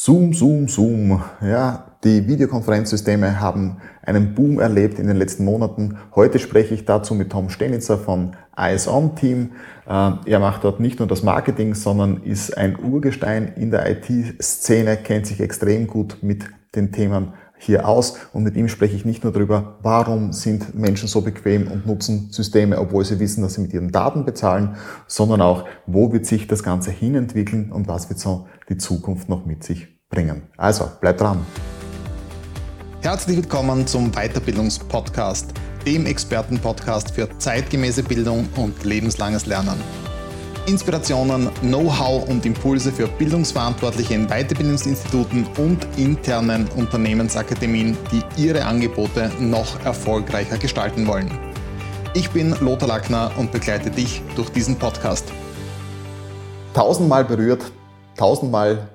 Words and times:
Zoom, 0.00 0.32
Zoom, 0.32 0.68
Zoom. 0.68 1.24
Ja, 1.40 1.96
die 2.04 2.28
Videokonferenzsysteme 2.28 3.40
haben 3.40 3.78
einen 4.00 4.32
Boom 4.32 4.60
erlebt 4.60 5.00
in 5.00 5.08
den 5.08 5.16
letzten 5.16 5.44
Monaten. 5.44 5.98
Heute 6.14 6.38
spreche 6.38 6.72
ich 6.72 6.84
dazu 6.84 7.16
mit 7.16 7.32
Tom 7.32 7.50
Stenitzer 7.50 7.98
von 7.98 8.36
Eyes 8.56 8.86
On 8.86 9.16
Team. 9.16 9.54
Äh, 9.88 10.12
er 10.24 10.38
macht 10.38 10.62
dort 10.62 10.78
nicht 10.78 11.00
nur 11.00 11.08
das 11.08 11.24
Marketing, 11.24 11.74
sondern 11.74 12.22
ist 12.22 12.56
ein 12.56 12.78
Urgestein 12.80 13.54
in 13.56 13.72
der 13.72 13.90
IT-Szene, 13.90 14.98
kennt 14.98 15.26
sich 15.26 15.40
extrem 15.40 15.88
gut 15.88 16.18
mit 16.22 16.44
den 16.76 16.92
Themen 16.92 17.32
hier 17.58 17.88
aus 17.88 18.14
und 18.32 18.42
mit 18.42 18.56
ihm 18.56 18.68
spreche 18.68 18.96
ich 18.96 19.04
nicht 19.04 19.24
nur 19.24 19.32
darüber, 19.32 19.78
warum 19.82 20.32
sind 20.32 20.74
Menschen 20.74 21.08
so 21.08 21.20
bequem 21.20 21.70
und 21.70 21.86
nutzen 21.86 22.28
Systeme, 22.30 22.78
obwohl 22.78 23.04
sie 23.04 23.20
wissen, 23.20 23.42
dass 23.42 23.54
sie 23.54 23.60
mit 23.60 23.72
ihren 23.72 23.90
Daten 23.90 24.24
bezahlen, 24.24 24.76
sondern 25.06 25.42
auch, 25.42 25.64
wo 25.86 26.12
wird 26.12 26.26
sich 26.26 26.46
das 26.46 26.62
Ganze 26.62 26.90
hinentwickeln 26.90 27.72
und 27.72 27.88
was 27.88 28.08
wird 28.08 28.20
so 28.20 28.46
die 28.68 28.76
Zukunft 28.76 29.28
noch 29.28 29.44
mit 29.44 29.64
sich 29.64 29.88
bringen. 30.08 30.42
Also, 30.56 30.90
bleibt 31.00 31.20
dran. 31.20 31.44
Herzlich 33.00 33.36
willkommen 33.36 33.86
zum 33.86 34.10
Weiterbildungspodcast, 34.12 35.52
dem 35.86 36.06
Expertenpodcast 36.06 37.12
für 37.12 37.28
zeitgemäße 37.38 38.02
Bildung 38.02 38.48
und 38.56 38.84
lebenslanges 38.84 39.46
Lernen. 39.46 40.07
Inspirationen, 40.68 41.48
Know-how 41.62 42.28
und 42.28 42.44
Impulse 42.44 42.92
für 42.92 43.08
Bildungsverantwortliche 43.08 44.12
in 44.12 44.26
Weiterbildungsinstituten 44.26 45.46
und 45.56 45.78
internen 45.96 46.68
Unternehmensakademien, 46.76 47.96
die 48.12 48.22
ihre 48.42 48.66
Angebote 48.66 49.30
noch 49.40 49.82
erfolgreicher 49.86 50.58
gestalten 50.58 51.06
wollen. 51.06 51.30
Ich 52.12 52.28
bin 52.32 52.54
Lothar 52.60 52.86
Lackner 52.86 53.30
und 53.38 53.50
begleite 53.50 53.90
dich 53.90 54.20
durch 54.36 54.50
diesen 54.50 54.76
Podcast. 54.76 55.32
Tausendmal 56.74 57.24
berührt, 57.24 57.72
tausendmal 58.14 58.88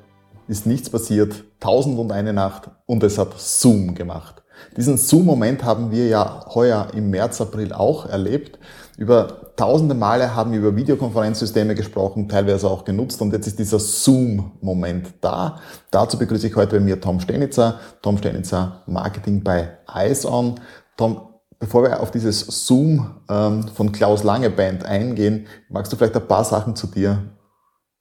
ist 0.48 0.68
nichts 0.68 0.92
passiert, 0.92 1.44
tausend 1.60 1.98
und 1.98 2.12
eine 2.12 2.34
Nacht 2.34 2.70
und 2.86 3.02
es 3.02 3.18
hat 3.18 3.34
Zoom 3.40 3.96
gemacht. 3.96 4.43
Diesen 4.76 4.98
Zoom-Moment 4.98 5.64
haben 5.64 5.92
wir 5.92 6.08
ja 6.08 6.46
heuer 6.54 6.88
im 6.96 7.12
März, 7.12 7.40
April 7.42 7.74
auch 7.74 8.08
erlebt. 8.08 8.58
Über 8.98 9.54
tausende 9.56 9.94
Male 9.94 10.36
haben 10.36 10.52
wir 10.52 10.60
über 10.60 10.76
Videokonferenzsysteme 10.76 11.76
gesprochen, 11.76 12.28
teilweise 12.28 12.70
auch 12.70 12.84
genutzt 12.84 13.22
und 13.22 13.34
jetzt 13.34 13.48
ist 13.48 13.60
dieser 13.60 13.80
Zoom-Moment 13.80 15.14
da. 15.22 15.60
Dazu 15.92 16.18
begrüße 16.18 16.48
ich 16.48 16.56
heute 16.56 16.78
bei 16.78 16.84
mir 16.84 17.00
Tom 17.00 17.20
Stenitzer. 17.20 17.80
Tom 18.02 18.18
Stenitzer, 18.18 18.84
Marketing 18.88 19.44
bei 19.44 19.78
EyeSon. 19.88 20.60
Tom, 20.98 21.22
bevor 21.60 21.84
wir 21.84 22.00
auf 22.00 22.12
dieses 22.12 22.42
Zoom 22.68 23.22
ähm, 23.30 23.68
von 23.68 23.92
Klaus 23.92 24.24
Lange 24.24 24.50
Band 24.50 24.86
eingehen, 24.86 25.48
magst 25.70 25.92
du 25.92 25.98
vielleicht 25.98 26.16
ein 26.16 26.28
paar 26.28 26.44
Sachen 26.44 26.76
zu 26.76 26.88
dir 26.88 27.20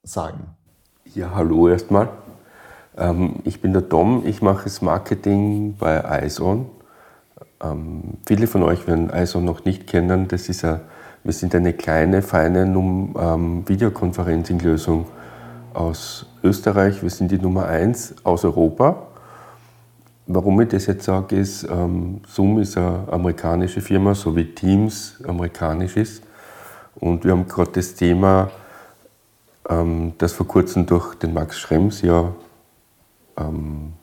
sagen? 0.03 0.55
Ja, 1.13 1.35
hallo 1.35 1.69
erstmal. 1.69 2.09
Ähm, 2.97 3.35
ich 3.43 3.61
bin 3.61 3.73
der 3.73 3.89
Tom, 3.89 4.23
ich 4.25 4.41
mache 4.41 4.65
das 4.65 4.81
Marketing 4.81 5.75
bei 5.77 6.21
ISON. 6.25 6.67
Ähm, 7.61 8.17
viele 8.25 8.47
von 8.47 8.63
euch 8.63 8.87
werden 8.87 9.09
ISON 9.09 9.45
noch 9.45 9.65
nicht 9.65 9.87
kennen. 9.87 10.27
Das 10.27 10.49
ist 10.49 10.63
a, 10.63 10.81
wir 11.23 11.33
sind 11.33 11.55
eine 11.55 11.73
kleine, 11.73 12.21
feine 12.21 12.63
ähm, 12.63 13.63
Videoconferencing-Lösung 13.65 15.05
aus 15.73 16.25
Österreich. 16.43 17.01
Wir 17.01 17.09
sind 17.09 17.31
die 17.31 17.39
Nummer 17.39 17.65
eins 17.65 18.13
aus 18.23 18.43
Europa. 18.43 19.07
Warum 20.25 20.61
ich 20.61 20.69
das 20.69 20.85
jetzt 20.85 21.05
sage, 21.05 21.35
ist, 21.35 21.63
ähm, 21.63 22.21
Zoom 22.27 22.59
ist 22.59 22.77
eine 22.77 23.03
amerikanische 23.11 23.81
Firma, 23.81 24.15
so 24.15 24.35
wie 24.35 24.45
Teams 24.45 25.21
amerikanisch 25.27 25.97
ist. 25.97 26.23
Und 26.95 27.25
wir 27.25 27.31
haben 27.31 27.47
gerade 27.47 27.71
das 27.71 27.95
Thema, 27.95 28.49
ähm, 29.69 30.13
das 30.17 30.33
vor 30.33 30.47
kurzem 30.47 30.85
durch 30.85 31.15
den 31.15 31.33
Max 31.33 31.59
Schrems 31.59 32.01
ja 32.01 32.33
ähm, 33.37 33.93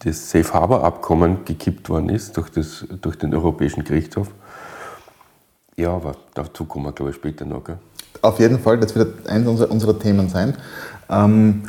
das 0.00 0.30
Safe 0.30 0.52
Harbor 0.52 0.84
Abkommen 0.84 1.44
gekippt 1.44 1.88
worden 1.88 2.08
ist 2.08 2.36
durch, 2.36 2.50
das, 2.50 2.86
durch 3.00 3.16
den 3.16 3.34
Europäischen 3.34 3.84
Gerichtshof. 3.84 4.28
Ja, 5.76 5.90
aber 5.90 6.16
dazu 6.34 6.64
kommen 6.64 6.86
wir, 6.86 6.92
glaube 6.92 7.10
ich, 7.10 7.16
später 7.16 7.44
noch. 7.44 7.64
Gell? 7.64 7.78
Auf 8.22 8.38
jeden 8.38 8.58
Fall, 8.58 8.78
das 8.78 8.94
wird 8.94 9.26
eines 9.26 9.48
unserer, 9.48 9.70
unserer 9.70 9.98
Themen 9.98 10.28
sein. 10.28 10.54
Ähm, 11.10 11.64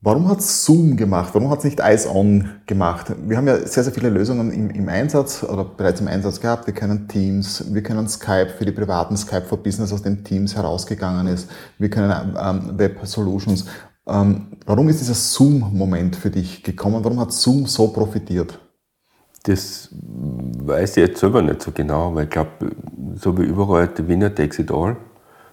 warum 0.00 0.28
hat 0.28 0.42
Zoom 0.42 0.96
gemacht? 0.96 1.30
Warum 1.34 1.50
hat 1.50 1.58
es 1.58 1.64
nicht 1.64 1.80
Eyes 1.80 2.06
On 2.06 2.48
gemacht? 2.66 3.12
Wir 3.26 3.36
haben 3.36 3.48
ja 3.48 3.58
sehr, 3.66 3.82
sehr 3.82 3.92
viele 3.92 4.10
Lösungen 4.10 4.52
im, 4.52 4.70
im, 4.70 4.88
Einsatz 4.88 5.42
oder 5.42 5.64
bereits 5.64 6.00
im 6.00 6.08
Einsatz 6.08 6.40
gehabt. 6.40 6.66
Wir 6.66 6.74
können 6.74 7.08
Teams, 7.08 7.74
wir 7.74 7.82
können 7.82 8.06
Skype 8.08 8.50
für 8.56 8.64
die 8.64 8.72
privaten 8.72 9.16
Skype 9.16 9.42
for 9.42 9.58
Business 9.58 9.92
aus 9.92 10.02
den 10.02 10.22
Teams 10.22 10.54
herausgegangen 10.54 11.26
ist. 11.26 11.50
Wir 11.78 11.90
können 11.90 12.36
ähm, 12.40 12.78
Web 12.78 13.00
Solutions. 13.04 13.66
Ähm, 14.06 14.48
warum 14.66 14.88
ist 14.88 15.00
dieser 15.00 15.14
Zoom-Moment 15.14 16.16
für 16.16 16.30
dich 16.30 16.62
gekommen? 16.62 17.04
Warum 17.04 17.20
hat 17.20 17.32
Zoom 17.32 17.66
so 17.66 17.88
profitiert? 17.88 18.58
Das 19.44 19.88
weiß 19.92 20.96
ich 20.96 21.08
jetzt 21.08 21.20
selber 21.20 21.42
nicht 21.42 21.62
so 21.62 21.72
genau, 21.72 22.14
weil 22.14 22.24
ich 22.24 22.30
glaube, 22.30 22.76
so 23.14 23.36
wie 23.38 23.42
überall 23.42 23.88
der 23.88 24.06
Winner 24.06 24.34
takes 24.34 24.58
it 24.58 24.70
all, 24.70 24.96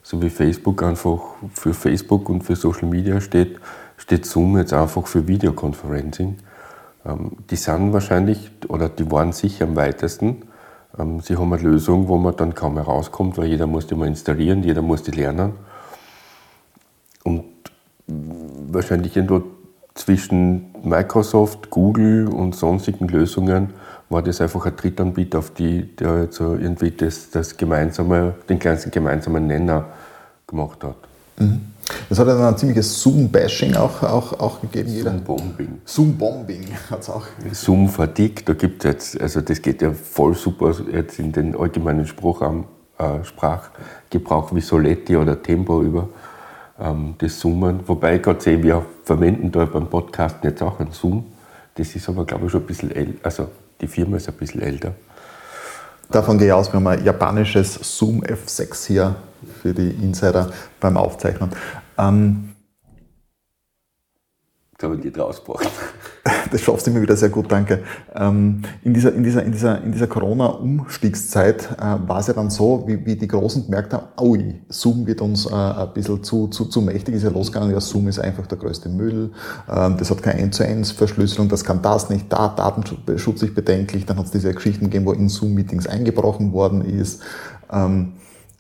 so 0.04 0.22
wie 0.22 0.30
Facebook 0.30 0.84
einfach 0.84 1.20
für 1.54 1.74
Facebook 1.74 2.30
und 2.30 2.44
für 2.44 2.56
Social 2.56 2.88
Media 2.88 3.20
steht, 3.20 3.60
steht 3.98 4.26
Zoom 4.26 4.58
jetzt 4.58 4.74
einfach 4.74 5.08
für 5.08 5.28
Videoconferencing. 5.28 6.38
Ähm, 7.06 7.32
die 7.50 7.56
sind 7.56 7.94
wahrscheinlich 7.94 8.52
oder 8.68 8.90
die 8.90 9.10
waren 9.12 9.32
sicher 9.32 9.66
am 9.66 9.76
weitesten. 9.76 10.44
Ähm, 10.98 11.20
sie 11.22 11.38
haben 11.38 11.52
eine 11.54 11.62
Lösung, 11.62 12.08
wo 12.08 12.18
man 12.18 12.36
dann 12.36 12.56
kaum 12.56 12.76
herauskommt, 12.76 13.38
weil 13.38 13.48
jeder 13.48 13.68
muss 13.68 13.88
die 13.88 13.96
mal 13.96 14.08
installieren, 14.08 14.64
jeder 14.64 14.82
muss 14.82 15.04
die 15.04 15.12
lernen. 15.12 15.54
Und 17.24 17.44
wahrscheinlich 18.68 19.16
irgendwo 19.16 19.44
zwischen 19.96 20.74
Microsoft, 20.84 21.70
Google 21.70 22.28
und 22.28 22.56
sonstigen 22.56 23.08
Lösungen 23.08 23.74
war 24.10 24.24
das 24.24 24.42
einfach 24.42 24.66
ein 24.66 24.76
Drittanbieter, 24.76 25.40
auf 25.40 25.52
die 25.52 25.96
der 25.96 26.24
jetzt 26.24 26.38
so 26.38 26.56
irgendwie 26.56 26.92
das, 26.92 27.30
das 27.30 27.58
gemeinsame, 27.58 28.36
den 28.48 28.58
kleinsten 28.58 28.92
gemeinsamen 28.92 29.46
Nenner 29.46 29.86
gemacht 30.48 30.84
hat. 30.84 30.96
Mhm. 31.38 31.62
Das 32.08 32.20
hat 32.20 32.28
dann 32.28 32.42
ein 32.42 32.58
ziemliches 32.58 33.02
Zoom-Bashing 33.02 33.76
auch, 33.76 34.04
auch, 34.04 34.40
auch 34.40 34.62
gegeben. 34.62 34.90
Zoom-Bombing. 34.90 35.82
Zoom-Bombing 35.86 36.66
hat 36.90 37.02
es 37.02 37.10
auch. 37.10 37.26
Zoom-Fatigue, 37.52 38.44
da 38.46 38.54
gibt 38.54 38.86
es 38.86 38.92
jetzt, 38.92 39.22
also 39.22 39.42
das 39.42 39.62
geht 39.62 39.82
ja 39.82 39.92
voll 39.92 40.36
super 40.36 40.74
jetzt 40.92 41.20
in 41.20 41.32
den 41.32 41.56
allgemeinen 41.56 42.06
Spruchraum, 42.06 42.66
äh, 42.98 43.24
Sprachgebrauch 43.24 44.54
wie 44.54 44.62
Soletti 44.62 45.18
oder 45.18 45.42
Tempo 45.42 45.82
über 45.82 46.10
ähm, 46.80 47.16
das 47.18 47.40
Zoomen. 47.40 47.82
Wobei 47.88 48.16
ich 48.16 48.22
gerade 48.22 48.42
sehe, 48.42 48.62
wir 48.62 48.86
verwenden 49.04 49.52
da 49.52 49.66
beim 49.66 49.88
Podcasten 49.88 50.50
jetzt 50.50 50.62
auch 50.62 50.80
einen 50.80 50.92
Zoom. 50.92 51.26
Das 51.76 51.96
ist 51.96 52.10
aber, 52.10 52.26
glaube 52.26 52.46
ich, 52.46 52.52
schon 52.52 52.62
ein 52.62 52.68
bisschen 52.68 52.92
älter. 52.92 53.20
Also 53.24 53.48
die 53.82 53.88
Firma 53.88 54.18
ist 54.18 54.28
ein 54.28 54.36
bisschen 54.36 54.62
älter. 54.62 54.94
Davon 56.12 56.38
gehe 56.38 56.48
ich 56.48 56.54
aus, 56.54 56.74
wir 56.74 56.80
haben 56.80 56.88
ein 56.88 57.04
japanisches 57.04 57.76
Zoom 57.98 58.24
F6 58.24 58.88
hier 58.88 59.16
für 59.62 59.74
die 59.74 59.90
Insider 59.90 60.52
beim 60.80 60.98
Aufzeichnen. 60.98 61.52
Ähm, 61.98 62.56
da 64.80 64.88
habe 64.88 64.96
ich 64.96 65.02
die 65.02 65.20
rausgebracht. 65.20 65.70
Das 66.52 66.62
schaffst 66.62 66.86
du 66.86 66.92
immer 66.92 67.02
wieder 67.02 67.16
sehr 67.16 67.30
gut, 67.30 67.52
danke. 67.52 67.84
Ähm, 68.16 68.62
in 68.84 68.94
dieser, 68.94 69.14
in 69.14 69.24
dieser, 69.24 69.44
in 69.44 69.52
dieser, 69.52 69.84
in 69.84 69.92
dieser 69.92 70.08
Corona-Umstiegszeit 70.08 71.70
äh, 71.80 72.08
war 72.08 72.20
es 72.20 72.28
ja 72.28 72.34
dann 72.34 72.50
so, 72.50 72.84
wie, 72.88 73.04
wie 73.06 73.16
die 73.16 73.28
Großen 73.28 73.66
gemerkt 73.66 73.94
haben, 73.94 74.08
ui, 74.20 74.56
Zoom 74.70 75.08
wird 75.08 75.22
uns 75.22 75.46
äh, 75.46 75.54
ein 75.54 75.94
bisschen 75.94 76.24
zu, 76.24 76.48
zu, 76.48 76.66
zu 76.66 76.82
mächtig, 76.82 77.16
ist 77.16 77.24
ja 77.24 77.30
losgegangen, 77.30 77.72
ja, 77.72 77.80
Zoom 77.80 78.08
ist 78.08 78.20
einfach 78.20 78.46
der 78.48 78.58
größte 78.58 78.90
Müll, 78.90 79.32
ähm, 79.70 79.98
das 79.98 80.12
hat 80.12 80.22
keine 80.22 80.40
End-zu-End-Verschlüsselung, 80.40 81.50
das 81.50 81.64
kann 81.64 81.82
das 81.82 82.10
nicht, 82.10 82.32
da 82.32 82.50
datenschutzlich 82.50 83.54
bedenklich, 83.56 84.06
dann 84.06 84.18
hat 84.18 84.26
es 84.26 84.32
diese 84.32 84.54
Geschichten 84.54 84.86
gegeben, 84.86 85.06
wo 85.06 85.14
in 85.14 85.30
Zoom-Meetings 85.30 85.88
eingebrochen 85.88 86.52
worden 86.52 86.82
ist. 86.82 87.22
Ähm, 87.72 88.14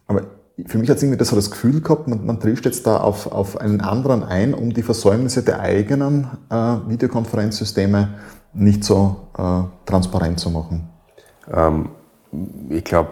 aber 0.08 0.24
für 0.66 0.78
mich 0.78 0.90
hat 0.90 0.98
es 0.98 1.04
irgendwie 1.04 1.18
das 1.18 1.30
das 1.30 1.52
Gefühl 1.52 1.82
gehabt, 1.82 2.08
man, 2.08 2.26
man 2.26 2.40
trifft 2.40 2.66
jetzt 2.66 2.88
da 2.88 2.98
auf, 2.98 3.32
auf 3.32 3.60
einen 3.60 3.82
anderen 3.82 4.24
ein, 4.24 4.54
um 4.54 4.74
die 4.74 4.84
Versäumnisse 4.84 5.44
der 5.44 5.60
eigenen 5.60 6.28
äh, 6.50 6.56
Videokonferenzsysteme 6.88 8.10
nicht 8.54 8.84
so 8.84 9.28
äh, 9.38 9.62
transparent 9.86 10.40
zu 10.40 10.50
machen. 10.50 10.90
Ähm, 11.52 11.90
ich 12.70 12.84
glaube, 12.84 13.10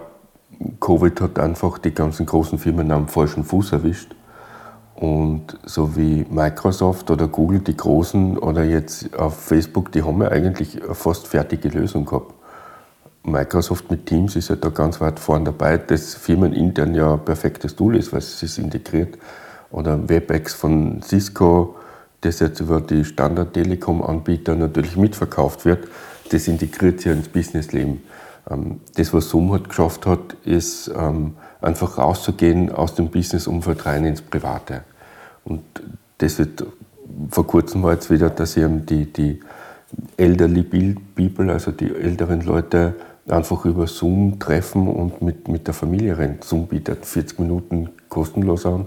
Covid 0.79 1.21
hat 1.21 1.39
einfach 1.39 1.77
die 1.77 1.94
ganzen 1.94 2.25
großen 2.25 2.57
Firmen 2.57 2.91
am 2.91 3.07
falschen 3.07 3.44
Fuß 3.44 3.73
erwischt. 3.73 4.15
Und 4.95 5.59
so 5.63 5.95
wie 5.95 6.25
Microsoft 6.29 7.11
oder 7.11 7.27
Google, 7.27 7.59
die 7.59 7.77
großen, 7.77 8.38
oder 8.38 8.63
jetzt 8.63 9.15
auf 9.15 9.38
Facebook, 9.38 9.91
die 9.91 10.01
haben 10.01 10.21
ja 10.23 10.29
eigentlich 10.29 10.83
eine 10.83 10.95
fast 10.95 11.27
fertige 11.27 11.69
Lösung 11.69 12.05
gehabt. 12.05 12.33
Microsoft 13.27 13.91
mit 13.91 14.06
Teams 14.06 14.35
ist 14.35 14.50
ja 14.50 14.56
da 14.56 14.69
ganz 14.69 15.01
weit 15.01 15.19
vorn 15.19 15.45
dabei, 15.45 15.77
das 15.77 16.15
firmenintern 16.15 16.95
ja 16.95 17.13
ein 17.13 17.25
perfektes 17.25 17.75
Tool 17.75 17.95
ist, 17.95 18.12
weil 18.12 18.19
es 18.19 18.41
ist 18.41 18.57
integriert. 18.57 19.18
Oder 19.69 20.07
WebEx 20.07 20.53
von 20.53 21.01
Cisco, 21.01 21.75
das 22.21 22.39
jetzt 22.39 22.62
über 22.62 22.79
die 22.79 23.03
Standard-Telekom-Anbieter 23.03 24.56
natürlich 24.56 24.95
mitverkauft 24.95 25.65
wird, 25.65 25.88
das 26.31 26.47
integriert 26.47 27.01
sich 27.01 27.12
ins 27.12 27.27
Businessleben. 27.27 28.01
Ähm, 28.50 28.79
das, 28.95 29.13
was 29.13 29.30
Zoom 29.30 29.53
hat 29.53 29.68
geschafft 29.68 30.06
hat, 30.06 30.38
ist 30.45 30.89
ähm, 30.97 31.33
einfach 31.59 31.97
rauszugehen 31.97 32.71
aus 32.71 32.95
dem 32.95 33.09
Business-Umfeld 33.09 33.85
rein 33.85 34.06
ins 34.06 34.21
Private. 34.21 34.83
Und 35.44 35.63
das 36.18 36.39
wird 36.39 36.65
vor 37.30 37.47
kurzem 37.47 37.83
war 37.83 37.94
jetzt 37.94 38.09
wieder, 38.09 38.30
dass 38.30 38.57
eben 38.57 38.85
die, 38.85 39.06
die 39.12 39.39
elderly 40.18 40.63
people, 41.15 41.51
also 41.51 41.71
die 41.71 41.94
älteren 41.94 42.41
Leute, 42.41 42.95
einfach 43.27 43.65
über 43.65 43.88
Zoom 43.88 44.39
treffen 44.39 44.88
und 44.88 45.21
mit, 45.21 45.47
mit 45.47 45.68
der 45.68 45.74
Familie 45.74 46.18
reden. 46.18 46.39
Zoom 46.41 46.68
bietet 46.68 47.06
40 47.06 47.39
Minuten 47.39 47.89
kostenlos 48.09 48.65
an 48.65 48.85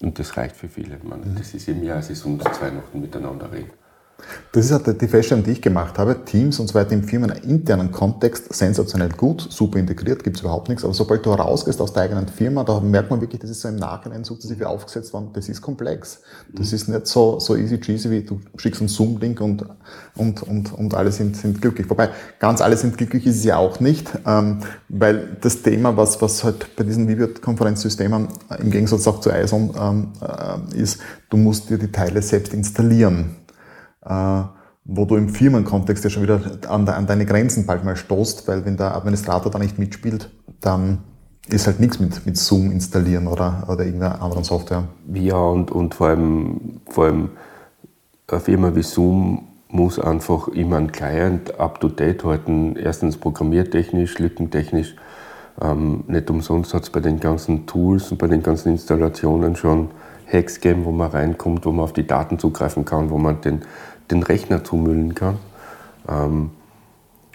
und 0.00 0.18
das 0.18 0.36
reicht 0.36 0.56
für 0.56 0.68
viele. 0.68 0.98
Meine, 1.02 1.22
das 1.36 1.54
ist 1.54 1.68
eben 1.68 1.82
ja, 1.82 1.96
als 1.96 2.10
ich 2.10 2.18
sonst 2.18 2.44
zwei 2.54 2.70
noch 2.70 2.92
miteinander 2.94 3.50
reden. 3.52 3.70
Das 4.52 4.64
ist 4.64 4.72
halt 4.72 5.00
die 5.00 5.08
Feststellung, 5.08 5.44
die 5.44 5.52
ich 5.52 5.62
gemacht 5.62 5.98
habe. 5.98 6.24
Teams 6.24 6.58
und 6.58 6.68
so 6.68 6.74
weiter 6.74 6.92
im 6.92 7.04
firmeninternen 7.04 7.92
Kontext 7.92 8.52
sensationell 8.52 9.10
gut, 9.10 9.46
super 9.50 9.78
integriert, 9.78 10.24
gibt 10.24 10.36
es 10.36 10.42
überhaupt 10.42 10.68
nichts. 10.68 10.84
Aber 10.84 10.94
sobald 10.94 11.24
du 11.24 11.30
rausgehst 11.30 11.80
aus 11.80 11.92
der 11.92 12.04
eigenen 12.04 12.26
Firma, 12.28 12.64
da 12.64 12.80
merkt 12.80 13.10
man 13.10 13.20
wirklich, 13.20 13.40
das 13.40 13.50
ist 13.50 13.60
so 13.60 13.68
im 13.68 13.76
Nachhinein 13.76 14.24
sukzessive 14.24 14.68
aufgesetzt 14.68 15.12
worden, 15.12 15.30
das 15.34 15.48
ist 15.48 15.62
komplex. 15.62 16.22
Das 16.52 16.72
ist 16.72 16.88
nicht 16.88 17.06
so, 17.06 17.38
so 17.38 17.56
easy 17.56 17.78
cheesy, 17.78 18.10
wie 18.10 18.22
du 18.22 18.40
schickst 18.56 18.80
einen 18.80 18.88
Zoom-Link 18.88 19.40
und, 19.40 19.64
und, 20.16 20.42
und, 20.42 20.72
und 20.72 20.94
alle 20.94 21.12
sind, 21.12 21.36
sind 21.36 21.60
glücklich. 21.60 21.88
Wobei, 21.88 22.10
ganz 22.38 22.60
alle 22.60 22.76
sind 22.76 22.96
glücklich 22.96 23.26
ist 23.26 23.36
es 23.36 23.44
ja 23.44 23.58
auch 23.58 23.80
nicht, 23.80 24.10
ähm, 24.26 24.58
weil 24.88 25.36
das 25.40 25.62
Thema, 25.62 25.96
was, 25.96 26.20
was 26.20 26.42
halt 26.42 26.74
bei 26.74 26.84
diesen 26.84 27.06
Videokonferenzsystemen 27.06 28.28
im 28.58 28.70
Gegensatz 28.70 29.06
auch 29.06 29.20
zu 29.20 29.30
ISON 29.30 29.74
ähm, 29.78 30.08
äh, 30.20 30.80
ist, 30.80 31.00
du 31.30 31.36
musst 31.36 31.70
dir 31.70 31.78
die 31.78 31.92
Teile 31.92 32.22
selbst 32.22 32.52
installieren 32.52 33.36
äh, 34.04 34.42
wo 34.84 35.04
du 35.04 35.16
im 35.16 35.28
Firmenkontext 35.28 36.02
ja 36.04 36.10
schon 36.10 36.22
wieder 36.22 36.40
an, 36.68 36.88
an 36.88 37.06
deine 37.06 37.26
Grenzen 37.26 37.66
bald 37.66 37.84
mal 37.84 37.96
stoßt, 37.96 38.48
weil 38.48 38.64
wenn 38.64 38.76
der 38.76 38.94
Administrator 38.94 39.52
da 39.52 39.58
nicht 39.58 39.78
mitspielt, 39.78 40.30
dann 40.60 40.98
ist 41.48 41.66
halt 41.66 41.80
nichts 41.80 41.98
mit, 42.00 42.24
mit 42.26 42.36
Zoom 42.36 42.70
installieren 42.72 43.26
oder, 43.26 43.66
oder 43.68 43.84
irgendeiner 43.84 44.22
anderen 44.22 44.44
Software. 44.44 44.84
Ja, 45.12 45.36
und, 45.36 45.70
und 45.70 45.94
vor, 45.94 46.08
allem, 46.08 46.80
vor 46.88 47.04
allem 47.04 47.30
eine 48.28 48.40
Firma 48.40 48.74
wie 48.74 48.82
Zoom 48.82 49.48
muss 49.68 49.98
einfach 49.98 50.48
immer 50.48 50.78
einen 50.78 50.92
Client 50.92 51.58
up-to-date 51.58 52.24
halten. 52.24 52.76
Erstens 52.76 53.18
programmiertechnisch, 53.18 54.18
lückentechnisch. 54.18 54.96
Ähm, 55.60 56.04
nicht 56.06 56.30
umsonst 56.30 56.72
hat 56.72 56.84
es 56.84 56.90
bei 56.90 57.00
den 57.00 57.20
ganzen 57.20 57.66
Tools 57.66 58.10
und 58.10 58.18
bei 58.18 58.28
den 58.28 58.42
ganzen 58.42 58.70
Installationen 58.70 59.56
schon 59.56 59.90
Hacks 60.30 60.60
gegeben, 60.60 60.84
wo 60.84 60.92
man 60.92 61.10
reinkommt, 61.10 61.64
wo 61.64 61.72
man 61.72 61.84
auf 61.84 61.92
die 61.92 62.06
Daten 62.06 62.38
zugreifen 62.38 62.84
kann, 62.84 63.10
wo 63.10 63.18
man 63.18 63.40
den 63.40 63.62
den 64.10 64.22
Rechner 64.22 64.64
zumüllen 64.64 65.14
kann. 65.14 65.38
Ähm, 66.08 66.50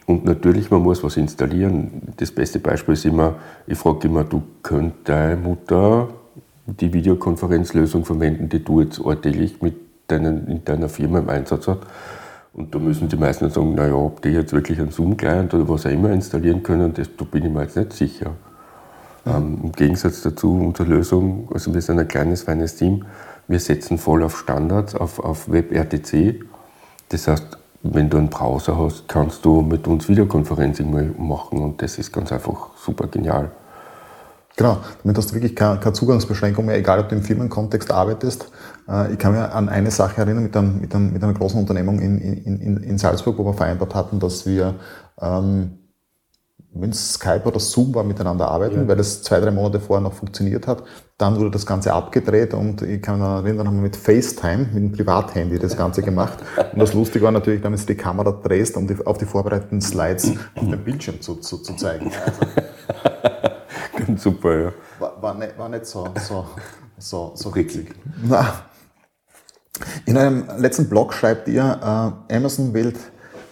und 0.05 0.25
natürlich, 0.25 0.69
man 0.69 0.81
muss 0.81 1.03
was 1.03 1.15
installieren. 1.15 2.13
Das 2.17 2.31
beste 2.31 2.59
Beispiel 2.59 2.93
ist 2.93 3.05
immer, 3.05 3.35
ich 3.67 3.77
frage 3.77 4.07
immer, 4.07 4.23
du 4.23 4.43
könntest 4.61 5.07
deine 5.07 5.37
Mutter 5.37 6.09
die 6.65 6.93
Videokonferenzlösung 6.93 8.05
verwenden, 8.05 8.49
die 8.49 8.63
du 8.63 8.81
jetzt 8.81 9.01
alltäglich 9.03 9.61
mit 9.61 9.75
deinen, 10.07 10.47
in 10.47 10.65
deiner 10.65 10.89
Firma 10.89 11.19
im 11.19 11.29
Einsatz 11.29 11.67
hast. 11.67 11.79
Und 12.53 12.75
da 12.75 12.79
müssen 12.79 13.07
die 13.07 13.15
meisten 13.15 13.49
sagen, 13.49 13.75
naja, 13.75 13.95
ob 13.95 14.21
die 14.21 14.29
jetzt 14.29 14.53
wirklich 14.53 14.79
einen 14.79 14.91
Zoom-Client 14.91 15.53
oder 15.53 15.67
was 15.67 15.85
auch 15.85 15.91
immer 15.91 16.11
installieren 16.11 16.63
können, 16.63 16.93
das, 16.93 17.09
da 17.17 17.25
bin 17.25 17.45
ich 17.45 17.51
mir 17.51 17.63
jetzt 17.63 17.77
nicht 17.77 17.93
sicher. 17.93 18.31
Ähm, 19.25 19.59
Im 19.63 19.71
Gegensatz 19.71 20.21
dazu, 20.21 20.55
unsere 20.55 20.89
Lösung, 20.89 21.49
also 21.53 21.73
wir 21.73 21.81
sind 21.81 21.99
ein 21.99 22.07
kleines, 22.07 22.43
feines 22.43 22.75
Team, 22.75 23.05
wir 23.47 23.59
setzen 23.59 23.97
voll 23.97 24.23
auf 24.23 24.37
Standards, 24.37 24.95
auf, 24.95 25.19
auf 25.19 25.51
WebRTC 25.51 26.43
das 27.13 27.27
heißt, 27.27 27.57
wenn 27.83 28.09
du 28.09 28.17
einen 28.17 28.29
Browser 28.29 28.77
hast, 28.77 29.07
kannst 29.07 29.45
du 29.45 29.61
mit 29.61 29.87
uns 29.87 30.09
Videokonferencing 30.09 31.13
machen 31.17 31.59
und 31.59 31.81
das 31.81 31.99
ist 31.99 32.11
ganz 32.11 32.31
einfach 32.31 32.69
super 32.75 33.07
genial. 33.07 33.51
Genau, 34.55 34.77
damit 35.03 35.17
hast 35.17 35.29
du 35.29 35.35
wirklich 35.35 35.55
keine, 35.55 35.79
keine 35.79 35.93
Zugangsbeschränkung 35.93 36.65
mehr, 36.65 36.77
egal 36.77 36.99
ob 36.99 37.09
du 37.09 37.15
im 37.15 37.21
Firmenkontext 37.21 37.91
arbeitest. 37.91 38.51
Äh, 38.87 39.13
ich 39.13 39.19
kann 39.19 39.33
mich 39.33 39.41
an 39.41 39.69
eine 39.69 39.91
Sache 39.91 40.21
erinnern 40.21 40.43
mit, 40.43 40.57
einem, 40.57 40.81
mit, 40.81 40.95
einem, 40.95 41.13
mit 41.13 41.23
einer 41.23 41.33
großen 41.33 41.59
Unternehmung 41.59 41.99
in, 41.99 42.17
in, 42.19 42.59
in, 42.59 42.77
in 42.77 42.97
Salzburg, 42.97 43.37
wo 43.37 43.45
wir 43.45 43.53
vereinbart 43.53 43.93
hatten, 43.93 44.19
dass 44.19 44.47
wir 44.47 44.75
ähm, 45.19 45.79
wenn 46.75 46.91
Skype 46.91 47.43
oder 47.45 47.59
Zoom 47.59 47.93
war, 47.93 48.03
miteinander 48.03 48.47
arbeiten, 48.47 48.81
ja. 48.81 48.87
weil 48.87 48.95
das 48.95 49.21
zwei, 49.21 49.39
drei 49.39 49.51
Monate 49.51 49.79
vorher 49.79 50.01
noch 50.01 50.13
funktioniert 50.13 50.67
hat. 50.67 50.83
Dann 51.17 51.37
wurde 51.37 51.51
das 51.51 51.65
Ganze 51.65 51.93
abgedreht 51.93 52.53
und 52.53 52.81
ich 52.81 53.01
kann 53.01 53.19
mich 53.19 53.27
erinnern, 53.27 53.57
dann 53.57 53.67
haben 53.67 53.75
wir 53.75 53.83
mit 53.83 53.95
FaceTime, 53.95 54.69
mit 54.73 54.75
dem 54.75 54.91
Privathandy 54.91 55.59
das 55.59 55.77
Ganze 55.77 56.01
gemacht. 56.01 56.39
Und 56.71 56.79
das 56.79 56.93
Lustige 56.93 57.25
war 57.25 57.31
natürlich, 57.31 57.63
wenn 57.63 57.73
du 57.73 57.77
die 57.77 57.95
Kamera 57.95 58.31
drehst, 58.31 58.75
um 58.75 58.87
die, 58.87 58.95
auf 59.05 59.17
die 59.17 59.25
vorbereiteten 59.25 59.81
Slides 59.81 60.31
auf 60.55 60.67
dem 60.67 60.83
Bildschirm 60.83 61.21
zu, 61.21 61.35
zu, 61.35 61.59
zu 61.59 61.75
zeigen. 61.75 62.11
Also, 62.25 62.41
Ganz 64.05 64.23
super, 64.23 64.59
ja. 64.59 64.71
War, 64.99 65.21
war, 65.21 65.33
nicht, 65.35 65.57
war 65.57 65.69
nicht 65.69 65.85
so, 65.85 66.07
so, 66.19 66.45
so, 66.97 67.31
so 67.35 67.49
richtig. 67.49 67.93
Na. 68.23 68.65
In 70.05 70.17
einem 70.17 70.45
letzten 70.57 70.89
Blog 70.89 71.13
schreibt 71.13 71.47
ihr, 71.47 71.61
äh, 72.29 72.35
Amazon 72.35 72.73
wählt 72.73 72.97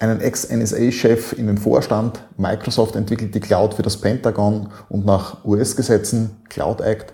einen 0.02 0.20
Ex-NSA-Chef 0.20 1.34
in 1.34 1.48
den 1.48 1.58
Vorstand. 1.58 2.24
Microsoft 2.38 2.96
entwickelt 2.96 3.36
die 3.36 3.40
Cloud 3.40 3.76
für 3.76 3.84
das 3.84 3.98
Pentagon 3.98 4.70
und 4.90 5.06
nach 5.06 5.46
US-Gesetzen, 5.46 6.32
Cloud 6.50 6.82
Act, 6.82 7.14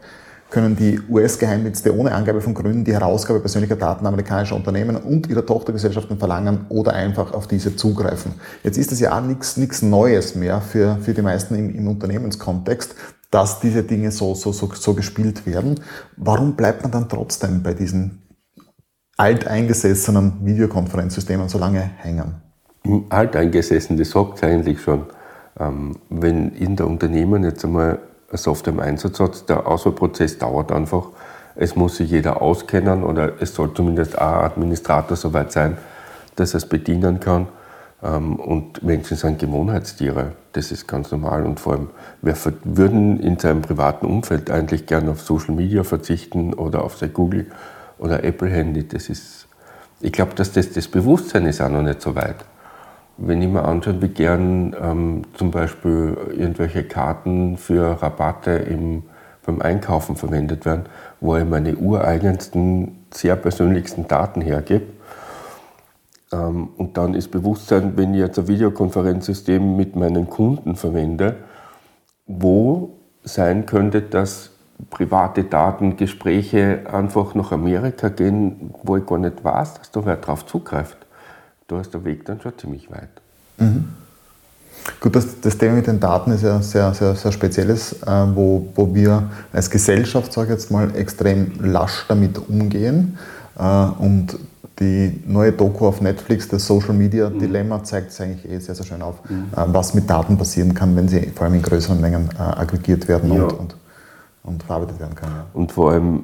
können 0.50 0.78
die 0.78 0.98
US-Geheimdienste 1.10 1.94
ohne 1.94 2.13
Angabe 2.13 2.39
von 2.39 2.54
Gründen 2.54 2.86
die 2.86 2.94
Herausgabe 2.94 3.42
persönlicher 3.42 3.75
Daten 3.75 4.06
amerikanischer 4.06 4.56
Unternehmen 4.56 4.95
und 4.95 5.28
ihrer 5.28 5.45
Tochtergesellschaften 5.45 6.18
verlangen 6.18 6.66
oder 6.69 6.94
einfach 6.94 7.34
auf 7.34 7.48
diese 7.48 7.75
zugreifen. 7.75 8.34
Jetzt 8.63 8.78
ist 8.78 8.94
es 8.94 9.01
ja 9.01 9.18
auch 9.18 9.22
nichts 9.22 9.81
Neues 9.81 10.36
mehr 10.36 10.62
für, 10.62 10.98
für 11.01 11.13
die 11.13 11.22
meisten 11.22 11.56
im, 11.56 11.75
im 11.75 11.88
Unternehmenskontext, 11.89 12.95
dass 13.30 13.60
diese 13.60 13.84
Dinge 13.84 14.12
so, 14.12 14.34
so, 14.36 14.54
so, 14.54 14.72
so 14.74 14.94
gespielt 14.94 15.45
werden. 15.45 15.81
Warum 16.16 16.56
bleibt 16.56 16.84
man 16.84 16.92
dann 16.94 17.10
trotzdem 17.10 17.62
bei 17.62 17.74
diesen 17.74 18.22
alteingesessenen 19.18 20.45
Videokonferenzsystemen 20.45 21.50
so 21.50 21.57
lange 21.57 21.81
hängen? 21.81 22.47
Alteingesessen, 23.10 23.98
das 23.98 24.12
sagt 24.12 24.44
eigentlich 24.44 24.81
schon. 24.81 25.06
Ähm, 25.60 25.95
wenn 26.10 26.50
in 26.50 26.75
der 26.75 26.88
Unternehmen 26.88 27.44
jetzt 27.44 27.66
einmal 27.66 28.00
eine 28.30 28.38
Software 28.38 28.74
im 28.74 28.80
Einsatz 28.80 29.19
hat, 29.19 29.50
der 29.50 29.66
Auswahlprozess 29.68 30.38
dauert 30.38 30.72
einfach. 30.72 31.07
Es 31.56 31.75
muss 31.75 31.98
sich 31.98 32.12
jeder 32.12 32.42
auskennen 32.42 33.04
oder 33.04 33.42
es 33.42 33.56
soll 33.56 33.74
zumindest 33.74 34.18
ein 34.18 34.28
Administrator 34.28 35.18
soweit 35.18 35.51
sein, 35.51 35.78
dass 36.36 36.54
er 36.54 36.60
es 36.60 36.66
bedienen 36.68 37.19
kann. 37.19 37.48
Ähm, 38.04 38.36
und 38.36 38.84
Menschen 38.84 39.18
sind 39.18 39.39
Gewohnheitstiere. 39.39 40.34
Das 40.54 40.72
ist 40.72 40.88
ganz 40.88 41.12
normal. 41.12 41.45
Und 41.45 41.60
vor 41.60 41.74
allem, 41.74 41.89
wer 42.22 42.36
würden 42.63 43.19
in 43.19 43.39
seinem 43.39 43.62
privaten 43.62 44.06
Umfeld 44.06 44.51
eigentlich 44.51 44.86
gerne 44.86 45.12
auf 45.12 45.22
Social 45.22 45.56
Media 45.56 45.84
verzichten 45.84 46.54
oder 46.54 46.84
auf 46.84 46.98
sein 46.98 47.13
Google 47.13 47.48
oder 47.98 48.24
Apple 48.24 48.50
Handy? 48.50 48.88
Das 48.88 49.10
ist, 49.10 49.48
ich 50.00 50.12
glaube, 50.12 50.36
dass 50.36 50.51
das, 50.51 50.72
das 50.72 50.88
Bewusstsein 50.88 51.45
ist 51.48 51.62
auch 51.62 51.69
noch 51.69 51.81
nicht 51.81 52.01
so 52.01 52.13
weit 52.15 52.36
wenn 53.17 53.41
ich 53.41 53.50
mir 53.50 53.65
anschaue, 53.65 54.01
wie 54.01 54.09
gern 54.09 54.75
ähm, 54.79 55.21
zum 55.33 55.51
Beispiel 55.51 56.17
irgendwelche 56.31 56.83
Karten 56.83 57.57
für 57.57 58.01
Rabatte 58.01 58.51
im, 58.51 59.03
beim 59.45 59.62
Einkaufen 59.62 60.15
verwendet 60.15 60.65
werden, 60.65 60.83
wo 61.19 61.36
ich 61.36 61.45
meine 61.45 61.75
ureigensten, 61.75 63.05
sehr 63.12 63.36
persönlichsten 63.36 64.07
Daten 64.07 64.41
hergebe. 64.41 64.86
Ähm, 66.31 66.69
und 66.77 66.97
dann 66.97 67.15
ist 67.15 67.31
Bewusstsein, 67.31 67.97
wenn 67.97 68.13
ich 68.13 68.19
jetzt 68.19 68.38
ein 68.38 68.47
Videokonferenzsystem 68.47 69.75
mit 69.75 69.95
meinen 69.95 70.29
Kunden 70.29 70.75
verwende, 70.75 71.38
wo 72.27 72.97
sein 73.24 73.65
könnte, 73.65 74.01
dass 74.01 74.51
private 74.91 75.43
Daten, 75.43 75.97
Gespräche 75.97 76.81
einfach 76.91 77.33
nach 77.33 77.51
Amerika 77.51 78.09
gehen, 78.09 78.75
wo 78.83 78.97
ich 78.97 79.05
gar 79.07 79.17
nicht 79.17 79.43
weiß, 79.43 79.75
dass 79.75 79.91
da 79.91 80.05
wer 80.05 80.17
drauf 80.17 80.45
zugreift 80.45 80.97
da 81.67 81.81
ist 81.81 81.93
der 81.93 82.03
Weg 82.05 82.25
dann 82.25 82.41
schon 82.41 82.57
ziemlich 82.57 82.89
weit. 82.89 83.09
Mhm. 83.57 83.86
Gut, 85.01 85.15
das, 85.15 85.41
das, 85.41 85.57
Thema 85.57 85.75
mit 85.75 85.88
den 85.88 86.00
Daten 86.00 86.31
ist 86.31 86.43
ja 86.43 86.62
sehr, 86.62 86.93
sehr, 86.93 87.15
sehr 87.15 87.31
spezielles, 87.31 87.93
äh, 88.03 88.25
wo, 88.33 88.67
wo 88.75 88.93
wir 88.93 89.29
als 89.51 89.69
Gesellschaft, 89.69 90.31
sage 90.31 90.47
ich 90.47 90.51
jetzt 90.53 90.71
mal, 90.71 90.95
extrem 90.95 91.51
lasch 91.59 92.05
damit 92.07 92.38
umgehen. 92.38 93.17
Äh, 93.57 93.63
und 93.63 94.38
die 94.79 95.21
neue 95.25 95.51
Doku 95.51 95.88
auf 95.88 96.01
Netflix, 96.01 96.47
das 96.47 96.65
Social 96.65 96.93
Media 96.93 97.29
mhm. 97.29 97.39
Dilemma, 97.39 97.83
zeigt 97.83 98.12
es 98.12 98.21
eigentlich 98.21 98.50
eh 98.50 98.59
sehr, 98.59 98.75
sehr 98.75 98.86
schön 98.86 99.01
auf, 99.01 99.15
mhm. 99.29 99.47
äh, 99.55 99.63
was 99.67 99.93
mit 99.93 100.09
Daten 100.09 100.38
passieren 100.38 100.74
kann, 100.74 100.95
wenn 100.95 101.07
sie 101.07 101.31
vor 101.36 101.45
allem 101.45 101.55
in 101.55 101.63
größeren 101.63 102.00
Mengen 102.00 102.29
äh, 102.38 102.41
aggregiert 102.41 103.07
werden 103.07 103.33
ja. 103.33 103.43
und, 103.43 103.53
und, 103.53 103.75
und, 104.43 104.63
verarbeitet 104.63 105.00
werden 105.00 105.15
können. 105.15 105.33
Ja. 105.36 105.45
Und 105.53 105.71
vor 105.71 105.91
allem 105.91 106.24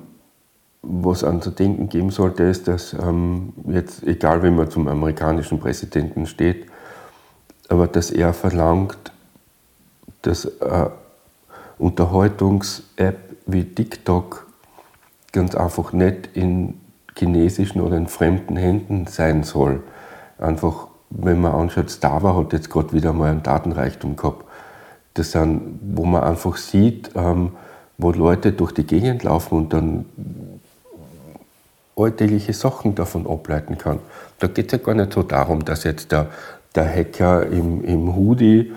was 0.84 1.24
an 1.24 1.42
zu 1.42 1.50
denken 1.50 1.88
geben 1.88 2.12
sollte, 2.12 2.44
ist, 2.44 2.68
dass 2.68 2.94
ähm, 2.94 3.54
jetzt, 3.68 4.04
egal 4.04 4.44
wie 4.44 4.52
man 4.52 4.70
zum 4.70 4.88
amerikanischen 4.88 5.60
Präsidenten 5.60 6.26
steht, 6.28 6.68
aber 7.70 7.88
dass 7.88 8.12
er 8.12 8.34
verlangt, 8.34 9.12
dass 10.22 10.46
äh, 10.46 10.90
Unterhaltungs-App 11.80 13.18
wie 13.46 13.64
TikTok 13.64 14.46
ganz 15.32 15.56
einfach 15.56 15.94
nicht 15.94 16.30
in 16.34 16.80
chinesischen 17.18 17.82
oder 17.82 17.98
in 17.98 18.08
fremden 18.08 18.58
Händen 18.58 19.08
sein 19.08 19.44
soll. 19.44 19.84
Einfach, 20.38 20.88
wenn 21.10 21.42
man 21.42 21.54
anschaut, 21.54 21.92
Stava 21.92 22.36
hat 22.36 22.54
jetzt 22.54 22.70
gerade 22.70 22.94
wieder 22.94 23.14
mal 23.14 23.32
einen 23.32 23.44
Datenreichtum 23.44 24.16
gehabt. 24.16 24.46
Das 25.14 25.32
sind, 25.32 25.80
wo 25.82 26.06
man 26.06 26.24
einfach 26.24 26.58
sieht, 26.58 27.12
ähm, 27.16 27.52
wo 27.98 28.12
Leute 28.12 28.52
durch 28.52 28.72
die 28.72 28.86
Gegend 28.86 29.24
laufen 29.24 29.58
und 29.58 29.74
dann 29.74 30.06
alltägliche 31.96 32.54
Sachen 32.54 32.96
davon 32.96 33.28
ableiten 33.28 33.78
kann. 33.78 34.00
Da 34.40 34.48
geht 34.48 34.68
es 34.68 34.80
ja 34.80 34.86
gar 34.86 34.96
nicht 34.96 35.14
so 35.14 35.24
darum, 35.24 35.64
dass 35.64 35.84
jetzt 35.84 36.12
der, 36.12 36.28
der 36.76 36.90
Hacker 36.90 37.46
im, 37.48 37.84
im 37.84 38.16
Hoodie 38.16 38.74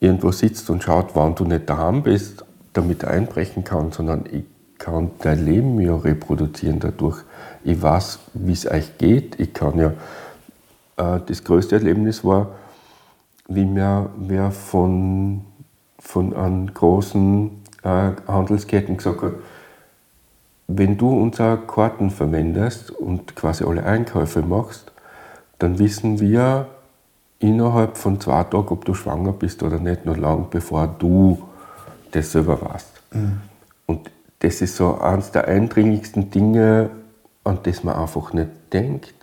irgendwo 0.00 0.32
sitzt 0.32 0.68
und 0.70 0.82
schaut, 0.82 1.14
wann 1.14 1.34
du 1.34 1.44
nicht 1.44 1.68
daheim 1.68 2.02
bist, 2.02 2.44
damit 2.72 3.02
er 3.02 3.10
einbrechen 3.10 3.64
kann, 3.64 3.92
sondern 3.92 4.24
ich 4.30 4.44
kann 4.78 5.10
dein 5.20 5.44
Leben 5.44 5.80
ja 5.80 5.96
reproduzieren 5.96 6.78
dadurch. 6.78 7.18
Ich 7.64 7.80
weiß, 7.82 8.20
wie 8.34 8.52
es 8.52 8.70
euch 8.70 8.96
geht. 8.98 9.38
Ich 9.40 9.52
kann 9.52 9.78
ja, 9.78 9.92
äh, 10.96 11.20
das 11.26 11.42
größte 11.42 11.76
Erlebnis 11.76 12.24
war, 12.24 12.50
wie 13.48 13.64
mir 13.64 14.10
wer 14.16 14.50
von, 14.52 15.44
von 15.98 16.34
einem 16.34 16.72
großen 16.72 17.50
äh, 17.82 18.12
Handelsketten 18.28 18.96
gesagt 18.96 19.22
hat, 19.22 19.32
wenn 20.68 20.98
du 20.98 21.08
unsere 21.08 21.56
Karten 21.56 22.10
verwendest 22.10 22.90
und 22.90 23.34
quasi 23.34 23.64
alle 23.64 23.84
Einkäufe 23.84 24.42
machst, 24.42 24.92
dann 25.58 25.78
wissen 25.78 26.20
wir 26.20 26.68
innerhalb 27.38 27.96
von 27.96 28.20
zwei 28.20 28.44
Tagen, 28.44 28.68
ob 28.68 28.84
du 28.84 28.94
schwanger 28.94 29.32
bist 29.32 29.62
oder 29.62 29.78
nicht, 29.78 30.04
noch 30.04 30.16
lange 30.16 30.46
bevor 30.50 30.86
du 30.86 31.38
das 32.12 32.32
selber 32.32 32.60
weißt. 32.60 33.02
Mhm. 33.12 33.40
Und 33.86 34.10
das 34.40 34.60
ist 34.60 34.76
so 34.76 34.98
eines 34.98 35.32
der 35.32 35.48
eindringlichsten 35.48 36.30
Dinge, 36.30 36.90
an 37.44 37.58
das 37.62 37.82
man 37.82 37.96
einfach 37.96 38.32
nicht 38.34 38.50
denkt. 38.72 39.14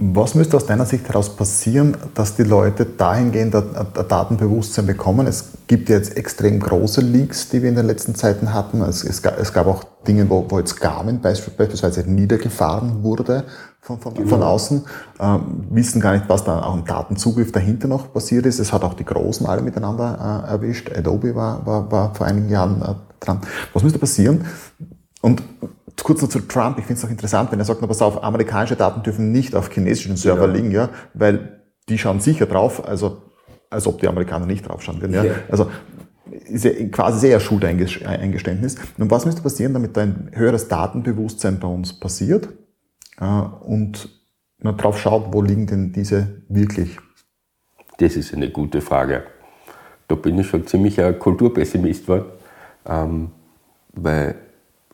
Was 0.00 0.36
müsste 0.36 0.56
aus 0.56 0.64
deiner 0.64 0.86
Sicht 0.86 1.08
heraus 1.08 1.34
passieren, 1.34 1.96
dass 2.14 2.36
die 2.36 2.44
Leute 2.44 2.86
dahingehend 2.86 3.56
ein 3.56 3.64
Datenbewusstsein 4.08 4.86
bekommen? 4.86 5.26
Es 5.26 5.50
gibt 5.66 5.88
ja 5.88 5.96
jetzt 5.96 6.16
extrem 6.16 6.60
große 6.60 7.00
Leaks, 7.00 7.48
die 7.48 7.62
wir 7.62 7.68
in 7.68 7.74
den 7.74 7.86
letzten 7.86 8.14
Zeiten 8.14 8.54
hatten. 8.54 8.80
Es, 8.82 9.02
es, 9.02 9.22
gab, 9.22 9.36
es 9.40 9.52
gab, 9.52 9.66
auch 9.66 9.82
Dinge, 10.06 10.30
wo, 10.30 10.46
wo 10.48 10.60
jetzt 10.60 10.80
Garmin 10.80 11.20
beispielsweise 11.20 12.08
niedergefahren 12.08 13.02
wurde 13.02 13.42
von, 13.80 13.98
von, 13.98 14.14
genau. 14.14 14.28
von 14.28 14.42
außen, 14.44 14.84
ähm, 15.18 15.66
wissen 15.70 16.00
gar 16.00 16.12
nicht, 16.12 16.28
was 16.28 16.44
da 16.44 16.62
auch 16.62 16.76
im 16.76 16.84
Datenzugriff 16.84 17.50
dahinter 17.50 17.88
noch 17.88 18.12
passiert 18.12 18.46
ist. 18.46 18.60
Es 18.60 18.72
hat 18.72 18.84
auch 18.84 18.94
die 18.94 19.04
Großen 19.04 19.46
alle 19.46 19.62
miteinander 19.62 20.44
äh, 20.46 20.50
erwischt. 20.52 20.96
Adobe 20.96 21.34
war, 21.34 21.66
war, 21.66 21.90
war 21.90 22.14
vor 22.14 22.24
einigen 22.24 22.48
Jahren 22.48 22.80
äh, 22.82 22.94
dran. 23.18 23.40
Was 23.72 23.82
müsste 23.82 23.98
passieren? 23.98 24.44
Und 25.22 25.42
kurz 26.04 26.22
noch 26.22 26.28
zu 26.28 26.40
Trump, 26.40 26.78
ich 26.78 26.84
finde 26.84 27.00
es 27.00 27.04
auch 27.04 27.10
interessant, 27.10 27.52
wenn 27.52 27.58
er 27.58 27.64
sagt, 27.64 27.80
na 27.80 27.86
pass 27.86 28.02
auf, 28.02 28.22
amerikanische 28.22 28.76
Daten 28.76 29.02
dürfen 29.02 29.32
nicht 29.32 29.54
auf 29.54 29.70
chinesischen 29.70 30.16
Server 30.16 30.46
genau. 30.46 30.56
liegen, 30.56 30.70
ja, 30.70 30.90
weil 31.14 31.62
die 31.88 31.98
schauen 31.98 32.20
sicher 32.20 32.46
drauf, 32.46 32.86
also 32.86 33.22
als 33.70 33.86
ob 33.86 34.00
die 34.00 34.08
Amerikaner 34.08 34.46
nicht 34.46 34.68
drauf 34.68 34.82
schauen 34.82 35.00
würden. 35.00 35.14
Ja. 35.14 35.24
ja. 35.24 35.34
Also 35.50 35.70
ist 36.30 36.64
ja 36.64 36.72
quasi 36.88 37.20
sehr 37.20 37.40
Schuldeingeständnis. 37.40 38.76
Und 38.98 39.10
was 39.10 39.26
müsste 39.26 39.42
passieren, 39.42 39.74
damit 39.74 39.96
da 39.96 40.02
ein 40.02 40.30
höheres 40.32 40.68
Datenbewusstsein 40.68 41.58
bei 41.58 41.68
uns 41.68 41.98
passiert 41.98 42.48
äh, 43.20 43.24
und 43.24 44.08
man 44.60 44.76
drauf 44.76 44.98
schaut, 44.98 45.32
wo 45.32 45.42
liegen 45.42 45.66
denn 45.66 45.92
diese 45.92 46.42
wirklich? 46.48 46.98
Das 47.98 48.16
ist 48.16 48.34
eine 48.34 48.50
gute 48.50 48.80
Frage. 48.80 49.24
Da 50.08 50.14
bin 50.14 50.38
ich 50.38 50.46
schon 50.46 50.66
ziemlich 50.66 51.00
ein 51.00 51.18
Kulturpessimist 51.18 52.04
geworden, 52.06 52.26
ähm, 52.86 53.30
weil 53.92 54.36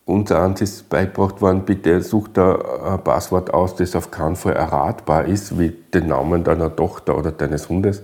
uns 0.06 0.30
eins 0.32 0.60
ist 0.60 0.88
beigebracht 0.90 1.40
worden, 1.40 1.64
bitte 1.64 2.02
such 2.02 2.28
da 2.28 2.56
ein 2.84 3.02
Passwort 3.02 3.54
aus, 3.54 3.74
das 3.76 3.96
auf 3.96 4.10
keinen 4.10 4.36
Fall 4.36 4.52
erratbar 4.52 5.24
ist, 5.24 5.58
wie 5.58 5.70
den 5.70 6.08
Namen 6.08 6.44
deiner 6.44 6.74
Tochter 6.74 7.16
oder 7.16 7.32
deines 7.32 7.68
Hundes. 7.68 8.02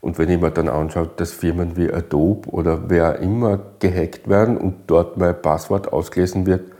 Und 0.00 0.18
wenn 0.18 0.28
ich 0.28 0.40
mir 0.40 0.50
dann 0.50 0.68
anschaue, 0.68 1.10
dass 1.16 1.32
Firmen 1.32 1.76
wie 1.76 1.92
Adobe 1.92 2.48
oder 2.50 2.88
wer 2.88 3.18
immer 3.18 3.58
gehackt 3.78 4.28
werden 4.28 4.56
und 4.56 4.74
dort 4.86 5.16
mein 5.16 5.40
Passwort 5.40 5.92
ausgelesen 5.92 6.46
wird, 6.46 6.72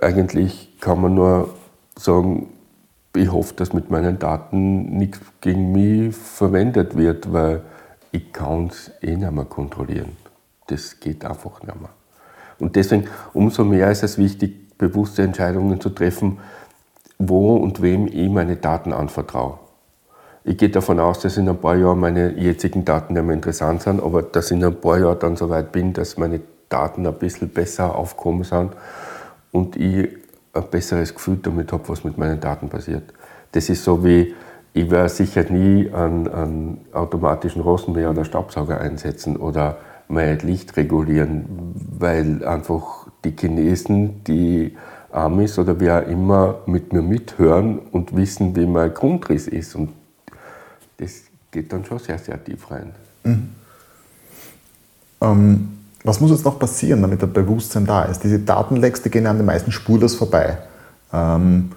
eigentlich 0.00 0.78
kann 0.80 1.00
man 1.00 1.14
nur 1.14 1.50
sagen, 1.98 2.48
ich 3.14 3.32
hoffe, 3.32 3.54
dass 3.54 3.72
mit 3.72 3.90
meinen 3.90 4.18
Daten 4.18 4.96
nichts 4.96 5.20
gegen 5.40 5.72
mich 5.72 6.14
verwendet 6.14 6.96
wird, 6.96 7.32
weil 7.32 7.62
ich 8.12 8.32
kann 8.32 8.66
es 8.66 8.90
eh 9.02 9.16
nicht 9.16 9.30
mehr 9.30 9.44
kontrollieren. 9.46 10.16
Das 10.66 11.00
geht 11.00 11.24
einfach 11.24 11.62
nicht 11.62 11.80
mehr. 11.80 11.95
Und 12.58 12.76
deswegen 12.76 13.08
umso 13.32 13.64
mehr 13.64 13.90
ist 13.90 14.02
es 14.02 14.18
wichtig, 14.18 14.78
bewusste 14.78 15.22
Entscheidungen 15.22 15.80
zu 15.80 15.90
treffen, 15.90 16.38
wo 17.18 17.56
und 17.56 17.82
wem 17.82 18.06
ich 18.06 18.28
meine 18.28 18.56
Daten 18.56 18.92
anvertraue. 18.92 19.58
Ich 20.44 20.58
gehe 20.58 20.68
davon 20.68 21.00
aus, 21.00 21.20
dass 21.20 21.36
in 21.38 21.48
ein 21.48 21.58
paar 21.58 21.76
Jahren 21.76 21.98
meine 21.98 22.32
jetzigen 22.38 22.84
Daten 22.84 23.14
nicht 23.14 23.24
mehr 23.24 23.34
interessant 23.34 23.82
sind, 23.82 24.00
aber 24.02 24.22
dass 24.22 24.50
ich 24.50 24.56
in 24.56 24.64
ein 24.64 24.80
paar 24.80 24.98
Jahren 24.98 25.18
dann 25.18 25.36
so 25.36 25.48
weit 25.50 25.72
bin, 25.72 25.92
dass 25.92 26.18
meine 26.18 26.40
Daten 26.68 27.06
ein 27.06 27.14
bisschen 27.14 27.48
besser 27.48 27.96
aufkommen 27.96 28.44
sind 28.44 28.72
und 29.50 29.76
ich 29.76 30.08
ein 30.52 30.64
besseres 30.70 31.14
Gefühl 31.14 31.38
damit 31.42 31.72
habe, 31.72 31.88
was 31.88 32.04
mit 32.04 32.16
meinen 32.16 32.40
Daten 32.40 32.68
passiert. 32.68 33.12
Das 33.52 33.68
ist 33.68 33.84
so 33.84 34.04
wie, 34.04 34.34
ich 34.72 34.90
werde 34.90 35.08
sicher 35.08 35.44
nie 35.50 35.90
einen, 35.90 36.28
einen 36.28 36.84
automatischen 36.92 37.62
Rosenmäher 37.62 38.10
oder 38.10 38.24
Staubsauger 38.24 38.80
einsetzen 38.80 39.36
oder 39.36 39.78
mein 40.08 40.38
Licht 40.40 40.76
regulieren, 40.76 41.44
weil 41.98 42.44
einfach 42.44 43.08
die 43.24 43.34
Chinesen, 43.38 44.24
die 44.24 44.76
Amis 45.10 45.58
oder 45.58 45.80
wer 45.80 46.06
immer 46.06 46.58
mit 46.66 46.92
mir 46.92 47.02
mithören 47.02 47.78
und 47.78 48.14
wissen, 48.14 48.54
wie 48.54 48.66
mein 48.66 48.92
Grundriss 48.92 49.48
ist. 49.48 49.74
Und 49.74 49.90
das 50.98 51.22
geht 51.50 51.72
dann 51.72 51.84
schon 51.84 51.98
sehr, 51.98 52.18
sehr 52.18 52.42
tief 52.42 52.70
rein. 52.70 52.92
Mhm. 53.24 53.48
Ähm, 55.20 55.68
was 56.04 56.20
muss 56.20 56.30
jetzt 56.30 56.44
noch 56.44 56.58
passieren, 56.58 57.02
damit 57.02 57.20
der 57.22 57.26
Bewusstsein 57.26 57.86
da 57.86 58.04
ist? 58.04 58.22
Diese 58.22 58.38
Datenlecks, 58.38 59.02
die 59.02 59.10
gehen 59.10 59.26
an 59.26 59.38
den 59.38 59.46
meisten 59.46 59.72
spurlos 59.72 60.14
vorbei. 60.14 60.58
Ähm, 61.12 61.72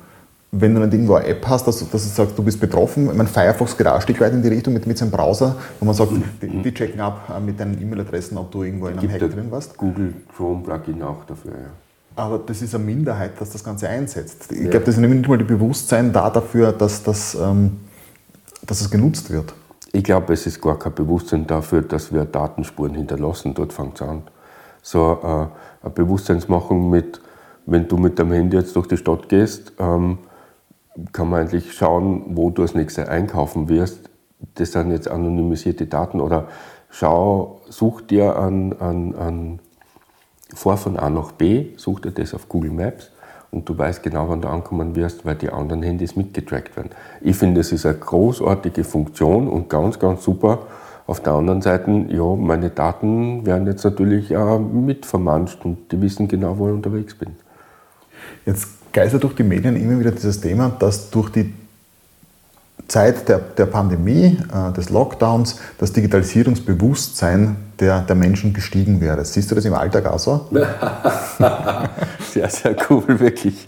wenn 0.51 0.73
du 0.73 0.81
nicht 0.81 0.93
irgendwo 0.93 1.15
eine 1.15 1.27
App 1.27 1.47
hast, 1.47 1.67
dass, 1.67 1.77
dass 1.77 2.03
du 2.03 2.09
sagst, 2.09 2.37
du 2.37 2.43
bist 2.43 2.59
betroffen, 2.59 3.07
ich 3.09 3.15
meine, 3.15 3.29
Firefox 3.29 3.77
geht 3.77 3.87
auch 3.87 3.95
ein 3.95 4.01
Stück 4.01 4.19
weit 4.19 4.33
in 4.33 4.41
die 4.41 4.47
Richtung 4.47 4.73
mit, 4.73 4.87
mit 4.87 4.97
seinem 4.97 5.11
Browser, 5.11 5.55
wo 5.79 5.85
man 5.85 5.93
sagt, 5.93 6.11
die, 6.41 6.47
die 6.47 6.73
checken 6.73 6.99
ab 6.99 7.31
äh, 7.35 7.39
mit 7.39 7.59
deinen 7.59 7.79
E-Mail-Adressen, 7.79 8.37
ob 8.37 8.51
du 8.51 8.63
irgendwo 8.63 8.87
in 8.87 8.97
einem 8.97 9.11
Hack 9.11 9.19
drin 9.19 9.51
warst. 9.51 9.77
Google 9.77 10.13
Chrome 10.35 10.63
Plugin 10.63 11.03
auch 11.03 11.23
dafür, 11.25 11.51
ja. 11.51 11.69
Aber 12.15 12.39
das 12.39 12.61
ist 12.61 12.75
eine 12.75 12.83
Minderheit, 12.83 13.39
dass 13.39 13.51
das 13.51 13.63
Ganze 13.63 13.87
einsetzt. 13.87 14.51
Ich 14.51 14.63
ja. 14.63 14.69
glaube, 14.71 14.85
das 14.85 14.95
ist 14.95 15.01
nämlich 15.01 15.19
nicht 15.19 15.29
mal 15.29 15.37
die 15.37 15.43
Bewusstsein 15.45 16.11
da 16.11 16.29
dafür, 16.29 16.73
dass, 16.73 17.03
das, 17.03 17.35
ähm, 17.35 17.77
dass 18.65 18.81
es 18.81 18.89
genutzt 18.89 19.29
wird. 19.29 19.53
Ich 19.91 20.03
glaube, 20.03 20.33
es 20.33 20.45
ist 20.45 20.61
gar 20.61 20.77
kein 20.77 20.93
Bewusstsein 20.93 21.47
dafür, 21.47 21.81
dass 21.81 22.11
wir 22.11 22.25
Datenspuren 22.25 22.95
hinterlassen. 22.95 23.53
Dort 23.53 23.71
fängt 23.71 23.95
es 23.95 24.01
an. 24.01 24.23
So 24.81 25.19
äh, 25.23 25.85
eine 25.85 25.93
Bewusstseinsmachung 25.93 26.89
mit, 26.89 27.21
wenn 27.65 27.87
du 27.87 27.97
mit 27.97 28.17
deinem 28.19 28.33
Handy 28.33 28.57
jetzt 28.57 28.75
durch 28.75 28.87
die 28.87 28.97
Stadt 28.97 29.29
gehst, 29.29 29.73
ähm, 29.79 30.17
kann 31.11 31.29
man 31.29 31.41
eigentlich 31.41 31.73
schauen, 31.73 32.35
wo 32.35 32.49
du 32.49 32.61
als 32.61 32.75
nächstes 32.75 33.07
einkaufen 33.07 33.69
wirst. 33.69 34.09
Das 34.55 34.71
sind 34.71 34.91
jetzt 34.91 35.07
anonymisierte 35.07 35.85
Daten 35.85 36.21
oder 36.21 36.47
schau, 36.89 37.61
such 37.69 38.01
dir 38.01 38.37
an, 38.37 38.73
an, 38.73 39.15
an 39.15 39.59
Fahr 40.53 40.77
von 40.77 40.97
A 40.97 41.09
nach 41.09 41.31
B, 41.31 41.67
such 41.77 42.01
dir 42.01 42.11
das 42.11 42.33
auf 42.33 42.49
Google 42.49 42.71
Maps 42.71 43.11
und 43.51 43.67
du 43.67 43.77
weißt 43.77 44.03
genau, 44.03 44.29
wann 44.29 44.41
du 44.41 44.47
ankommen 44.47 44.95
wirst, 44.95 45.25
weil 45.25 45.35
die 45.35 45.49
anderen 45.49 45.83
Handys 45.83 46.15
mitgetrackt 46.15 46.75
werden. 46.75 46.91
Ich 47.21 47.35
finde, 47.35 47.61
das 47.61 47.71
ist 47.71 47.85
eine 47.85 47.97
großartige 47.97 48.83
Funktion 48.83 49.47
und 49.47 49.69
ganz, 49.69 49.99
ganz 49.99 50.23
super. 50.23 50.67
Auf 51.07 51.21
der 51.21 51.33
anderen 51.33 51.61
Seite, 51.61 52.05
ja, 52.09 52.35
meine 52.35 52.69
Daten 52.69 53.45
werden 53.45 53.65
jetzt 53.65 53.83
natürlich 53.83 54.37
auch 54.37 54.59
mitvermanscht 54.59 55.65
und 55.65 55.91
die 55.91 56.01
wissen 56.01 56.27
genau, 56.27 56.59
wo 56.59 56.67
ich 56.67 56.73
unterwegs 56.73 57.15
bin. 57.15 57.35
Jetzt 58.45 58.78
geistert 58.91 59.23
durch 59.23 59.35
die 59.35 59.43
Medien 59.43 59.75
immer 59.75 59.99
wieder 59.99 60.11
dieses 60.11 60.41
Thema, 60.41 60.69
dass 60.69 61.09
durch 61.09 61.29
die 61.29 61.53
Zeit 62.87 63.29
der, 63.29 63.39
der 63.39 63.67
Pandemie, 63.67 64.37
äh, 64.51 64.73
des 64.73 64.89
Lockdowns, 64.89 65.59
das 65.77 65.93
Digitalisierungsbewusstsein 65.93 67.55
der, 67.79 68.01
der 68.01 68.15
Menschen 68.15 68.53
gestiegen 68.53 68.99
wäre. 68.99 69.23
Siehst 69.23 69.51
du 69.51 69.55
das 69.55 69.65
im 69.65 69.73
Alltag 69.73 70.07
auch 70.07 70.19
so? 70.19 70.47
sehr, 72.31 72.49
sehr 72.49 72.75
cool, 72.89 73.19
wirklich. 73.19 73.67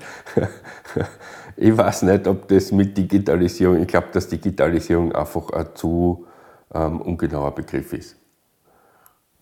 Ich 1.56 1.78
weiß 1.78 2.04
nicht, 2.04 2.28
ob 2.28 2.48
das 2.48 2.72
mit 2.72 2.98
Digitalisierung, 2.98 3.80
ich 3.82 3.88
glaube, 3.88 4.08
dass 4.12 4.28
Digitalisierung 4.28 5.14
einfach 5.14 5.52
ein 5.52 5.68
zu 5.76 6.26
ähm, 6.74 7.02
ungenauer 7.02 7.54
Begriff 7.54 7.94
ist. 7.94 8.16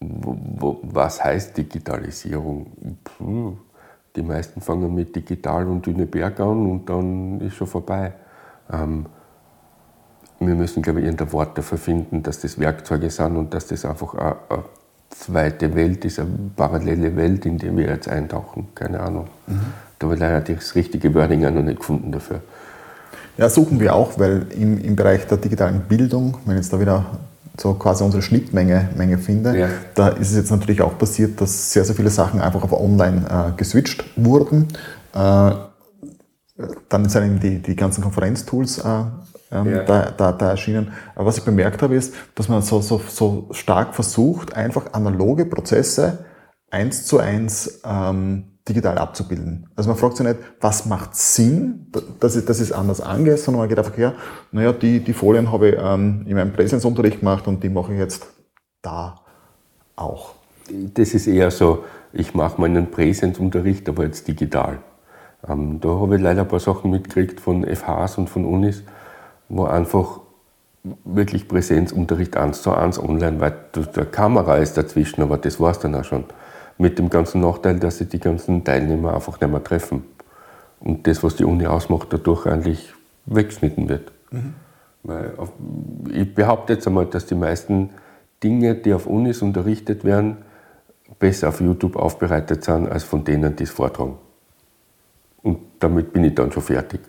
Was 0.01 1.23
heißt 1.23 1.57
Digitalisierung? 1.57 2.97
Puh 3.03 3.57
die 4.15 4.21
meisten 4.21 4.61
fangen 4.61 4.93
mit 4.93 5.15
digital 5.15 5.67
und 5.67 5.85
dünne 5.85 6.05
Berg 6.05 6.39
an 6.39 6.69
und 6.69 6.89
dann 6.89 7.41
ist 7.41 7.55
schon 7.55 7.67
vorbei. 7.67 8.13
Ähm, 8.71 9.05
wir 10.39 10.55
müssen, 10.55 10.81
glaube 10.81 10.99
ich, 10.99 11.05
irgendein 11.05 11.31
Wort 11.33 11.57
dafür 11.57 11.77
finden, 11.77 12.23
dass 12.23 12.39
das 12.39 12.59
Werkzeuge 12.59 13.09
sind 13.09 13.35
und 13.35 13.53
dass 13.53 13.67
das 13.67 13.85
einfach 13.85 14.13
eine, 14.13 14.35
eine 14.49 14.63
zweite 15.09 15.75
Welt 15.75 16.05
ist, 16.05 16.19
eine 16.19 16.29
parallele 16.55 17.15
Welt, 17.15 17.45
in 17.45 17.57
die 17.57 17.75
wir 17.75 17.87
jetzt 17.87 18.07
eintauchen. 18.07 18.69
Keine 18.73 18.99
Ahnung. 19.01 19.27
Mhm. 19.47 19.59
Da 19.97 20.07
habe 20.07 20.15
ich 20.15 20.19
leider 20.21 20.41
das 20.55 20.75
richtige 20.75 21.13
Wording 21.13 21.41
noch 21.41 21.51
nicht 21.51 21.79
gefunden 21.79 22.11
dafür. 22.11 22.41
Ja, 23.37 23.49
suchen 23.49 23.79
wir 23.79 23.95
auch, 23.95 24.17
weil 24.17 24.47
im, 24.51 24.77
im 24.83 24.95
Bereich 24.95 25.25
der 25.27 25.37
digitalen 25.37 25.81
Bildung, 25.81 26.37
wenn 26.45 26.55
jetzt 26.55 26.71
da 26.71 26.79
wieder 26.79 27.05
so 27.59 27.73
quasi 27.73 28.03
unsere 28.03 28.21
Schnittmenge 28.21 28.89
Menge 28.95 29.17
finde, 29.17 29.57
ja. 29.57 29.67
da 29.95 30.09
ist 30.09 30.31
es 30.31 30.37
jetzt 30.37 30.51
natürlich 30.51 30.81
auch 30.81 30.97
passiert, 30.97 31.41
dass 31.41 31.73
sehr, 31.73 31.85
sehr 31.85 31.95
viele 31.95 32.09
Sachen 32.09 32.39
einfach 32.39 32.63
auf 32.63 32.73
online 32.73 33.25
äh, 33.29 33.57
geswitcht 33.57 34.03
wurden. 34.15 34.67
Äh, 35.13 35.51
dann 36.89 37.07
sind 37.07 37.41
die, 37.41 37.59
die 37.59 37.75
ganzen 37.75 38.03
Konferenztools 38.03 38.79
äh, 38.79 39.03
ähm, 39.51 39.71
ja. 39.71 39.83
da, 39.83 40.11
da, 40.11 40.31
da 40.31 40.49
erschienen. 40.51 40.91
Aber 41.15 41.25
was 41.25 41.37
ich 41.37 41.43
bemerkt 41.43 41.81
habe, 41.81 41.95
ist, 41.95 42.13
dass 42.35 42.49
man 42.49 42.61
so, 42.61 42.81
so, 42.81 43.01
so 43.07 43.47
stark 43.51 43.95
versucht, 43.95 44.55
einfach 44.55 44.93
analoge 44.93 45.45
Prozesse 45.45 46.25
eins 46.69 47.05
zu 47.05 47.19
eins 47.19 47.81
ähm, 47.83 48.48
digital 48.67 48.97
abzubilden. 48.97 49.67
Also 49.75 49.89
man 49.89 49.97
fragt 49.97 50.17
sich 50.17 50.25
nicht, 50.25 50.39
was 50.61 50.85
macht 50.85 51.15
Sinn, 51.15 51.87
dass 52.19 52.35
ich, 52.35 52.45
dass 52.45 52.59
ich 52.59 52.69
es 52.69 52.71
anders 52.71 53.01
angehe, 53.01 53.37
sondern 53.37 53.61
man 53.61 53.69
geht 53.69 53.79
einfach 53.79 53.97
her, 53.97 54.13
naja, 54.51 54.73
die, 54.73 54.99
die 54.99 55.13
Folien 55.13 55.51
habe 55.51 55.69
ich 55.69 55.75
ähm, 55.79 56.25
in 56.27 56.35
meinem 56.35 56.53
Präsenzunterricht 56.53 57.19
gemacht 57.19 57.47
und 57.47 57.63
die 57.63 57.69
mache 57.69 57.93
ich 57.93 57.99
jetzt 57.99 58.27
da 58.81 59.21
auch. 59.95 60.33
Das 60.93 61.13
ist 61.13 61.27
eher 61.27 61.49
so, 61.51 61.83
ich 62.13 62.33
mache 62.35 62.61
meinen 62.61 62.91
Präsenzunterricht, 62.91 63.89
aber 63.89 64.03
jetzt 64.03 64.27
digital. 64.27 64.79
Ähm, 65.47 65.79
da 65.79 65.89
habe 65.89 66.17
ich 66.17 66.21
leider 66.21 66.41
ein 66.41 66.47
paar 66.47 66.59
Sachen 66.59 66.91
mitgekriegt 66.91 67.39
von 67.39 67.65
FHs 67.65 68.17
und 68.17 68.29
von 68.29 68.45
Unis, 68.45 68.83
wo 69.47 69.65
einfach 69.65 70.19
wirklich 71.03 71.47
Präsenzunterricht 71.47 72.37
eins 72.37 72.61
zu 72.61 72.71
eins 72.71 72.99
online, 72.99 73.39
weil 73.39 73.53
der 73.95 74.05
Kamera 74.05 74.57
ist 74.57 74.77
dazwischen, 74.77 75.21
aber 75.21 75.37
das 75.37 75.59
war 75.59 75.71
es 75.71 75.79
dann 75.79 75.95
auch 75.95 76.03
schon. 76.03 76.25
Mit 76.79 76.97
dem 76.97 77.09
ganzen 77.09 77.41
Nachteil, 77.41 77.79
dass 77.79 77.99
sich 77.99 78.09
die 78.09 78.19
ganzen 78.19 78.63
Teilnehmer 78.63 79.13
einfach 79.13 79.39
nicht 79.39 79.51
mehr 79.51 79.63
treffen. 79.63 80.03
Und 80.79 81.05
das, 81.05 81.21
was 81.23 81.35
die 81.35 81.43
Uni 81.43 81.67
ausmacht, 81.67 82.07
dadurch 82.09 82.47
eigentlich 82.47 82.93
weggeschnitten 83.27 83.87
wird. 83.87 84.11
Mhm. 84.31 84.55
Weil 85.03 85.33
auf, 85.37 85.51
ich 86.11 86.33
behaupte 86.33 86.73
jetzt 86.73 86.87
einmal, 86.87 87.05
dass 87.05 87.27
die 87.27 87.35
meisten 87.35 87.91
Dinge, 88.41 88.75
die 88.75 88.93
auf 88.93 89.05
Unis 89.05 89.41
unterrichtet 89.41 90.03
werden, 90.03 90.37
besser 91.19 91.49
auf 91.49 91.61
YouTube 91.61 91.95
aufbereitet 91.95 92.63
sind, 92.63 92.89
als 92.89 93.03
von 93.03 93.23
denen, 93.23 93.55
die 93.55 93.63
es 93.63 93.71
vortragen. 93.71 94.17
Und 95.43 95.59
damit 95.79 96.13
bin 96.13 96.23
ich 96.23 96.35
dann 96.35 96.51
schon 96.51 96.63
fertig. 96.63 97.01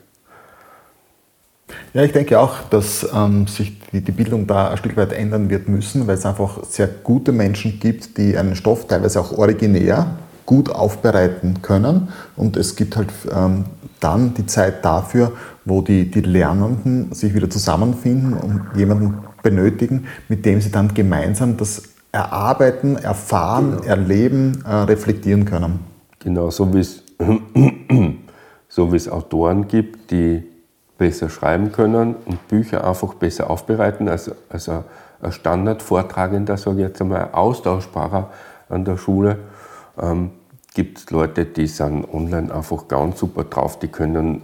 Ja, 1.93 2.05
ich 2.05 2.13
denke 2.13 2.39
auch, 2.39 2.63
dass 2.71 3.09
ähm, 3.13 3.49
sich 3.49 3.81
die, 3.91 4.01
die, 4.01 4.13
Bildung 4.13 4.47
da 4.47 4.71
ein 4.71 4.77
Stück 4.77 4.97
weit 4.97 5.13
ändern 5.13 5.51
wird 5.51 5.69
müssen, 5.69 6.07
weil 6.07 6.15
es 6.15 6.25
einfach 6.25 6.63
sehr 6.65 6.87
gute 6.87 7.33
Menschen 7.33 7.81
gibt, 7.81 8.17
die 8.17 8.37
einen 8.37 8.55
Stoff 8.55 8.87
teilweise 8.87 9.21
auch 9.21 9.37
originär 9.37 10.07
gut 10.47 10.71
aufbereiten 10.71 11.63
können. 11.63 12.09
Und 12.37 12.57
es 12.57 12.77
gibt 12.77 12.97
halt 12.97 13.09
ähm, 13.35 13.65
dann 13.99 14.35
die 14.35 14.47
Zeit 14.47 14.85
dafür, 14.85 15.33
wo 15.65 15.83
die, 15.83 16.11
die 16.11 16.21
Lernenden 16.21 17.13
sich 17.13 17.35
wieder 17.35 17.51
zusammenfinden 17.51 18.35
und 18.35 18.63
jemanden 18.77 19.19
benötigen, 19.43 20.07
mit 20.29 20.47
dem 20.47 20.61
sie 20.61 20.71
dann 20.71 20.95
gemeinsam 20.95 21.57
das 21.57 21.83
erarbeiten, 22.13 22.97
erfahren, 22.97 23.79
genau. 23.79 23.85
erleben, 23.85 24.63
äh, 24.65 24.75
reflektieren 24.75 25.45
können. 25.45 25.81
Genau, 26.21 26.51
so 26.51 26.73
wie 26.73 26.81
es 26.81 27.03
so 28.69 28.93
wie 28.93 28.97
es 28.97 29.09
Autoren 29.09 29.69
gibt, 29.69 30.11
die 30.11 30.45
besser 31.01 31.31
schreiben 31.31 31.73
können 31.73 32.15
und 32.27 32.47
Bücher 32.47 32.87
einfach 32.87 33.15
besser 33.15 33.49
aufbereiten 33.49 34.07
als, 34.07 34.31
als 34.51 34.69
ein, 34.69 34.85
Standardvortragender, 35.31 36.59
sage 36.59 36.77
ich 36.77 36.89
jetzt 36.89 37.01
einmal, 37.01 37.31
austauschbarer 37.33 38.31
an 38.69 38.85
der 38.85 38.99
Schule. 38.99 39.39
Ähm, 40.01 40.31
gibt 40.75 40.99
es 40.99 41.11
Leute, 41.11 41.47
die 41.47 41.67
sind 41.67 42.07
online 42.13 42.55
einfach 42.55 42.87
ganz 42.87 43.19
super 43.19 43.45
drauf, 43.45 43.79
die 43.79 43.89
können 43.89 44.43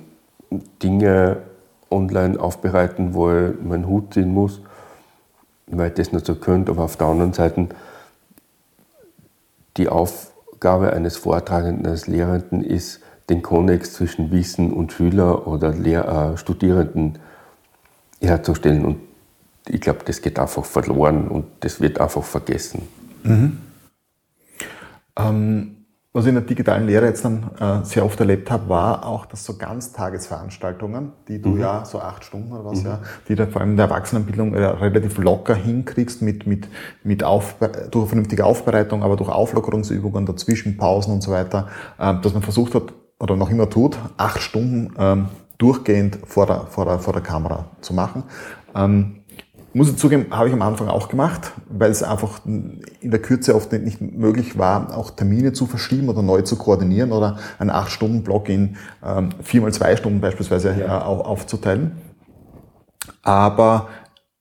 Dinge 0.82 1.38
online 1.90 2.40
aufbereiten, 2.40 3.12
wo 3.12 3.30
ich 3.30 3.60
meinen 3.62 3.86
Hut 3.86 4.14
ziehen 4.14 4.32
muss, 4.32 4.60
weil 5.66 5.88
ich 5.88 5.94
das 5.94 6.12
nicht 6.12 6.24
so 6.24 6.36
könnte. 6.36 6.72
Aber 6.72 6.84
auf 6.84 6.96
der 6.96 7.06
anderen 7.06 7.34
Seite, 7.34 7.68
die 9.76 9.90
Aufgabe 9.90 10.94
eines 10.94 11.18
Vortragenden, 11.18 11.86
eines 11.86 12.06
Lehrenden 12.06 12.62
ist, 12.62 13.00
den 13.28 13.42
Konnex 13.42 13.94
zwischen 13.94 14.30
Wissen 14.30 14.72
und 14.72 14.92
Schüler 14.92 15.46
oder 15.46 15.72
Lehr 15.72 16.32
äh, 16.34 16.38
Studierenden 16.38 17.18
herzustellen. 18.20 18.84
Und 18.84 18.98
ich 19.68 19.80
glaube, 19.80 20.00
das 20.04 20.22
geht 20.22 20.38
einfach 20.38 20.64
verloren 20.64 21.28
und 21.28 21.46
das 21.60 21.80
wird 21.80 22.00
einfach 22.00 22.22
vergessen. 22.22 22.82
Mhm. 23.24 23.58
Ähm, 25.18 25.72
was 26.12 26.24
ich 26.24 26.30
in 26.30 26.36
der 26.36 26.44
digitalen 26.44 26.86
Lehre 26.86 27.04
jetzt 27.04 27.26
dann 27.26 27.50
äh, 27.60 27.84
sehr 27.84 28.02
oft 28.02 28.18
erlebt 28.18 28.50
habe, 28.50 28.70
war 28.70 29.04
auch, 29.04 29.26
dass 29.26 29.44
so 29.44 29.58
Ganztagesveranstaltungen, 29.58 31.12
die 31.28 31.42
du 31.42 31.50
mhm. 31.50 31.60
ja 31.60 31.84
so 31.84 32.00
acht 32.00 32.24
Stunden 32.24 32.52
oder 32.52 32.64
was, 32.64 32.80
mhm. 32.80 32.86
ja, 32.86 33.00
die 33.28 33.34
du 33.34 33.46
vor 33.46 33.60
allem 33.60 33.72
in 33.72 33.76
der 33.76 33.86
Erwachsenenbildung 33.86 34.54
äh, 34.54 34.64
relativ 34.64 35.18
locker 35.18 35.54
hinkriegst 35.54 36.22
mit, 36.22 36.46
mit, 36.46 36.68
mit 37.02 37.22
Aufbe 37.22 37.88
durch 37.90 38.08
vernünftige 38.08 38.46
Aufbereitung, 38.46 39.02
aber 39.02 39.16
durch 39.16 39.28
Auflockerungsübungen 39.28 40.24
dazwischen, 40.24 40.78
Pausen 40.78 41.12
und 41.12 41.22
so 41.22 41.32
weiter, 41.32 41.68
äh, 41.98 42.14
dass 42.22 42.32
man 42.32 42.42
versucht 42.42 42.74
hat, 42.74 42.94
oder 43.18 43.36
noch 43.36 43.50
immer 43.50 43.70
tut, 43.70 43.98
acht 44.16 44.40
Stunden 44.40 44.94
ähm, 44.98 45.28
durchgehend 45.58 46.18
vor 46.26 46.46
der, 46.46 46.66
vor, 46.66 46.84
der, 46.84 46.98
vor 46.98 47.12
der 47.12 47.22
Kamera 47.22 47.66
zu 47.80 47.94
machen. 47.94 48.24
Ähm, 48.74 49.22
muss 49.72 49.90
ich 49.90 49.96
zugeben, 49.98 50.26
habe 50.30 50.48
ich 50.48 50.54
am 50.54 50.62
Anfang 50.62 50.88
auch 50.88 51.08
gemacht, 51.08 51.52
weil 51.68 51.90
es 51.90 52.02
einfach 52.02 52.40
in 52.46 52.80
der 53.02 53.20
Kürze 53.20 53.54
oft 53.54 53.72
nicht 53.72 54.00
möglich 54.00 54.56
war, 54.56 54.96
auch 54.96 55.10
Termine 55.10 55.52
zu 55.52 55.66
verschieben 55.66 56.08
oder 56.08 56.22
neu 56.22 56.40
zu 56.40 56.56
koordinieren 56.56 57.12
oder 57.12 57.36
einen 57.58 57.68
acht 57.68 57.90
stunden 57.90 58.22
block 58.22 58.48
in 58.48 58.76
ähm, 59.04 59.28
vier 59.42 59.60
mal 59.60 59.72
zwei 59.74 59.94
Stunden 59.96 60.22
beispielsweise 60.22 60.74
ja. 60.80 60.98
äh, 60.98 61.02
aufzuteilen. 61.02 61.92
Aber 63.22 63.88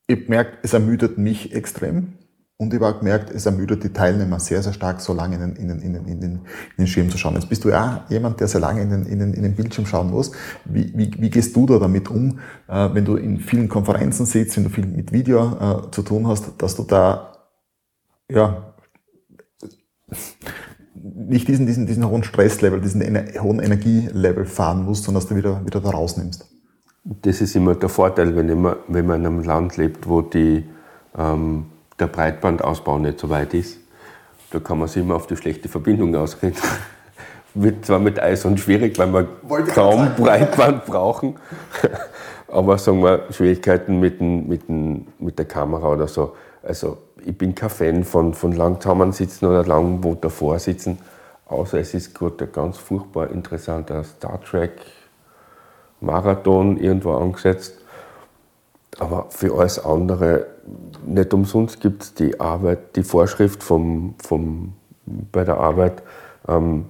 ich 0.07 0.29
merke, 0.29 0.57
es 0.63 0.73
ermüdet 0.73 1.17
mich 1.17 1.53
extrem. 1.53 2.13
Und 2.57 2.73
ich 2.73 2.79
habe 2.79 2.99
gemerkt, 2.99 3.31
es 3.31 3.45
ermüdet 3.45 3.83
die 3.83 3.89
Teilnehmer 3.89 4.39
sehr, 4.39 4.63
sehr 4.63 4.71
stark, 4.71 5.01
so 5.01 5.13
lange 5.13 5.35
in 5.35 5.41
den, 5.41 5.55
in 5.57 5.67
den, 5.67 5.79
in 5.81 5.93
den, 5.93 6.05
in 6.05 6.21
den, 6.21 6.31
in 6.31 6.41
den 6.77 6.87
Schirm 6.87 7.09
zu 7.09 7.17
schauen. 7.17 7.35
Jetzt 7.35 7.49
bist 7.49 7.65
du 7.65 7.69
ja 7.69 8.05
jemand, 8.07 8.39
der 8.39 8.47
sehr 8.47 8.61
lange 8.61 8.81
in 8.81 8.89
den, 8.89 9.05
in 9.05 9.19
den, 9.19 9.33
in 9.33 9.43
den 9.43 9.55
Bildschirm 9.55 9.85
schauen 9.85 10.09
muss. 10.09 10.31
Wie, 10.63 10.93
wie, 10.95 11.11
wie 11.19 11.29
gehst 11.29 11.53
du 11.53 11.65
da 11.65 11.79
damit 11.79 12.09
um, 12.09 12.39
äh, 12.69 12.89
wenn 12.93 13.03
du 13.03 13.17
in 13.17 13.41
vielen 13.41 13.67
Konferenzen 13.67 14.25
sitzt, 14.25 14.55
wenn 14.55 14.63
du 14.63 14.69
viel 14.69 14.85
mit 14.85 15.11
Video 15.11 15.87
äh, 15.87 15.91
zu 15.91 16.01
tun 16.01 16.27
hast, 16.27 16.53
dass 16.57 16.77
du 16.77 16.83
da 16.83 17.33
ja, 18.31 18.73
nicht 21.03 21.49
diesen, 21.49 21.67
diesen, 21.67 21.87
diesen 21.87 22.07
hohen 22.09 22.23
Stresslevel, 22.23 22.79
diesen 22.79 23.01
ener 23.01 23.25
hohen 23.41 23.59
Energielevel 23.59 24.45
fahren 24.45 24.85
musst, 24.85 25.03
sondern 25.03 25.21
dass 25.21 25.29
du 25.29 25.35
wieder, 25.35 25.65
wieder 25.65 25.81
da 25.81 25.89
rausnimmst? 25.89 26.47
Das 27.03 27.41
ist 27.41 27.53
immer 27.55 27.75
der 27.75 27.89
Vorteil, 27.89 28.33
wenn, 28.37 28.47
immer, 28.47 28.77
wenn 28.87 29.05
man 29.05 29.19
in 29.19 29.27
einem 29.27 29.43
Land 29.43 29.75
lebt, 29.75 30.07
wo 30.07 30.21
die 30.21 30.63
ähm, 31.17 31.65
der 31.99 32.07
Breitbandausbau 32.07 32.99
nicht 32.99 33.19
so 33.19 33.29
weit 33.29 33.53
ist. 33.53 33.79
Da 34.51 34.59
kann 34.59 34.79
man 34.79 34.87
sich 34.87 35.01
immer 35.01 35.15
auf 35.15 35.27
die 35.27 35.37
schlechte 35.37 35.69
Verbindung 35.69 36.15
ausreden. 36.15 36.57
Wird 37.53 37.85
zwar 37.85 37.99
mit 37.99 38.19
Eison 38.19 38.57
schwierig, 38.57 38.97
weil 38.97 39.13
wir 39.13 39.27
Wollte 39.43 39.71
kaum 39.71 40.13
Breitband 40.17 40.85
brauchen, 40.85 41.35
aber 42.49 42.77
sagen 42.77 43.01
wir 43.01 43.23
Schwierigkeiten 43.31 43.99
mit, 43.99 44.19
den, 44.19 44.47
mit, 44.47 44.67
den, 44.67 45.07
mit 45.19 45.39
der 45.39 45.45
Kamera 45.45 45.87
oder 45.87 46.07
so. 46.07 46.35
Also 46.61 46.97
ich 47.23 47.37
bin 47.37 47.55
kein 47.55 47.69
Fan 47.69 48.03
von, 48.03 48.33
von 48.33 48.51
lang 48.51 48.81
zusammensitzen 48.81 49.47
oder 49.47 49.63
lang 49.63 50.03
wo 50.03 50.15
davor 50.15 50.59
sitzen, 50.59 50.97
außer 51.47 51.79
es 51.79 51.93
ist 51.93 52.13
gerade 52.13 52.43
ein 52.43 52.51
ganz 52.51 52.77
furchtbar 52.77 53.29
interessanter 53.29 54.03
Star 54.03 54.41
Trek 54.41 54.73
Marathon 56.01 56.77
irgendwo 56.77 57.13
angesetzt. 57.13 57.75
Aber 58.99 59.27
für 59.29 59.57
alles 59.57 59.83
andere 59.83 60.47
nicht 61.05 61.33
umsonst 61.33 61.79
gibt 61.79 62.03
es 62.03 62.13
die 62.13 62.39
Arbeit, 62.39 62.95
die 62.95 63.03
Vorschrift 63.03 63.63
vom, 63.63 64.15
vom, 64.17 64.73
bei 65.05 65.43
der 65.43 65.57
Arbeit, 65.57 66.03
ähm, 66.47 66.85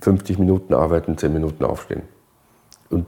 50 0.00 0.38
Minuten 0.38 0.74
arbeiten, 0.74 1.16
10 1.16 1.32
Minuten 1.32 1.64
aufstehen. 1.64 2.02
Und 2.90 3.06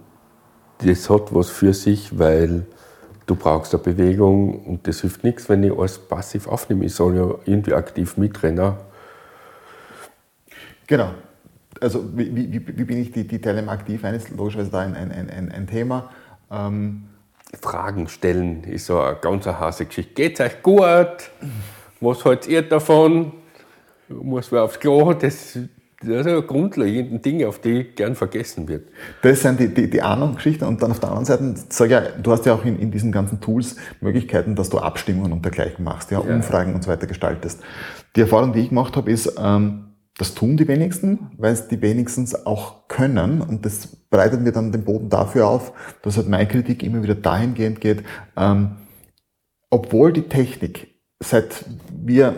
das 0.79 1.09
hat 1.11 1.35
was 1.35 1.51
für 1.51 1.75
sich, 1.75 2.19
weil 2.19 2.67
du 3.27 3.35
brauchst 3.35 3.75
eine 3.75 3.83
Bewegung 3.83 4.65
und 4.65 4.87
das 4.87 5.01
hilft 5.01 5.23
nichts, 5.25 5.49
wenn 5.49 5.63
ich 5.63 5.73
alles 5.73 5.99
passiv 5.99 6.49
aufnehme. 6.49 6.85
Ich 6.85 6.95
soll 6.95 7.17
ja 7.17 7.35
irgendwie 7.45 7.75
aktiv 7.75 8.17
mitrennen. 8.17 8.75
Genau. 10.87 11.11
Also 11.81 12.05
wie, 12.17 12.35
wie, 12.35 12.53
wie 12.53 12.85
bin 12.85 12.99
ich 12.99 13.13
die, 13.13 13.27
die 13.27 13.41
Teilnehmer 13.41 13.73
aktiv 13.73 14.05
ein, 14.05 14.15
ist 14.15 14.31
logischerweise 14.31 14.71
da 14.71 14.81
ein, 14.81 14.95
ein, 14.95 15.13
ein, 15.13 15.53
ein 15.53 15.67
Thema. 15.67 16.11
Ähm, 16.51 17.05
Fragen 17.61 18.09
stellen 18.09 18.65
ist 18.65 18.87
so 18.87 19.01
eine 19.01 19.17
ganz 19.17 19.47
heiße 19.47 19.87
Geschichte. 19.87 20.13
Geht's 20.15 20.41
euch 20.41 20.63
gut? 20.63 21.31
Was 22.01 22.25
haltet 22.25 22.51
ihr 22.51 22.63
davon? 22.63 23.33
Muss 24.09 24.51
man 24.51 24.61
aufs 24.61 24.79
Klo? 24.79 25.13
Das, 25.15 25.59
das 26.01 26.25
sind 26.25 26.47
grundlegende 26.47 27.19
Dinge, 27.19 27.49
auf 27.49 27.59
die 27.61 27.85
gern 27.85 28.15
vergessen 28.15 28.69
wird. 28.69 28.89
Das 29.23 29.41
sind 29.41 29.59
die, 29.59 29.69
die, 29.73 29.91
die 29.91 30.03
anderen 30.03 30.37
Geschichten. 30.37 30.65
Und 30.65 30.83
dann 30.83 30.91
auf 30.91 31.01
der 31.01 31.09
anderen 31.09 31.25
Seite, 31.25 31.55
sag 31.71 31.91
ja, 31.91 32.01
du 32.01 32.31
hast 32.31 32.47
ja 32.47 32.55
auch 32.55 32.65
in, 32.65 32.79
in 32.79 32.91
diesen 32.91 33.11
ganzen 33.11 33.41
Tools 33.41 33.77
Möglichkeiten, 34.01 34.55
dass 34.55 34.69
du 34.69 34.79
Abstimmungen 34.79 35.33
und 35.33 35.45
dergleichen 35.45 35.85
machst, 35.85 36.11
ja, 36.11 36.21
ja. 36.21 36.35
Umfragen 36.35 36.75
und 36.75 36.85
so 36.85 36.91
weiter 36.91 37.07
gestaltest. 37.07 37.63
Die 38.15 38.21
Erfahrung, 38.21 38.53
die 38.53 38.61
ich 38.61 38.69
gemacht 38.69 38.97
habe, 38.97 39.11
ist, 39.11 39.35
ähm, 39.43 39.88
das 40.19 40.35
tun 40.35 40.57
die 40.57 40.69
wenigsten, 40.69 41.31
weil 41.39 41.53
es 41.53 41.69
die 41.69 41.81
wenigstens 41.81 42.45
auch 42.45 42.89
können. 42.89 43.41
Und 43.41 43.65
das 43.65 43.87
bereitet 43.87 44.43
mir 44.43 44.53
dann 44.53 44.73
den 44.73 44.85
Boden 44.85 45.09
dafür 45.09 45.47
auf, 45.47 45.73
dass 46.03 46.17
halt 46.17 46.29
meine 46.29 46.49
Kritik 46.49 46.83
immer 46.83 47.03
wieder 47.03 47.15
dahingehend 47.15 47.81
geht, 47.81 48.03
ähm, 48.37 48.73
obwohl 49.71 50.13
die 50.13 50.23
Technik 50.23 50.89
seit 51.21 51.65
wir 51.91 52.33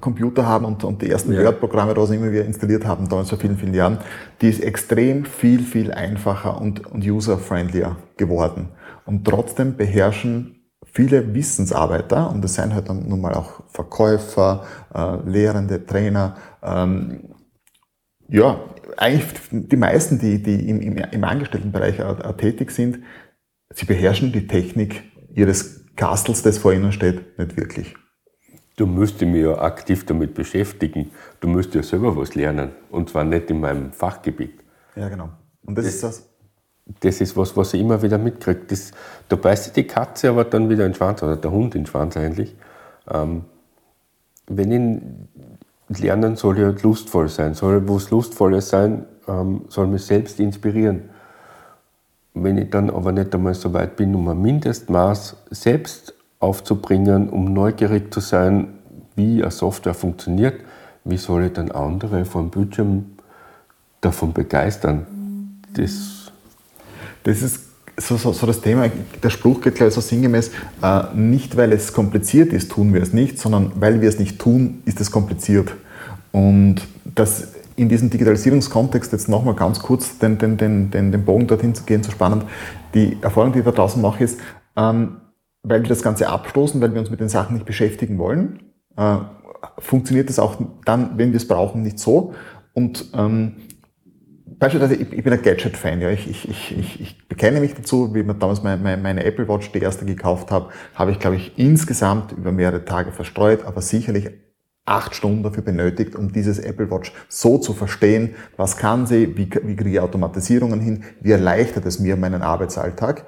Computer 0.00 0.46
haben 0.46 0.66
und, 0.66 0.84
und 0.84 1.00
die 1.00 1.10
ersten 1.10 1.32
ja. 1.32 1.44
Word-Programme, 1.44 1.96
was 1.96 2.10
immer 2.10 2.32
wir 2.32 2.44
installiert 2.44 2.84
haben, 2.84 3.08
damals 3.08 3.30
vor 3.30 3.38
vielen, 3.38 3.56
vielen 3.56 3.74
Jahren, 3.74 3.98
die 4.40 4.48
ist 4.48 4.62
extrem 4.62 5.24
viel, 5.24 5.60
viel 5.60 5.90
einfacher 5.90 6.60
und, 6.60 6.86
und 6.86 7.04
user-friendlier 7.04 7.96
geworden. 8.16 8.68
Und 9.06 9.24
trotzdem 9.24 9.76
beherrschen 9.76 10.55
viele 10.96 11.34
Wissensarbeiter, 11.34 12.30
und 12.30 12.42
das 12.42 12.54
sind 12.54 12.74
halt 12.74 12.88
dann 12.88 13.06
nun 13.06 13.20
mal 13.20 13.34
auch 13.34 13.62
Verkäufer, 13.68 14.64
äh, 14.94 15.16
Lehrende, 15.28 15.84
Trainer, 15.84 16.36
ähm, 16.62 17.34
ja, 18.28 18.58
eigentlich 18.96 19.26
die 19.50 19.76
meisten, 19.76 20.18
die, 20.18 20.42
die 20.42 20.70
im, 20.70 20.80
im, 20.80 20.96
im 20.96 21.24
Angestelltenbereich 21.24 21.98
äh, 21.98 22.02
äh 22.02 22.32
tätig 22.32 22.70
sind, 22.70 23.00
sie 23.74 23.84
beherrschen 23.84 24.32
die 24.32 24.46
Technik 24.46 25.02
ihres 25.34 25.84
Castles, 25.96 26.42
das 26.42 26.56
vor 26.56 26.72
ihnen 26.72 26.92
steht, 26.92 27.38
nicht 27.38 27.58
wirklich. 27.58 27.94
Du 28.76 28.86
müsstest 28.86 29.30
mich 29.30 29.42
ja 29.42 29.58
aktiv 29.58 30.06
damit 30.06 30.34
beschäftigen. 30.34 31.10
Du 31.40 31.48
müsstest 31.48 31.74
ja 31.74 31.82
selber 31.82 32.16
was 32.16 32.34
lernen. 32.34 32.72
Und 32.90 33.08
zwar 33.10 33.24
nicht 33.24 33.50
in 33.50 33.60
meinem 33.60 33.92
Fachgebiet. 33.92 34.60
Ja, 34.96 35.08
genau. 35.08 35.30
Und 35.62 35.78
das, 35.78 35.86
das 35.86 35.94
ist 35.94 36.02
das? 36.02 36.35
Das 37.00 37.20
ist 37.20 37.36
was, 37.36 37.56
was 37.56 37.74
ich 37.74 37.80
immer 37.80 38.00
wieder 38.02 38.18
mitkriege. 38.18 38.60
Das, 38.68 38.92
da 39.28 39.36
beißt 39.36 39.64
sich 39.64 39.72
die 39.72 39.86
Katze 39.86 40.30
aber 40.30 40.44
dann 40.44 40.68
wieder 40.68 40.86
in 40.86 40.92
den 40.92 40.96
Schwanz, 40.96 41.22
oder 41.22 41.36
der 41.36 41.50
Hund 41.50 41.74
in 41.74 41.82
den 41.82 41.86
Schwanz 41.86 42.16
eigentlich. 42.16 42.54
Ähm, 43.10 43.44
wenn 44.46 44.70
ich 45.90 45.98
lernen 46.00 46.36
soll 46.36 46.58
ja 46.58 46.72
lustvoll 46.82 47.28
sein, 47.28 47.54
soll 47.54 47.88
was 47.88 48.10
Lustvolles 48.10 48.68
sein, 48.68 49.04
ähm, 49.28 49.62
soll 49.68 49.86
mich 49.86 50.04
selbst 50.04 50.40
inspirieren. 50.40 51.10
Wenn 52.34 52.58
ich 52.58 52.70
dann 52.70 52.90
aber 52.90 53.12
nicht 53.12 53.34
einmal 53.34 53.54
so 53.54 53.72
weit 53.72 53.96
bin, 53.96 54.14
um 54.14 54.28
ein 54.28 54.40
Mindestmaß 54.40 55.36
selbst 55.50 56.14
aufzubringen, 56.38 57.30
um 57.30 57.52
neugierig 57.52 58.12
zu 58.12 58.20
sein, 58.20 58.74
wie 59.14 59.42
eine 59.42 59.50
Software 59.50 59.94
funktioniert, 59.94 60.60
wie 61.04 61.16
soll 61.16 61.44
ich 61.44 61.52
dann 61.52 61.70
andere 61.70 62.24
vom 62.24 62.50
Bildschirm 62.50 63.06
davon 64.00 64.32
begeistern? 64.32 65.06
Das, 65.72 66.15
das 67.26 67.42
ist 67.42 67.60
so, 67.98 68.16
so, 68.16 68.32
so 68.32 68.46
das 68.46 68.60
Thema, 68.60 68.88
der 69.22 69.30
Spruch 69.30 69.60
geht 69.60 69.74
gleich 69.74 69.92
so 69.92 70.00
sinngemäß, 70.00 70.52
äh, 70.82 71.02
nicht 71.14 71.56
weil 71.56 71.72
es 71.72 71.92
kompliziert 71.92 72.52
ist, 72.52 72.70
tun 72.70 72.94
wir 72.94 73.02
es 73.02 73.12
nicht, 73.12 73.38
sondern 73.38 73.72
weil 73.76 74.00
wir 74.00 74.08
es 74.08 74.18
nicht 74.18 74.38
tun, 74.38 74.82
ist 74.84 75.00
es 75.00 75.10
kompliziert. 75.10 75.74
Und 76.30 76.82
das 77.04 77.48
in 77.74 77.88
diesem 77.88 78.10
Digitalisierungskontext 78.10 79.12
jetzt 79.12 79.28
nochmal 79.28 79.54
ganz 79.54 79.80
kurz 79.80 80.18
den, 80.18 80.38
den, 80.38 80.56
den, 80.56 80.90
den, 80.90 81.10
den 81.10 81.24
Bogen 81.24 81.46
dorthin 81.46 81.74
zu 81.74 81.84
gehen, 81.84 82.02
so 82.02 82.10
spannend. 82.10 82.44
Die 82.94 83.16
Erfahrung, 83.20 83.52
die 83.52 83.58
ich 83.58 83.64
da 83.64 83.72
draußen 83.72 84.00
mache, 84.00 84.22
ist, 84.22 84.40
ähm, 84.76 85.16
weil 85.62 85.82
wir 85.82 85.88
das 85.88 86.02
Ganze 86.02 86.28
abstoßen, 86.28 86.80
weil 86.80 86.92
wir 86.92 87.00
uns 87.00 87.10
mit 87.10 87.20
den 87.20 87.28
Sachen 87.28 87.54
nicht 87.54 87.66
beschäftigen 87.66 88.18
wollen, 88.18 88.60
äh, 88.96 89.16
funktioniert 89.78 90.28
das 90.28 90.38
auch 90.38 90.56
dann, 90.84 91.18
wenn 91.18 91.32
wir 91.32 91.38
es 91.38 91.48
brauchen, 91.48 91.82
nicht 91.82 91.98
so. 91.98 92.34
Und 92.72 93.06
ähm, 93.14 93.56
beispielsweise, 94.58 94.94
ich, 94.94 95.12
ich 95.12 95.22
bin 95.22 95.32
ein 95.32 95.42
Gadget-Fan, 95.42 96.00
ja. 96.00 96.10
Ich, 96.10 96.28
ich, 96.28 96.48
ich, 96.48 97.00
ich 97.00 97.28
bekenne 97.28 97.60
mich 97.60 97.74
dazu, 97.74 98.14
wie 98.14 98.22
man 98.22 98.38
damals 98.38 98.62
meine, 98.62 98.82
meine, 98.82 99.02
meine 99.02 99.24
Apple 99.24 99.48
Watch, 99.48 99.72
die 99.72 99.78
erste 99.78 100.04
gekauft 100.04 100.50
habe, 100.50 100.70
habe 100.94 101.10
ich, 101.10 101.18
glaube 101.18 101.36
ich, 101.36 101.58
insgesamt 101.58 102.32
über 102.32 102.52
mehrere 102.52 102.84
Tage 102.84 103.12
verstreut, 103.12 103.64
aber 103.64 103.82
sicherlich 103.82 104.30
acht 104.86 105.14
Stunden 105.14 105.42
dafür 105.42 105.64
benötigt, 105.64 106.14
um 106.14 106.32
dieses 106.32 106.58
Apple 106.58 106.90
Watch 106.90 107.12
so 107.28 107.58
zu 107.58 107.74
verstehen, 107.74 108.34
was 108.56 108.76
kann 108.76 109.06
sie, 109.06 109.36
wie, 109.36 109.50
wie 109.64 109.76
kriege 109.76 109.90
ich 109.90 110.00
Automatisierungen 110.00 110.80
hin, 110.80 111.04
wie 111.20 111.32
erleichtert 111.32 111.84
es 111.86 111.98
mir 111.98 112.16
meinen 112.16 112.42
Arbeitsalltag. 112.42 113.26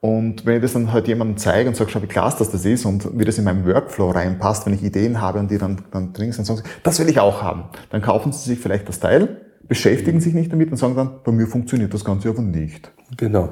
Und 0.00 0.44
wenn 0.44 0.56
ich 0.56 0.62
das 0.62 0.74
dann 0.74 0.92
halt 0.92 1.08
jemandem 1.08 1.36
zeige 1.36 1.68
und 1.68 1.76
sage, 1.76 1.90
schau, 1.90 2.02
wie 2.02 2.06
klasse 2.06 2.38
das, 2.38 2.50
das 2.50 2.64
ist 2.64 2.84
und 2.84 3.18
wie 3.18 3.24
das 3.24 3.38
in 3.38 3.44
meinem 3.44 3.64
Workflow 3.64 4.10
reinpasst, 4.10 4.66
wenn 4.66 4.74
ich 4.74 4.82
Ideen 4.82 5.20
habe 5.20 5.38
und 5.38 5.50
die 5.50 5.58
dann, 5.58 5.82
dann 5.90 6.12
drin 6.12 6.32
sind, 6.32 6.44
sagen 6.44 6.60
sie, 6.62 6.70
das 6.82 6.98
will 6.98 7.08
ich 7.08 7.18
auch 7.18 7.42
haben. 7.42 7.64
Dann 7.90 8.02
kaufen 8.02 8.32
sie 8.32 8.48
sich 8.48 8.58
vielleicht 8.58 8.88
das 8.88 9.00
Teil, 9.00 9.45
beschäftigen 9.68 10.20
sich 10.20 10.34
nicht 10.34 10.52
damit 10.52 10.70
und 10.70 10.76
sagen 10.76 10.96
dann, 10.96 11.10
bei 11.24 11.32
mir 11.32 11.46
funktioniert 11.46 11.92
das 11.92 12.04
Ganze 12.04 12.28
aber 12.28 12.42
nicht. 12.42 12.90
Genau. 13.16 13.50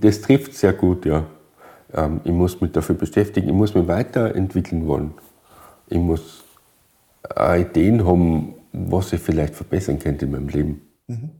Das 0.00 0.20
trifft 0.20 0.54
sehr 0.54 0.72
gut, 0.72 1.06
ja. 1.06 1.24
Ähm, 1.92 2.20
ich 2.24 2.32
muss 2.32 2.60
mich 2.60 2.72
dafür 2.72 2.94
beschäftigen, 2.94 3.48
ich 3.48 3.54
muss 3.54 3.74
mich 3.74 3.86
weiterentwickeln 3.86 4.86
wollen. 4.86 5.14
Ich 5.88 5.98
muss 5.98 6.44
Ideen 7.36 8.06
haben, 8.06 8.54
was 8.72 9.12
ich 9.12 9.20
vielleicht 9.20 9.54
verbessern 9.54 9.98
könnte 9.98 10.24
in 10.24 10.32
meinem 10.32 10.48
Leben. 10.48 10.80
Mhm. 11.06 11.30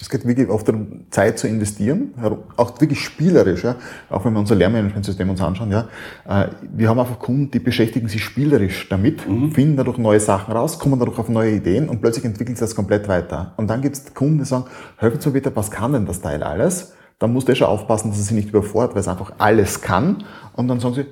Es 0.00 0.08
geht 0.08 0.26
wirklich 0.26 0.48
oft 0.48 0.68
darum, 0.68 1.06
Zeit 1.10 1.38
zu 1.38 1.48
investieren, 1.48 2.14
auch 2.56 2.80
wirklich 2.80 3.00
spielerisch, 3.00 3.64
ja. 3.64 3.76
auch 4.10 4.24
wenn 4.24 4.32
wir 4.32 4.38
unser 4.38 4.54
Lernmanagementsystem 4.54 5.28
uns 5.28 5.40
anschauen. 5.40 5.72
Ja. 5.72 5.88
Äh, 6.28 6.48
wir 6.72 6.88
haben 6.88 7.00
einfach 7.00 7.18
Kunden, 7.18 7.50
die 7.50 7.58
beschäftigen 7.58 8.08
sich 8.08 8.22
spielerisch 8.22 8.88
damit, 8.88 9.28
mhm. 9.28 9.50
finden 9.50 9.76
dadurch 9.76 9.98
neue 9.98 10.20
Sachen 10.20 10.52
raus, 10.52 10.78
kommen 10.78 10.98
dadurch 10.98 11.18
auf 11.18 11.28
neue 11.28 11.52
Ideen 11.52 11.88
und 11.88 12.00
plötzlich 12.00 12.24
entwickelt 12.24 12.58
sich 12.58 12.66
das 12.66 12.76
komplett 12.76 13.08
weiter. 13.08 13.54
Und 13.56 13.68
dann 13.68 13.82
gibt 13.82 13.96
es 13.96 14.14
Kunden, 14.14 14.38
die 14.38 14.44
sagen, 14.44 14.66
helfen 14.98 15.20
Sie 15.20 15.28
mir 15.30 15.34
bitte, 15.34 15.56
was 15.56 15.70
kann 15.70 15.92
denn 15.92 16.06
das 16.06 16.20
Teil 16.20 16.42
alles? 16.42 16.94
Dann 17.18 17.32
muss 17.32 17.44
der 17.44 17.56
schon 17.56 17.66
aufpassen, 17.66 18.10
dass 18.10 18.18
er 18.18 18.24
sich 18.24 18.36
nicht 18.36 18.50
überfordert, 18.50 18.94
weil 18.94 19.00
es 19.00 19.08
einfach 19.08 19.32
alles 19.38 19.80
kann. 19.80 20.24
Und 20.52 20.68
dann 20.68 20.78
sagen 20.78 20.94
sie, 20.94 21.06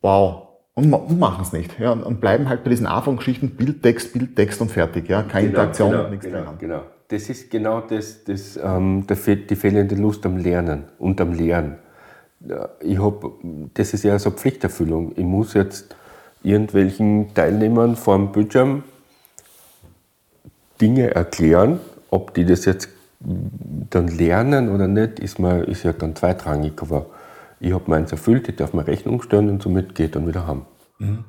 wow, 0.00 0.44
und 0.72 1.18
machen 1.18 1.42
es 1.42 1.52
nicht. 1.52 1.78
Ja, 1.78 1.92
und 1.92 2.20
bleiben 2.20 2.48
halt 2.48 2.64
bei 2.64 2.70
diesen 2.70 2.86
Anfangsgeschichten 2.86 3.50
Bild, 3.50 3.82
Text, 3.82 4.14
Bild, 4.14 4.36
Text 4.36 4.62
und 4.62 4.70
fertig. 4.70 5.08
Ja, 5.08 5.22
keine 5.22 5.48
genau, 5.48 5.58
Interaktion, 5.58 5.90
genau, 5.90 6.08
nichts 6.08 6.24
genau, 6.24 6.54
genau 6.58 6.82
das 7.08 7.30
ist 7.30 7.50
genau 7.50 7.80
das, 7.80 8.24
das 8.24 8.58
ähm, 8.62 9.06
die 9.08 9.56
fehlende 9.56 9.94
Lust 9.94 10.24
am 10.26 10.36
Lernen 10.36 10.84
und 10.98 11.20
am 11.20 11.32
Lernen. 11.32 11.78
Ich 12.80 13.02
hab, 13.02 13.24
das 13.74 13.94
ist 13.94 14.04
ja 14.04 14.18
so 14.18 14.30
Pflichterfüllung. 14.30 15.12
Ich 15.16 15.24
muss 15.24 15.54
jetzt 15.54 15.96
irgendwelchen 16.42 17.34
Teilnehmern 17.34 17.96
vor 17.96 18.16
dem 18.16 18.30
Bildschirm 18.30 18.84
Dinge 20.80 21.14
erklären, 21.14 21.80
ob 22.10 22.34
die 22.34 22.44
das 22.44 22.64
jetzt 22.64 22.90
dann 23.18 24.06
lernen 24.06 24.68
oder 24.68 24.86
nicht, 24.86 25.18
ist, 25.18 25.40
mal, 25.40 25.64
ist 25.64 25.82
ja 25.82 25.92
dann 25.92 26.14
zweitrangig. 26.14 26.74
Aber 26.80 27.06
ich 27.58 27.72
habe 27.72 27.84
meins 27.90 28.12
erfüllt, 28.12 28.48
ich 28.48 28.56
darf 28.56 28.72
mir 28.72 28.86
Rechnung 28.86 29.20
stellen 29.22 29.48
und 29.48 29.62
somit 29.62 29.96
geht 29.96 30.14
dann 30.14 30.28
wieder 30.28 30.46
haben. 30.46 30.66
Mhm. 30.98 31.24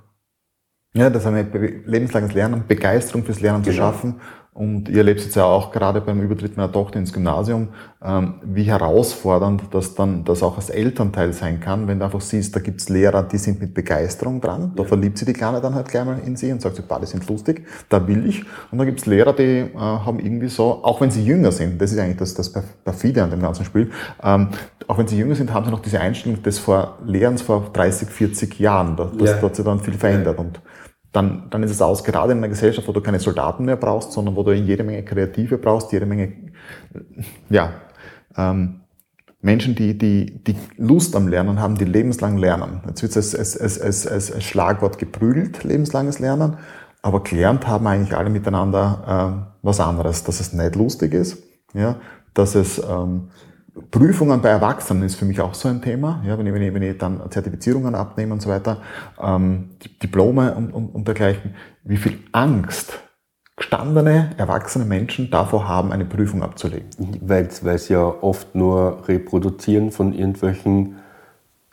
Ja, 0.93 1.09
das 1.09 1.23
ist 1.23 1.27
ein 1.27 1.83
lebenslanges 1.85 2.33
Lernen, 2.33 2.63
Begeisterung 2.67 3.23
fürs 3.23 3.41
Lernen 3.41 3.63
genau. 3.63 3.73
zu 3.73 3.77
schaffen 3.77 4.15
und 4.53 4.89
ihr 4.89 4.97
erlebt 4.97 5.21
jetzt 5.21 5.35
ja 5.35 5.45
auch 5.45 5.71
gerade 5.71 6.01
beim 6.01 6.21
Übertritt 6.21 6.57
meiner 6.57 6.71
Tochter 6.71 6.99
ins 6.99 7.13
Gymnasium, 7.13 7.69
ähm, 8.03 8.35
wie 8.43 8.63
herausfordernd 8.63 9.63
das 9.71 9.95
dann 9.95 10.25
das 10.25 10.41
auch 10.41 10.57
als 10.57 10.69
Elternteil 10.69 11.33
sein 11.33 11.59
kann, 11.59 11.87
wenn 11.87 11.99
du 11.99 12.05
einfach 12.05 12.19
siehst, 12.19 12.55
da 12.55 12.59
gibt's 12.59 12.89
Lehrer, 12.89 13.23
die 13.23 13.37
sind 13.37 13.61
mit 13.61 13.73
Begeisterung 13.73 14.41
dran. 14.41 14.73
Da 14.75 14.83
ja. 14.83 14.89
verliebt 14.89 15.17
sie 15.17 15.25
die 15.25 15.33
Kleine 15.33 15.61
dann 15.61 15.75
halt 15.75 15.87
gleich 15.87 16.03
mal 16.03 16.19
in 16.25 16.35
sie 16.35 16.51
und 16.51 16.61
sagt, 16.61 16.77
sie, 16.77 16.81
die 16.81 17.05
sind 17.05 17.27
lustig, 17.29 17.65
da 17.89 18.05
will 18.07 18.27
ich. 18.27 18.43
Und 18.71 18.79
dann 18.79 18.87
gibt's 18.87 19.05
Lehrer, 19.05 19.33
die 19.33 19.43
äh, 19.43 19.77
haben 19.77 20.19
irgendwie 20.19 20.49
so, 20.49 20.83
auch 20.83 20.99
wenn 20.99 21.11
sie 21.11 21.23
jünger 21.23 21.51
sind, 21.51 21.79
das 21.79 21.91
ist 21.91 21.99
eigentlich 21.99 22.17
das, 22.17 22.33
das 22.33 22.51
perfide 22.83 23.23
an 23.23 23.29
dem 23.29 23.41
ganzen 23.41 23.65
Spiel, 23.65 23.91
ähm, 24.23 24.49
auch 24.87 24.97
wenn 24.97 25.07
sie 25.07 25.17
jünger 25.17 25.35
sind, 25.35 25.53
haben 25.53 25.65
sie 25.65 25.71
noch 25.71 25.81
diese 25.81 25.99
Einstellung 25.99 26.41
des 26.41 26.57
vor 26.57 26.97
Lehrens 27.05 27.43
vor 27.43 27.69
30, 27.71 28.09
40 28.09 28.59
Jahren. 28.59 28.95
Das, 28.95 29.11
ja. 29.11 29.33
das 29.33 29.41
hat 29.43 29.55
sich 29.55 29.63
dann 29.63 29.79
viel 29.79 29.93
verändert. 29.93 30.39
Und 30.39 30.59
dann, 31.11 31.47
dann 31.49 31.63
ist 31.63 31.71
es 31.71 31.81
aus, 31.81 32.03
gerade 32.03 32.33
in 32.33 32.37
einer 32.37 32.49
Gesellschaft, 32.49 32.87
wo 32.87 32.91
du 32.91 33.01
keine 33.01 33.19
Soldaten 33.19 33.65
mehr 33.65 33.77
brauchst, 33.77 34.11
sondern 34.11 34.35
wo 34.35 34.43
du 34.43 34.53
jede 34.53 34.83
Menge 34.83 35.03
Kreative 35.03 35.57
brauchst, 35.57 35.91
jede 35.91 36.05
Menge, 36.05 36.33
ja, 37.49 37.73
ähm, 38.37 38.81
Menschen, 39.41 39.73
die, 39.73 39.97
die, 39.97 40.43
die 40.43 40.55
Lust 40.77 41.15
am 41.15 41.27
Lernen 41.27 41.59
haben, 41.59 41.75
die 41.75 41.85
lebenslang 41.85 42.37
lernen. 42.37 42.81
Jetzt 42.87 43.01
wird 43.01 43.15
es 43.15 43.33
als, 43.35 43.57
als, 43.57 43.79
als, 43.79 44.07
als, 44.07 44.31
als 44.31 44.43
Schlagwort 44.43 44.97
geprügelt, 44.97 45.63
lebenslanges 45.63 46.19
Lernen, 46.19 46.57
aber 47.01 47.23
gelernt 47.23 47.65
haben 47.65 47.87
eigentlich 47.87 48.15
alle 48.15 48.29
miteinander 48.29 49.45
äh, 49.45 49.55
was 49.61 49.79
anderes, 49.79 50.23
dass 50.25 50.39
es 50.39 50.53
nicht 50.53 50.75
lustig 50.75 51.13
ist, 51.13 51.41
ja, 51.73 51.95
dass 52.33 52.55
es 52.55 52.79
ähm, 52.79 53.29
Prüfungen 53.91 54.41
bei 54.41 54.49
Erwachsenen 54.49 55.03
ist 55.03 55.15
für 55.15 55.25
mich 55.25 55.39
auch 55.41 55.53
so 55.53 55.69
ein 55.69 55.81
Thema. 55.81 56.21
Ja, 56.25 56.37
wenn, 56.37 56.47
ich, 56.47 56.53
wenn, 56.53 56.61
ich, 56.61 56.73
wenn 56.73 56.83
ich 56.83 56.97
dann 56.97 57.21
Zertifizierungen 57.29 57.95
abnehme 57.95 58.33
und 58.33 58.41
so 58.41 58.49
weiter, 58.49 58.81
ähm, 59.21 59.71
Diplome 60.01 60.55
und, 60.55 60.71
und, 60.71 60.95
und 60.95 61.07
dergleichen, 61.07 61.55
wie 61.83 61.97
viel 61.97 62.19
Angst 62.31 62.99
gestandene, 63.55 64.31
erwachsene 64.37 64.85
Menschen 64.85 65.29
davor 65.29 65.67
haben, 65.67 65.91
eine 65.91 66.05
Prüfung 66.05 66.43
abzulegen. 66.43 66.87
Weil 67.21 67.47
es 67.47 67.89
ja 67.89 68.01
oft 68.01 68.55
nur 68.55 69.07
Reproduzieren 69.07 69.91
von 69.91 70.13
irgendwelchen 70.13 70.95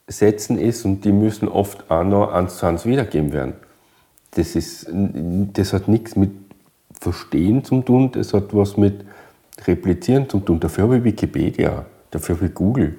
Sätzen 0.08 0.58
ist 0.58 0.84
und 0.84 1.04
die 1.04 1.12
müssen 1.12 1.48
oft 1.48 1.90
auch 1.90 2.04
noch 2.04 2.32
eins 2.32 2.58
zu 2.58 2.66
eins 2.66 2.84
wiedergeben 2.84 3.32
werden. 3.32 3.54
Das, 4.32 4.54
ist, 4.54 4.88
das 4.90 5.72
hat 5.72 5.88
nichts 5.88 6.16
mit 6.16 6.32
Verstehen 7.00 7.64
zu 7.64 7.82
tun, 7.82 8.10
das 8.12 8.34
hat 8.34 8.54
was 8.54 8.76
mit 8.76 9.04
Replizieren 9.64 10.28
zu 10.28 10.40
tun. 10.40 10.60
Dafür 10.60 10.84
habe 10.84 10.98
ich 10.98 11.04
Wikipedia 11.04 11.86
dafür 12.10 12.40
wie 12.40 12.48
Google. 12.48 12.96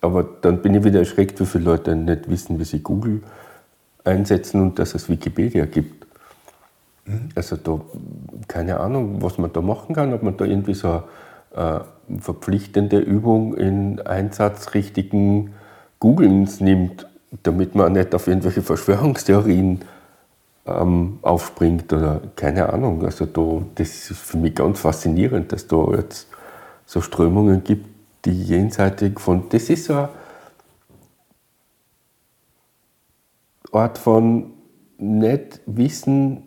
Aber 0.00 0.22
dann 0.22 0.62
bin 0.62 0.74
ich 0.74 0.84
wieder 0.84 1.00
erschreckt, 1.00 1.40
wie 1.40 1.46
viele 1.46 1.64
Leute 1.64 1.96
nicht 1.96 2.30
wissen, 2.30 2.58
wie 2.58 2.64
sie 2.64 2.80
Google 2.80 3.22
einsetzen 4.04 4.60
und 4.60 4.78
dass 4.78 4.94
es 4.94 5.08
Wikipedia 5.08 5.64
gibt. 5.66 6.06
Mhm. 7.04 7.30
Also 7.34 7.56
da, 7.56 7.80
keine 8.46 8.80
Ahnung, 8.80 9.22
was 9.22 9.38
man 9.38 9.52
da 9.52 9.60
machen 9.60 9.94
kann, 9.94 10.12
ob 10.12 10.22
man 10.22 10.36
da 10.36 10.44
irgendwie 10.44 10.74
so 10.74 11.02
eine 11.54 11.84
äh, 12.10 12.20
verpflichtende 12.20 12.98
Übung 12.98 13.54
in 13.54 14.00
einsatzrichtigen 14.00 15.54
Googlens 15.98 16.60
nimmt 16.60 17.08
damit 17.42 17.74
man 17.74 17.92
nicht 17.92 18.14
auf 18.14 18.26
irgendwelche 18.26 18.62
Verschwörungstheorien 18.62 19.80
ähm, 20.66 21.18
aufspringt 21.22 21.92
oder 21.92 22.20
keine 22.36 22.72
Ahnung. 22.72 23.04
Also 23.04 23.26
da, 23.26 23.62
das 23.74 24.10
ist 24.10 24.18
für 24.18 24.38
mich 24.38 24.54
ganz 24.54 24.80
faszinierend, 24.80 25.52
dass 25.52 25.66
da 25.66 25.84
jetzt 25.94 26.28
so 26.86 27.00
Strömungen 27.00 27.64
gibt, 27.64 27.86
die 28.28 28.42
jenseitig 28.42 29.18
von, 29.18 29.48
das 29.48 29.70
ist 29.70 29.86
so 29.86 29.94
eine 29.94 30.08
Art 33.72 33.96
von 33.96 34.52
nicht 34.98 35.60
Wissen 35.66 36.42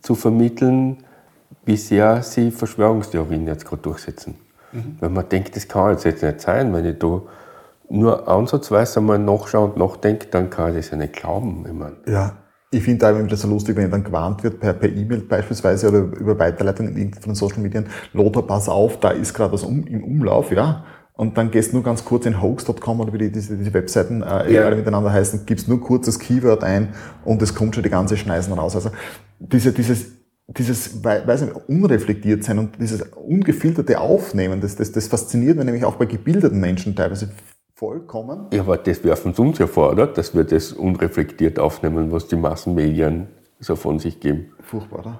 zu 0.00 0.14
vermitteln, 0.14 1.04
wie 1.64 1.76
sehr 1.76 2.22
sie 2.22 2.50
Verschwörungstheorien 2.50 3.46
jetzt 3.46 3.66
gerade 3.66 3.82
durchsetzen. 3.82 4.36
Mhm. 4.72 4.96
Weil 5.00 5.10
man 5.10 5.28
denkt, 5.28 5.54
das 5.54 5.68
kann 5.68 5.96
jetzt 5.98 6.22
nicht 6.22 6.40
sein, 6.40 6.72
wenn 6.72 6.86
ich 6.86 6.98
da 6.98 7.22
nur 7.90 8.28
ansatzweise 8.28 9.00
einmal 9.00 9.18
nachschaue 9.18 9.70
und 9.70 9.76
nachdenke, 9.76 10.28
dann 10.28 10.50
kann 10.50 10.70
ich 10.70 10.76
das 10.76 10.90
ja 10.90 10.96
nicht 10.96 11.14
glauben. 11.14 11.64
Ich 11.66 11.72
meine. 11.72 11.96
Ja, 12.06 12.36
ich 12.70 12.82
finde 12.82 12.98
da 12.98 13.10
immer 13.10 13.24
wieder 13.24 13.36
so 13.36 13.48
lustig, 13.48 13.76
wenn 13.76 13.90
dann 13.90 14.04
gewarnt 14.04 14.44
wird 14.44 14.60
per 14.60 14.82
E-Mail 14.82 15.20
e 15.20 15.22
beispielsweise 15.22 15.88
oder 15.88 15.98
über 15.98 16.38
Weiterleitung 16.38 16.88
von 16.88 17.32
den 17.32 17.34
Social 17.34 17.60
Medien, 17.60 17.86
Lothar, 18.12 18.42
pass 18.42 18.68
auf, 18.68 19.00
da 19.00 19.10
ist 19.10 19.32
gerade 19.32 19.52
was 19.52 19.62
um, 19.62 19.86
im 19.86 20.04
Umlauf, 20.04 20.50
ja. 20.52 20.84
Und 21.18 21.36
dann 21.36 21.50
gehst 21.50 21.72
du 21.72 21.76
nur 21.76 21.82
ganz 21.82 22.04
kurz 22.04 22.26
in 22.26 22.40
hoax.com 22.40 23.00
oder 23.00 23.12
wie 23.12 23.18
die, 23.18 23.32
diese, 23.32 23.56
diese 23.56 23.74
Webseiten 23.74 24.22
äh, 24.22 24.52
ja. 24.52 24.62
alle 24.62 24.76
miteinander 24.76 25.12
heißen, 25.12 25.46
gibst 25.46 25.66
nur 25.66 25.80
kurz 25.80 26.06
das 26.06 26.20
Keyword 26.20 26.62
ein 26.62 26.94
und 27.24 27.42
es 27.42 27.56
kommt 27.56 27.74
schon 27.74 27.82
die 27.82 27.90
ganze 27.90 28.16
Schneisen 28.16 28.52
raus. 28.52 28.76
Also 28.76 28.92
diese, 29.40 29.72
dieses, 29.72 30.12
dieses, 30.46 31.02
weiß 31.02 31.42
nicht, 31.42 31.56
unreflektiert 31.66 32.44
sein 32.44 32.60
und 32.60 32.80
dieses 32.80 33.02
ungefilterte 33.02 34.00
Aufnehmen, 34.00 34.60
das, 34.60 34.76
das, 34.76 34.92
das 34.92 35.08
fasziniert 35.08 35.56
mich 35.56 35.64
nämlich 35.64 35.84
auch 35.84 35.96
bei 35.96 36.06
gebildeten 36.06 36.60
Menschen 36.60 36.94
teilweise 36.94 37.30
vollkommen. 37.74 38.46
Ja, 38.52 38.60
aber 38.60 38.76
das 38.76 39.02
werfen 39.02 39.34
sie 39.34 39.42
uns 39.42 39.58
ja 39.58 39.66
vor, 39.66 39.90
oder? 39.90 40.06
Dass 40.06 40.36
wir 40.36 40.44
das 40.44 40.72
unreflektiert 40.72 41.58
aufnehmen, 41.58 42.12
was 42.12 42.28
die 42.28 42.36
Massenmedien 42.36 43.26
so 43.58 43.74
von 43.74 43.98
sich 43.98 44.20
geben. 44.20 44.52
Furchtbar, 44.60 45.00
oder? 45.00 45.18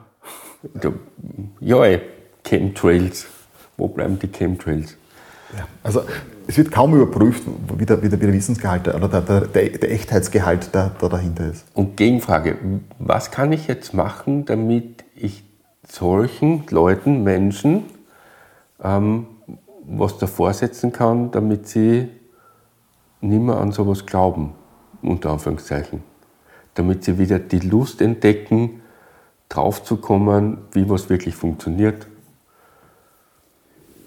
Ja, 1.59 1.85
ey, 1.85 2.03
Chemtrails. 2.45 3.27
Wo 3.77 3.89
bleiben 3.89 4.17
die 4.21 4.29
Chemtrails? 4.29 4.97
Ja, 5.57 5.67
also 5.83 6.03
es 6.47 6.57
wird 6.59 6.71
kaum 6.71 6.95
überprüft, 6.95 7.43
wie 7.77 7.87
der, 7.87 8.03
wie 8.03 8.09
der, 8.09 8.33
Wissensgehalt 8.33 8.89
oder 8.89 9.09
der, 9.09 9.41
der, 9.41 9.69
der 9.71 9.91
Echtheitsgehalt 9.93 10.71
da, 10.73 10.91
da 10.99 11.09
dahinter 11.09 11.51
ist. 11.51 11.65
Und 11.75 11.97
Gegenfrage, 11.97 12.57
was 12.99 13.31
kann 13.31 13.53
ich 13.53 13.67
jetzt 13.67 13.95
machen, 13.95 14.45
damit 14.45 15.05
ich 15.15 15.45
solchen 15.87 16.67
Leuten, 16.69 17.23
Menschen, 17.23 17.85
ähm, 18.83 19.27
was 19.87 20.19
davor 20.19 20.53
setzen 20.53 20.93
kann, 20.93 21.31
damit 21.31 21.67
sie 21.67 22.09
nicht 23.21 23.43
mehr 23.43 23.57
an 23.57 23.73
sowas 23.73 24.05
glauben, 24.05 24.55
unter 25.03 25.31
Anführungszeichen. 25.31 26.03
Damit 26.75 27.05
sie 27.05 27.19
wieder 27.19 27.39
die 27.39 27.61
Lust 27.61 28.03
entdecken, 28.03 28.83
draufzukommen, 29.49 30.59
wie 30.73 30.89
was 30.91 31.09
wirklich 31.09 31.35
funktioniert 31.35 32.07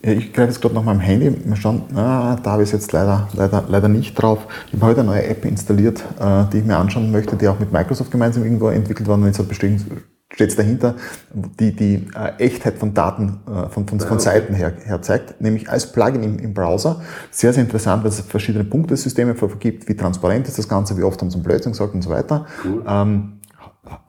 ich 0.03 0.33
greife 0.33 0.49
jetzt 0.49 0.61
gerade 0.61 0.75
nach 0.75 0.83
meinem 0.83 0.99
Handy, 0.99 1.29
mal 1.45 1.55
schauen, 1.55 1.83
ah, 1.95 2.35
da 2.41 2.51
habe 2.51 2.63
ich 2.63 2.69
es 2.69 2.73
jetzt 2.73 2.91
leider, 2.91 3.27
leider, 3.33 3.63
leider 3.67 3.87
nicht 3.87 4.13
drauf. 4.15 4.47
Ich 4.67 4.73
habe 4.73 4.87
heute 4.87 5.01
eine 5.01 5.11
neue 5.11 5.25
App 5.25 5.45
installiert, 5.45 6.03
äh, 6.19 6.45
die 6.51 6.59
ich 6.59 6.65
mir 6.65 6.77
anschauen 6.77 7.11
möchte, 7.11 7.35
die 7.35 7.47
auch 7.47 7.59
mit 7.59 7.71
Microsoft 7.71 8.11
gemeinsam 8.11 8.43
irgendwo 8.43 8.69
entwickelt 8.69 9.07
worden 9.07 9.25
ist. 9.25 9.41
Steht 10.33 10.49
es 10.49 10.55
dahinter, 10.55 10.95
die 11.33 11.75
die 11.75 12.07
äh, 12.15 12.37
Echtheit 12.37 12.77
von 12.77 12.93
Daten 12.93 13.41
äh, 13.47 13.67
von, 13.69 13.85
von, 13.85 13.99
von 13.99 14.17
Seiten 14.17 14.53
her, 14.53 14.71
her 14.85 15.01
zeigt, 15.01 15.41
nämlich 15.41 15.69
als 15.69 15.91
Plugin 15.91 16.23
im, 16.23 16.39
im 16.39 16.53
Browser. 16.53 17.01
Sehr, 17.31 17.51
sehr 17.51 17.63
interessant, 17.63 18.03
weil 18.03 18.11
es 18.11 18.21
verschiedene 18.21 18.63
Punktesysteme 18.63 19.35
vergibt, 19.35 19.89
wie 19.89 19.95
transparent 19.95 20.47
ist 20.47 20.57
das 20.57 20.69
Ganze, 20.69 20.97
wie 20.97 21.03
oft 21.03 21.19
haben 21.21 21.29
sie 21.29 21.35
einen 21.35 21.43
Blödsinn 21.43 21.73
gesagt 21.73 21.93
und 21.93 22.01
so 22.01 22.09
weiter. 22.09 22.45
Cool. 22.63 22.81
Ähm, 22.87 23.40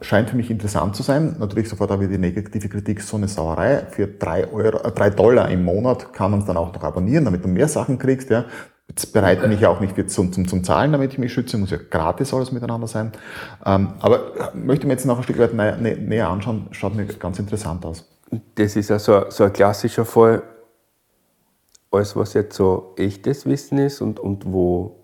scheint 0.01 0.31
für 0.31 0.37
mich 0.37 0.51
interessant 0.51 0.95
zu 0.95 1.03
sein. 1.03 1.37
Natürlich 1.39 1.69
sofort 1.69 1.91
habe 1.91 2.05
ich 2.05 2.11
die 2.11 2.19
negative 2.19 2.69
Kritik, 2.69 3.01
so 3.01 3.17
eine 3.17 3.29
Sauerei. 3.29 3.87
Für 3.91 4.07
drei, 4.07 4.47
Euro, 4.53 4.79
äh, 4.79 4.93
drei 4.93 5.11
Dollar 5.11 5.51
im 5.51 5.65
Monat 5.65 6.13
kann 6.13 6.31
man 6.31 6.41
es 6.41 6.47
dann 6.47 6.57
auch 6.57 6.73
noch 6.73 6.83
abonnieren, 6.83 7.25
damit 7.25 7.45
du 7.45 7.49
mehr 7.49 7.69
Sachen 7.69 7.99
kriegst. 7.99 8.29
Ja. 8.31 8.45
Jetzt 8.89 9.13
bereite 9.13 9.49
mich 9.49 9.61
ja 9.61 9.71
auch 9.71 9.81
nicht 9.81 10.11
zum, 10.11 10.33
zum, 10.33 10.47
zum 10.47 10.65
Zahlen, 10.65 10.93
damit 10.93 11.13
ich 11.13 11.19
mich 11.19 11.33
schütze, 11.33 11.57
muss 11.57 11.71
ja 11.71 11.79
gratis 11.79 12.35
alles 12.35 12.53
miteinander 12.53 12.87
sein. 12.87 13.13
Ähm, 13.65 13.95
aber 14.01 14.53
möchte 14.53 14.87
mir 14.87 14.93
jetzt 14.93 15.07
noch 15.07 15.17
ein 15.17 15.23
Stück 15.23 15.39
weit 15.39 15.55
näher, 15.55 15.77
näher 15.77 16.29
anschauen, 16.29 16.69
schaut 16.73 16.95
mir 16.95 17.07
ganz 17.07 17.39
interessant 17.39 17.87
aus. 17.87 18.07
Das 18.55 18.77
ist 18.77 18.91
ja 18.91 18.99
so, 18.99 19.31
so 19.31 19.45
ein 19.45 19.53
klassischer 19.53 20.05
Fall, 20.05 20.43
alles 21.91 22.17
was 22.17 22.35
jetzt 22.35 22.57
so 22.57 22.95
echtes 22.97 23.47
Wissen 23.47 23.79
ist 23.79 24.03
und, 24.03 24.21
und 24.21 24.45
wo 24.53 24.97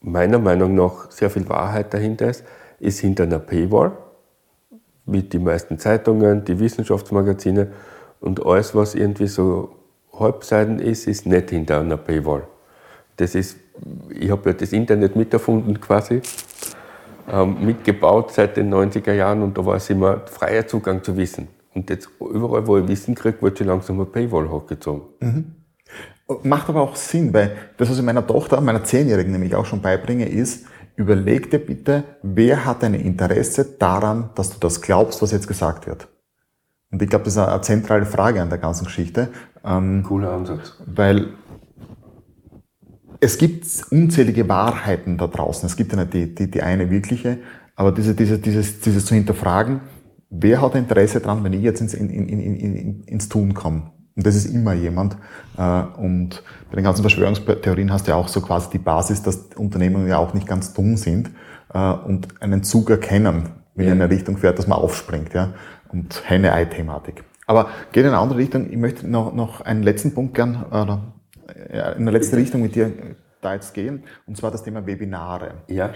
meiner 0.00 0.38
Meinung 0.38 0.74
nach 0.74 1.10
sehr 1.10 1.28
viel 1.28 1.46
Wahrheit 1.48 1.92
dahinter 1.92 2.28
ist, 2.28 2.44
ist 2.80 3.00
hinter 3.00 3.24
einer 3.24 3.38
Paywall, 3.38 3.92
wie 5.06 5.22
die 5.22 5.38
meisten 5.38 5.78
Zeitungen, 5.78 6.44
die 6.44 6.58
Wissenschaftsmagazine 6.58 7.68
und 8.20 8.44
alles, 8.44 8.74
was 8.74 8.94
irgendwie 8.94 9.26
so 9.26 9.76
Halbseiten 10.18 10.78
ist, 10.78 11.06
ist 11.06 11.26
nicht 11.26 11.50
hinter 11.50 11.80
einer 11.80 11.96
Paywall. 11.96 12.42
Das 13.16 13.34
ist, 13.34 13.58
ich 14.10 14.30
habe 14.30 14.50
ja 14.50 14.56
das 14.56 14.72
Internet 14.72 15.16
miterfunden 15.16 15.80
quasi, 15.80 16.20
ähm, 17.30 17.64
mitgebaut 17.64 18.32
seit 18.32 18.56
den 18.56 18.72
90er 18.72 19.12
Jahren 19.12 19.42
und 19.42 19.56
da 19.56 19.64
war 19.64 19.76
es 19.76 19.88
immer 19.90 20.20
freier 20.26 20.66
Zugang 20.66 21.02
zu 21.04 21.16
Wissen. 21.16 21.48
Und 21.74 21.88
jetzt 21.90 22.08
überall, 22.18 22.66
wo 22.66 22.78
ich 22.78 22.88
Wissen 22.88 23.14
kriege, 23.14 23.40
wird 23.42 23.58
schon 23.58 23.68
langsam 23.68 23.96
eine 23.96 24.06
Paywall 24.06 24.48
hochgezogen. 24.48 25.02
Mhm. 25.20 25.54
Macht 26.42 26.68
aber 26.68 26.80
auch 26.82 26.96
Sinn, 26.96 27.32
weil 27.34 27.56
das, 27.76 27.90
was 27.90 27.98
ich 27.98 28.04
meiner 28.04 28.26
Tochter, 28.26 28.60
meiner 28.60 28.84
Zehnjährigen 28.84 29.32
nämlich 29.32 29.54
auch 29.54 29.66
schon 29.66 29.82
beibringe, 29.82 30.28
ist, 30.28 30.66
überleg 31.00 31.50
dir 31.50 31.58
bitte, 31.58 32.04
wer 32.22 32.66
hat 32.66 32.84
ein 32.84 32.94
Interesse 32.94 33.64
daran, 33.78 34.30
dass 34.34 34.50
du 34.50 34.58
das 34.60 34.82
glaubst, 34.82 35.22
was 35.22 35.32
jetzt 35.32 35.48
gesagt 35.48 35.86
wird. 35.86 36.08
Und 36.92 37.00
ich 37.00 37.08
glaube, 37.08 37.24
das 37.24 37.34
ist 37.34 37.38
eine 37.38 37.60
zentrale 37.62 38.04
Frage 38.04 38.42
an 38.42 38.50
der 38.50 38.58
ganzen 38.58 38.84
Geschichte. 38.84 39.28
Ähm, 39.64 40.02
Cooler 40.06 40.32
Ansatz. 40.32 40.74
Weil 40.86 41.28
es 43.20 43.38
gibt 43.38 43.64
unzählige 43.90 44.48
Wahrheiten 44.48 45.16
da 45.16 45.26
draußen. 45.26 45.66
Es 45.66 45.76
gibt 45.76 45.92
ja 45.92 45.98
nicht 45.98 46.12
die, 46.14 46.34
die, 46.34 46.50
die 46.50 46.62
eine 46.62 46.90
wirkliche, 46.90 47.38
aber 47.76 47.92
diese, 47.92 48.14
diese, 48.14 48.38
dieses, 48.38 48.80
dieses 48.80 49.06
zu 49.06 49.14
hinterfragen, 49.14 49.80
wer 50.28 50.60
hat 50.60 50.74
Interesse 50.74 51.20
daran, 51.20 51.42
wenn 51.44 51.52
ich 51.54 51.62
jetzt 51.62 51.80
ins, 51.80 51.94
in, 51.94 52.10
in, 52.10 52.28
in, 52.28 53.04
ins 53.04 53.28
Tun 53.28 53.54
komme? 53.54 53.92
Und 54.20 54.26
das 54.26 54.36
ist 54.36 54.44
immer 54.52 54.74
jemand. 54.74 55.16
Äh, 55.56 55.82
und 55.96 56.42
bei 56.68 56.74
den 56.76 56.84
ganzen 56.84 57.00
Verschwörungstheorien 57.00 57.90
hast 57.90 58.06
du 58.06 58.10
ja 58.10 58.18
auch 58.18 58.28
so 58.28 58.42
quasi 58.42 58.68
die 58.68 58.78
Basis, 58.78 59.22
dass 59.22 59.46
Unternehmen 59.56 60.06
ja 60.06 60.18
auch 60.18 60.34
nicht 60.34 60.46
ganz 60.46 60.74
dumm 60.74 60.98
sind 60.98 61.30
äh, 61.72 61.78
und 61.78 62.28
einen 62.42 62.62
Zug 62.62 62.90
erkennen, 62.90 63.48
wenn 63.74 63.86
ja. 63.86 63.92
in 63.94 64.02
eine 64.02 64.12
Richtung 64.12 64.36
fährt, 64.36 64.58
dass 64.58 64.66
man 64.66 64.76
aufspringt. 64.76 65.32
Ja? 65.32 65.54
Und 65.88 66.22
Henne-Ei-Thematik. 66.28 67.24
Aber 67.46 67.70
geht 67.92 68.04
in 68.04 68.10
eine 68.10 68.18
andere 68.18 68.40
Richtung. 68.40 68.70
Ich 68.70 68.76
möchte 68.76 69.08
noch, 69.08 69.32
noch 69.32 69.62
einen 69.62 69.82
letzten 69.82 70.12
Punkt 70.12 70.34
gern, 70.34 70.64
oder 70.64 71.14
in 71.70 71.80
eine 71.80 72.10
letzte 72.10 72.36
Richtung 72.36 72.60
mit 72.60 72.74
dir 72.74 72.92
da 73.40 73.54
jetzt 73.54 73.72
gehen, 73.72 74.04
und 74.26 74.36
zwar 74.36 74.50
das 74.50 74.62
Thema 74.62 74.86
Webinare. 74.86 75.54
Ja. 75.66 75.94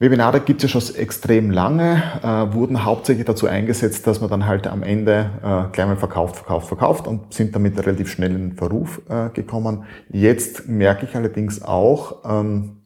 Webinare 0.00 0.40
gibt 0.40 0.64
es 0.64 0.72
ja 0.72 0.80
schon 0.80 0.96
extrem 0.96 1.52
lange, 1.52 2.02
äh, 2.22 2.52
wurden 2.52 2.84
hauptsächlich 2.84 3.26
dazu 3.26 3.46
eingesetzt, 3.46 4.04
dass 4.08 4.20
man 4.20 4.28
dann 4.28 4.44
halt 4.44 4.66
am 4.66 4.82
Ende 4.82 5.30
äh, 5.40 5.70
gleich 5.72 5.86
mal 5.86 5.96
verkauft, 5.96 6.34
verkauft, 6.34 6.66
verkauft 6.66 7.06
und 7.06 7.32
sind 7.32 7.54
damit 7.54 7.78
relativ 7.78 8.10
schnell 8.10 8.32
in 8.32 8.50
den 8.50 8.56
Verruf 8.56 9.00
äh, 9.08 9.28
gekommen. 9.30 9.84
Jetzt 10.10 10.68
merke 10.68 11.06
ich 11.06 11.14
allerdings 11.14 11.62
auch, 11.62 12.24
ähm, 12.28 12.80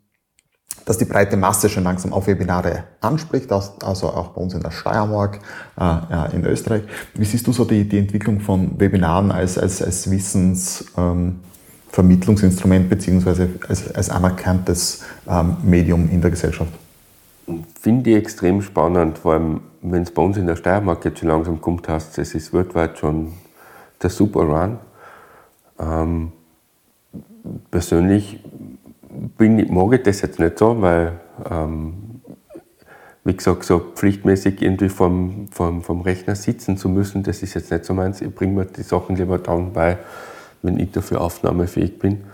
dass 0.85 0.99
die 0.99 1.07
breite 1.07 1.39
Masse 1.39 1.71
schon 1.71 1.85
langsam 1.85 2.13
auf 2.13 2.27
Webinare 2.27 2.85
anspricht, 3.01 3.51
also 3.51 4.09
auch 4.09 4.29
bei 4.29 4.43
uns 4.43 4.53
in 4.53 4.61
der 4.61 4.71
Steiermark, 4.71 5.39
äh, 5.81 6.37
in 6.37 6.45
Österreich. 6.45 6.83
Wie 7.15 7.25
siehst 7.25 7.47
du 7.47 7.53
so 7.53 7.65
die, 7.65 7.89
die 7.89 7.97
Entwicklung 7.99 8.41
von 8.41 8.79
Webinaren 8.79 9.33
als, 9.33 9.57
als, 9.57 9.81
als 9.83 10.11
Wissensvermittlungsinstrument 10.11 12.85
ähm, 12.85 12.89
beziehungsweise 12.91 13.49
als, 13.67 13.95
als 13.95 14.11
anerkanntes 14.11 15.05
ähm, 15.27 15.57
Medium 15.63 16.11
in 16.11 16.21
der 16.21 16.31
Gesellschaft? 16.31 16.71
Finde 17.81 18.11
ich 18.11 18.17
extrem 18.17 18.61
spannend, 18.61 19.19
vor 19.19 19.35
allem 19.35 19.61
wenn 19.81 20.03
es 20.03 20.11
bei 20.11 20.23
uns 20.23 20.37
in 20.37 20.47
der 20.47 20.57
Steiermark 20.57 21.05
jetzt 21.05 21.21
schon 21.21 21.29
langsam 21.29 21.61
kommt, 21.61 21.89
heißt 21.89 22.19
es 22.19 22.35
ist 22.35 22.53
weltweit 22.53 22.99
schon 22.99 23.33
der 24.03 24.11
Super 24.11 24.41
Run. 24.41 24.79
Ähm, 25.79 26.33
persönlich 27.71 28.45
bin 29.39 29.59
ich, 29.59 29.71
mag 29.71 29.93
ich 29.95 30.03
das 30.03 30.21
jetzt 30.21 30.39
nicht 30.39 30.59
so, 30.59 30.81
weil, 30.83 31.21
ähm, 31.51 32.21
wie 33.25 33.35
gesagt, 33.35 33.65
so 33.65 33.79
pflichtmäßig 33.79 34.61
irgendwie 34.61 34.89
vom, 34.89 35.49
vom, 35.51 35.83
vom 35.83 36.03
Rechner 36.03 36.35
sitzen 36.35 36.77
zu 36.77 36.89
müssen, 36.89 37.23
das 37.23 37.43
ist 37.43 37.55
jetzt 37.55 37.71
nicht 37.71 37.85
so 37.85 37.95
meins. 37.95 38.21
Ich 38.21 38.35
bringe 38.35 38.53
mir 38.53 38.65
die 38.67 38.83
Sachen 38.83 39.17
lieber 39.17 39.39
dann 39.39 39.73
bei, 39.73 39.99
wenn 40.63 40.79
ich 40.79 40.91
dafür 40.93 41.21
aufnahmefähig 41.21 41.99
bin. 41.99 42.25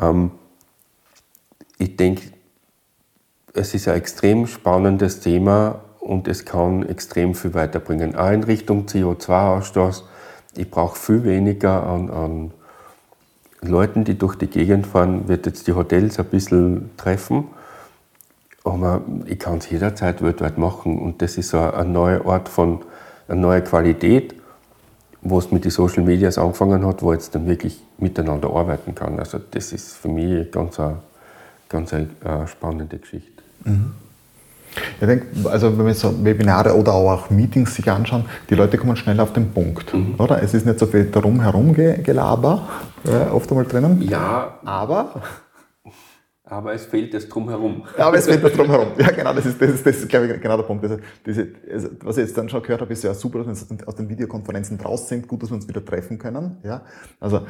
Ähm, 0.00 0.30
ich 1.78 1.96
denke, 1.96 2.22
es 3.54 3.74
ist 3.74 3.88
ein 3.88 3.96
extrem 3.96 4.46
spannendes 4.46 5.20
Thema 5.20 5.80
und 6.00 6.26
es 6.28 6.44
kann 6.44 6.88
extrem 6.88 7.34
viel 7.34 7.54
weiterbringen. 7.54 8.16
Auch 8.16 8.30
in 8.30 8.44
Richtung 8.44 8.86
CO2-Ausstoß. 8.86 10.02
Ich 10.56 10.70
brauche 10.70 10.98
viel 10.98 11.24
weniger 11.24 11.82
an, 11.84 12.10
an, 12.10 12.50
Leuten, 13.64 14.02
die 14.02 14.18
durch 14.18 14.34
die 14.34 14.48
Gegend 14.48 14.88
fahren, 14.88 15.28
wird 15.28 15.46
jetzt 15.46 15.68
die 15.68 15.72
Hotels 15.72 16.18
ein 16.18 16.26
bisschen 16.26 16.90
treffen. 16.96 17.46
aber 18.64 19.02
ich 19.26 19.38
kann 19.38 19.58
es 19.58 19.70
jederzeit 19.70 20.20
weltweit 20.20 20.58
machen 20.58 20.98
und 20.98 21.22
das 21.22 21.36
ist 21.36 21.54
ein, 21.54 21.72
ein 21.72 21.92
neuer 21.92 22.26
Ort 22.26 22.48
von, 22.48 22.80
eine 23.28 23.40
neue 23.40 23.62
Qualität, 23.62 24.34
wo 25.20 25.38
es 25.38 25.52
mit 25.52 25.64
den 25.64 25.70
Social 25.70 26.02
Medias 26.02 26.38
angefangen 26.38 26.84
hat, 26.84 27.02
wo 27.02 27.12
jetzt 27.12 27.36
dann 27.36 27.46
wirklich 27.46 27.80
miteinander 27.98 28.50
arbeiten 28.50 28.96
kann. 28.96 29.20
Also 29.20 29.38
das 29.38 29.72
ist 29.72 29.92
für 29.92 30.08
mich 30.08 30.50
ganz 30.50 30.80
eine, 30.80 30.96
ganz 31.68 31.94
eine 31.94 32.08
äh, 32.24 32.48
spannende 32.48 32.98
Geschichte. 32.98 33.31
Mhm. 33.64 33.92
Ich 35.00 35.06
denke, 35.06 35.26
also 35.50 35.76
wenn 35.76 35.86
wir 35.86 35.94
so 35.94 36.24
Webinare 36.24 36.74
oder 36.74 36.94
auch 36.94 37.28
Meetings 37.28 37.74
sich 37.74 37.90
anschauen, 37.90 38.24
die 38.48 38.54
Leute 38.54 38.78
kommen 38.78 38.96
schnell 38.96 39.20
auf 39.20 39.32
den 39.32 39.52
Punkt, 39.52 39.92
mhm. 39.92 40.14
oder? 40.18 40.42
Es 40.42 40.54
ist 40.54 40.64
nicht 40.64 40.78
so 40.78 40.86
viel 40.86 41.04
darum 41.04 41.42
herum 41.42 41.74
Gelaber 41.74 42.68
äh, 43.04 43.30
oft 43.30 43.50
einmal 43.50 43.66
drinnen. 43.66 44.00
Ja, 44.00 44.58
aber 44.64 45.22
aber 46.52 46.74
es 46.74 46.84
fehlt 46.84 47.14
das 47.14 47.30
Drumherum. 47.30 47.84
Ja, 47.96 48.08
aber 48.08 48.18
es 48.18 48.26
fehlt 48.26 48.44
das 48.44 48.52
Drumherum. 48.52 48.88
Ja, 48.98 49.10
genau, 49.10 49.32
das 49.32 49.46
ist, 49.46 49.60
das 49.60 49.70
ist, 49.70 49.86
das 49.86 49.96
ist 49.96 50.08
glaube 50.10 50.26
ich, 50.26 50.38
genau 50.38 50.58
der 50.58 50.64
Punkt. 50.64 50.84
Also, 50.84 50.98
diese, 51.24 51.48
also, 51.72 51.88
was 52.02 52.18
ich 52.18 52.26
jetzt 52.26 52.36
dann 52.36 52.50
schon 52.50 52.60
gehört 52.62 52.82
habe, 52.82 52.92
ist 52.92 53.02
ja 53.02 53.14
super, 53.14 53.42
dass 53.42 53.70
wir 53.70 53.88
aus 53.88 53.94
den 53.94 54.06
Videokonferenzen 54.10 54.76
draußen 54.76 55.08
sind, 55.08 55.28
gut, 55.28 55.42
dass 55.42 55.50
wir 55.50 55.54
uns 55.54 55.66
wieder 55.66 55.82
treffen 55.82 56.18
können. 56.18 56.58
Ja, 56.62 56.82
also, 57.20 57.46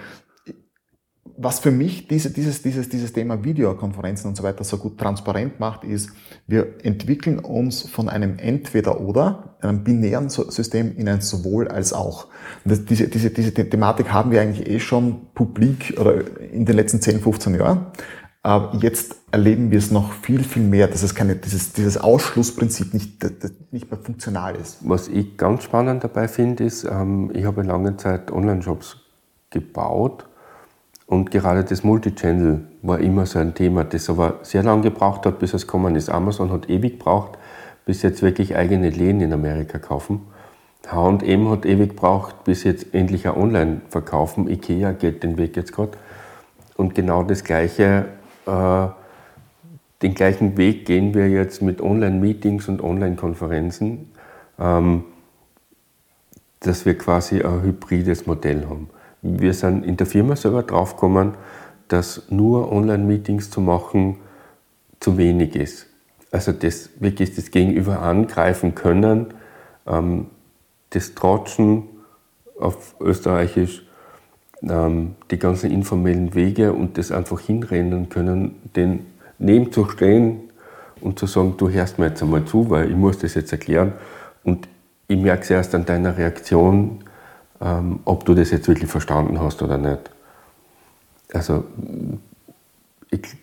was 1.24 1.60
für 1.60 1.70
mich 1.70 2.08
diese, 2.08 2.30
dieses, 2.30 2.62
dieses, 2.62 2.88
dieses 2.88 3.12
Thema 3.12 3.44
Videokonferenzen 3.44 4.28
und 4.28 4.36
so 4.36 4.42
weiter 4.42 4.64
so 4.64 4.76
gut 4.76 4.98
transparent 4.98 5.60
macht, 5.60 5.84
ist, 5.84 6.10
wir 6.46 6.84
entwickeln 6.84 7.38
uns 7.38 7.82
von 7.82 8.08
einem 8.08 8.38
Entweder-Oder, 8.38 9.56
einem 9.60 9.84
binären 9.84 10.28
System 10.28 10.96
in 10.96 11.08
ein 11.08 11.20
sowohl 11.20 11.68
als 11.68 11.92
auch. 11.92 12.26
Diese, 12.64 13.08
diese, 13.08 13.30
diese 13.30 13.54
Thematik 13.54 14.12
haben 14.12 14.30
wir 14.30 14.40
eigentlich 14.40 14.68
eh 14.68 14.80
schon 14.80 15.32
publik 15.34 15.94
oder 15.98 16.40
in 16.40 16.66
den 16.66 16.76
letzten 16.76 17.00
10, 17.00 17.20
15 17.20 17.54
Jahren. 17.54 17.86
Aber 18.44 18.76
jetzt 18.78 19.14
erleben 19.30 19.70
wir 19.70 19.78
es 19.78 19.92
noch 19.92 20.12
viel, 20.12 20.42
viel 20.42 20.64
mehr, 20.64 20.88
dass 20.88 21.04
es 21.04 21.14
keine, 21.14 21.36
dieses, 21.36 21.72
dieses 21.72 21.96
Ausschlussprinzip 21.96 22.92
nicht, 22.92 23.24
nicht 23.70 23.88
mehr 23.88 24.00
funktional 24.00 24.56
ist. 24.56 24.78
Was 24.82 25.06
ich 25.06 25.36
ganz 25.36 25.62
spannend 25.62 26.02
dabei 26.02 26.26
finde, 26.26 26.64
ist, 26.64 26.82
ähm, 26.82 27.30
ich 27.32 27.44
habe 27.44 27.62
lange 27.62 27.96
Zeit 27.96 28.32
Online-Shops 28.32 28.96
gebaut 29.50 30.26
und 31.12 31.30
gerade 31.30 31.62
das 31.62 31.84
Multichannel 31.84 32.62
war 32.80 32.98
immer 32.98 33.26
so 33.26 33.38
ein 33.38 33.52
Thema, 33.54 33.84
das 33.84 34.08
aber 34.08 34.38
sehr 34.44 34.62
lange 34.62 34.84
gebraucht 34.84 35.26
hat, 35.26 35.40
bis 35.40 35.52
es 35.52 35.66
gekommen 35.66 35.94
ist. 35.94 36.08
Amazon 36.08 36.50
hat 36.50 36.70
ewig 36.70 36.92
gebraucht, 36.92 37.32
bis 37.84 38.00
jetzt 38.00 38.22
wirklich 38.22 38.56
eigene 38.56 38.88
Läden 38.88 39.20
in 39.20 39.30
Amerika 39.34 39.78
kaufen. 39.78 40.22
H&M 40.86 41.50
hat 41.50 41.66
ewig 41.66 41.90
gebraucht, 41.90 42.44
bis 42.44 42.64
jetzt 42.64 42.94
endlich 42.94 43.28
auch 43.28 43.36
online 43.36 43.82
verkaufen. 43.90 44.48
Ikea 44.48 44.92
geht 44.92 45.22
den 45.22 45.36
Weg 45.36 45.54
jetzt 45.54 45.74
gerade. 45.74 45.98
Und 46.78 46.94
genau 46.94 47.22
das 47.24 47.44
Gleiche 47.44 48.06
äh, 48.46 48.86
den 50.00 50.14
gleichen 50.14 50.56
Weg 50.56 50.86
gehen 50.86 51.12
wir 51.12 51.28
jetzt 51.28 51.60
mit 51.60 51.82
Online-Meetings 51.82 52.68
und 52.68 52.82
Online-Konferenzen, 52.82 54.10
ähm, 54.58 55.04
dass 56.60 56.86
wir 56.86 56.96
quasi 56.96 57.42
ein 57.42 57.64
hybrides 57.64 58.24
Modell 58.26 58.64
haben. 58.66 58.88
Wir 59.22 59.54
sind 59.54 59.84
in 59.84 59.96
der 59.96 60.06
Firma 60.06 60.36
selber 60.36 60.62
draufgekommen, 60.64 61.34
dass 61.88 62.22
nur 62.30 62.72
Online-Meetings 62.72 63.50
zu 63.50 63.60
machen 63.60 64.18
zu 65.00 65.16
wenig 65.16 65.56
ist. 65.56 65.86
Also 66.30 66.52
das 66.52 66.90
wirklich 66.98 67.34
das 67.34 67.50
Gegenüber 67.50 68.00
angreifen 68.00 68.74
können, 68.74 69.34
ähm, 69.86 70.26
das 70.90 71.14
Trotschen 71.14 71.84
auf 72.58 72.94
Österreichisch 73.00 73.84
ähm, 74.62 75.16
die 75.30 75.38
ganzen 75.38 75.70
informellen 75.70 76.34
Wege 76.34 76.72
und 76.72 76.98
das 76.98 77.12
einfach 77.12 77.40
hinrennen 77.40 78.08
können, 78.08 78.56
den 78.76 79.06
neben 79.38 79.72
zu 79.72 79.88
stehen 79.88 80.50
und 81.00 81.18
zu 81.18 81.26
sagen, 81.26 81.54
du 81.58 81.68
hörst 81.68 81.98
mir 81.98 82.06
jetzt 82.06 82.22
einmal 82.22 82.44
zu, 82.44 82.70
weil 82.70 82.90
ich 82.90 82.96
muss 82.96 83.18
das 83.18 83.34
jetzt 83.34 83.52
erklären 83.52 83.92
und 84.44 84.68
ich 85.08 85.18
merke 85.18 85.42
es 85.42 85.50
erst 85.50 85.74
an 85.74 85.84
deiner 85.84 86.16
Reaktion, 86.16 87.04
ähm, 87.62 88.00
ob 88.04 88.24
du 88.24 88.34
das 88.34 88.50
jetzt 88.50 88.68
wirklich 88.68 88.90
verstanden 88.90 89.40
hast 89.40 89.62
oder 89.62 89.78
nicht. 89.78 90.10
Also 91.32 91.64
ich, 93.10 93.36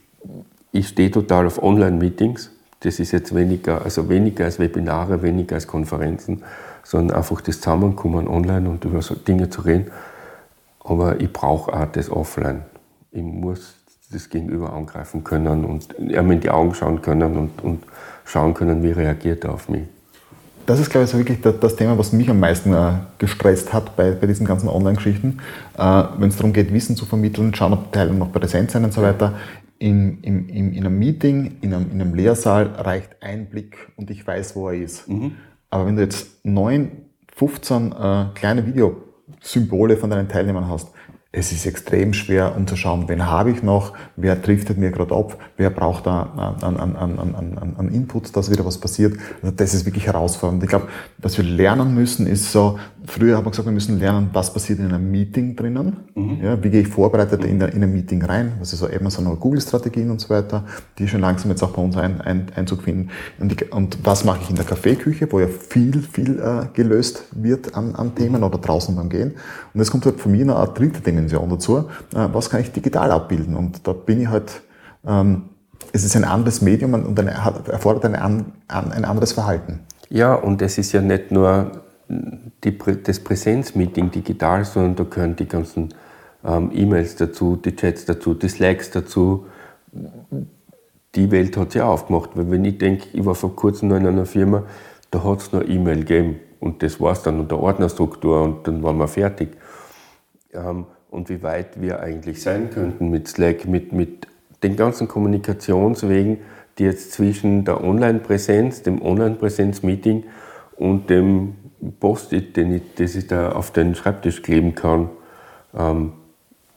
ich 0.71 0.87
stehe 0.89 1.09
total 1.09 1.47
auf 1.47 1.61
Online-Meetings. 1.61 2.51
Das 2.81 2.99
ist 2.99 3.11
jetzt 3.11 3.33
weniger, 3.35 3.81
also 3.83 4.09
weniger 4.09 4.45
als 4.45 4.59
Webinare, 4.59 5.21
weniger 5.21 5.55
als 5.55 5.67
Konferenzen, 5.67 6.43
sondern 6.83 7.17
einfach 7.17 7.41
das 7.41 7.57
Zusammenkommen 7.61 8.27
online 8.27 8.69
und 8.69 8.85
über 8.85 9.01
so 9.01 9.15
Dinge 9.15 9.49
zu 9.49 9.61
reden. 9.61 9.91
Aber 10.83 11.19
ich 11.19 11.31
brauche 11.31 11.73
auch 11.73 11.85
das 11.91 12.09
Offline. 12.09 12.63
Ich 13.11 13.21
muss 13.21 13.75
das 14.11 14.29
Gegenüber 14.29 14.73
angreifen 14.73 15.23
können 15.23 15.65
und 15.65 15.95
ihm 15.99 16.31
in 16.31 16.39
die 16.39 16.49
Augen 16.49 16.73
schauen 16.73 17.01
können 17.01 17.37
und, 17.37 17.63
und 17.63 17.83
schauen 18.25 18.53
können, 18.53 18.81
wie 18.81 18.91
reagiert 18.91 19.43
er 19.43 19.53
auf 19.53 19.69
mich. 19.69 19.83
Das 20.69 20.79
ist, 20.79 20.91
glaube 20.91 21.05
ich, 21.05 21.09
so 21.09 21.17
wirklich 21.17 21.39
das 21.41 21.75
Thema, 21.77 21.97
was 21.97 22.13
mich 22.13 22.29
am 22.29 22.39
meisten 22.39 22.73
äh, 22.73 22.91
gestresst 23.17 23.73
hat 23.73 23.95
bei, 23.95 24.11
bei 24.11 24.27
diesen 24.27 24.45
ganzen 24.45 24.69
Online-Geschichten. 24.69 25.39
Äh, 25.75 26.03
Wenn 26.19 26.29
es 26.29 26.37
darum 26.37 26.53
geht, 26.53 26.71
Wissen 26.71 26.95
zu 26.95 27.07
vermitteln, 27.07 27.55
schauen, 27.55 27.73
ob 27.73 27.91
Teilung 27.91 28.19
noch 28.19 28.31
präsent 28.31 28.69
sein 28.69 28.83
und 28.83 28.93
so 28.93 29.01
weiter. 29.01 29.33
In, 29.79 30.21
in, 30.21 30.47
in, 30.47 30.73
in 30.73 30.85
einem 30.85 30.99
Meeting, 30.99 31.57
in 31.61 31.73
einem, 31.73 31.89
in 31.91 31.99
einem 31.99 32.13
Lehrsaal 32.13 32.67
reicht 32.67 33.17
ein 33.19 33.49
Blick 33.49 33.77
und 33.95 34.11
ich 34.11 34.27
weiß, 34.27 34.55
wo 34.55 34.69
er 34.69 34.75
ist. 34.75 35.09
Mhm. 35.09 35.31
Aber 35.71 35.87
wenn 35.87 35.95
du 35.95 36.03
jetzt 36.03 36.45
neun, 36.45 36.91
15 37.35 37.91
äh, 37.91 38.25
kleine 38.35 38.67
Videos 38.67 38.93
Symbole 39.41 39.97
von 39.97 40.11
deinen 40.11 40.27
Teilnehmern 40.27 40.67
hast. 40.67 40.91
Es 41.31 41.51
ist 41.51 41.67
extrem 41.67 42.13
schwer, 42.13 42.55
um 42.57 42.65
zu 42.65 42.75
schauen, 42.75 43.07
wen 43.07 43.27
habe 43.27 43.51
ich 43.51 43.61
noch, 43.61 43.93
wer 44.15 44.35
driftet 44.35 44.79
mir 44.79 44.89
gerade 44.89 45.15
ab, 45.15 45.37
wer 45.57 45.69
braucht 45.69 46.07
da 46.07 46.23
an, 46.61 46.77
an, 46.77 46.95
an, 46.95 47.19
an, 47.19 47.75
an 47.77 47.89
Input, 47.93 48.35
dass 48.35 48.49
wieder 48.49 48.65
was 48.65 48.79
passiert. 48.79 49.15
Also 49.43 49.55
das 49.55 49.75
ist 49.75 49.85
wirklich 49.85 50.07
herausfordernd. 50.07 50.63
Ich 50.63 50.69
glaube, 50.69 50.87
was 51.19 51.37
wir 51.37 51.45
lernen 51.45 51.93
müssen, 51.93 52.25
ist 52.25 52.51
so, 52.51 52.79
früher 53.05 53.37
haben 53.37 53.45
wir 53.45 53.51
gesagt, 53.51 53.67
wir 53.67 53.73
müssen 53.73 53.99
lernen, 53.99 54.29
was 54.33 54.53
passiert 54.53 54.79
in 54.79 54.85
einem 54.85 55.09
Meeting 55.09 55.55
drinnen. 55.55 55.97
Mhm. 56.15 56.37
Ja, 56.43 56.63
wie 56.63 56.69
gehe 56.69 56.81
ich 56.81 56.87
vorbereitet 56.87 57.43
in, 57.43 57.61
in 57.61 57.83
ein 57.83 57.91
Meeting 57.91 58.23
rein? 58.23 58.53
Was 58.59 58.73
ist 58.73 58.79
so 58.79 58.87
Amazon 58.87 59.27
oder 59.27 59.37
Google-Strategien 59.37 60.09
und 60.11 60.19
so 60.21 60.29
weiter, 60.29 60.65
die 60.97 61.07
schon 61.07 61.21
langsam 61.21 61.51
jetzt 61.51 61.63
auch 61.63 61.71
bei 61.71 61.81
uns 61.81 61.97
ein, 61.97 62.21
ein, 62.21 62.47
Einzug 62.55 62.83
finden. 62.83 63.09
Und, 63.39 63.53
ich, 63.53 63.73
und 63.73 63.99
was 64.03 64.23
mache 64.23 64.39
ich 64.43 64.49
in 64.49 64.55
der 64.55 64.65
Kaffeeküche, 64.65 65.31
wo 65.31 65.39
ja 65.39 65.47
viel, 65.47 66.01
viel 66.01 66.39
äh, 66.39 66.67
gelöst 66.73 67.25
wird 67.31 67.75
an, 67.75 67.95
an 67.95 68.15
Themen 68.15 68.43
oder 68.43 68.57
draußen 68.57 68.95
beim 68.95 69.09
Gehen. 69.09 69.35
Und 69.73 69.81
es 69.81 69.91
kommt 69.91 70.05
halt 70.05 70.19
von 70.19 70.31
mir 70.31 70.41
eine 70.41 70.55
Art 70.55 70.77
dritte 70.77 71.01
Dimension 71.01 71.49
dazu. 71.49 71.77
Äh, 72.13 72.27
was 72.33 72.49
kann 72.49 72.61
ich 72.61 72.71
digital 72.71 73.11
abbilden? 73.11 73.55
Und 73.55 73.87
da 73.87 73.93
bin 73.93 74.21
ich 74.21 74.27
halt, 74.27 74.61
ähm, 75.05 75.43
es 75.93 76.03
ist 76.03 76.15
ein 76.15 76.23
anderes 76.23 76.61
Medium 76.61 76.93
und 76.93 77.19
eine, 77.19 77.31
erfordert 77.31 78.05
eine, 78.05 78.45
ein 78.67 79.05
anderes 79.05 79.31
Verhalten. 79.31 79.79
Ja, 80.09 80.33
und 80.33 80.61
es 80.61 80.77
ist 80.77 80.91
ja 80.91 81.01
nicht 81.01 81.31
nur 81.31 81.71
die, 82.09 82.77
das 83.03 83.19
Präsenzmeeting 83.19 84.11
digital, 84.11 84.65
sondern 84.65 84.95
da 84.95 85.03
gehören 85.03 85.35
die 85.35 85.47
ganzen 85.47 85.89
ähm, 86.43 86.71
E-Mails 86.73 87.15
dazu, 87.15 87.55
die 87.55 87.75
Chats 87.75 88.05
dazu, 88.05 88.33
die 88.33 88.49
Slacks 88.49 88.91
dazu. 88.91 89.45
Die 91.15 91.31
Welt 91.31 91.57
hat 91.57 91.71
sich 91.71 91.81
aufgemacht, 91.81 92.31
weil 92.35 92.51
wenn 92.51 92.65
ich 92.65 92.77
denke, 92.77 93.07
ich 93.13 93.25
war 93.25 93.35
vor 93.35 93.55
kurzem 93.55 93.89
noch 93.89 93.97
in 93.97 94.07
einer 94.07 94.25
Firma, 94.25 94.63
da 95.11 95.23
hat 95.23 95.39
es 95.39 95.51
nur 95.51 95.67
E-Mail 95.67 95.99
gegeben 95.99 96.39
und 96.59 96.83
das 96.83 96.99
war 96.99 97.13
es 97.13 97.23
dann 97.23 97.39
und 97.39 97.51
der 97.51 97.59
Ordnerstruktur 97.59 98.43
und 98.43 98.67
dann 98.67 98.83
waren 98.83 98.97
wir 98.97 99.07
fertig. 99.07 99.49
Ähm, 100.53 100.85
und 101.09 101.29
wie 101.29 101.41
weit 101.41 101.81
wir 101.81 102.01
eigentlich 102.01 102.41
sein 102.41 102.69
könnten 102.69 103.09
mit 103.09 103.27
Slack, 103.27 103.67
mit, 103.67 103.93
mit 103.93 104.27
den 104.61 104.75
ganzen 104.75 105.07
Kommunikationswegen, 105.07 106.37
die 106.77 106.83
jetzt 106.83 107.13
zwischen 107.13 107.65
der 107.65 107.83
Online-Präsenz, 107.83 108.83
dem 108.83 109.01
Online-Präsenz-Meeting 109.01 110.25
und 110.77 111.09
dem 111.09 111.55
Post-it, 111.99 112.55
den 112.57 112.73
ich, 112.75 112.81
das 112.95 113.15
ich 113.15 113.27
da 113.27 113.51
auf 113.51 113.71
den 113.71 113.95
Schreibtisch 113.95 114.41
kleben 114.41 114.75
kann, 114.75 115.09
ähm, 115.77 116.13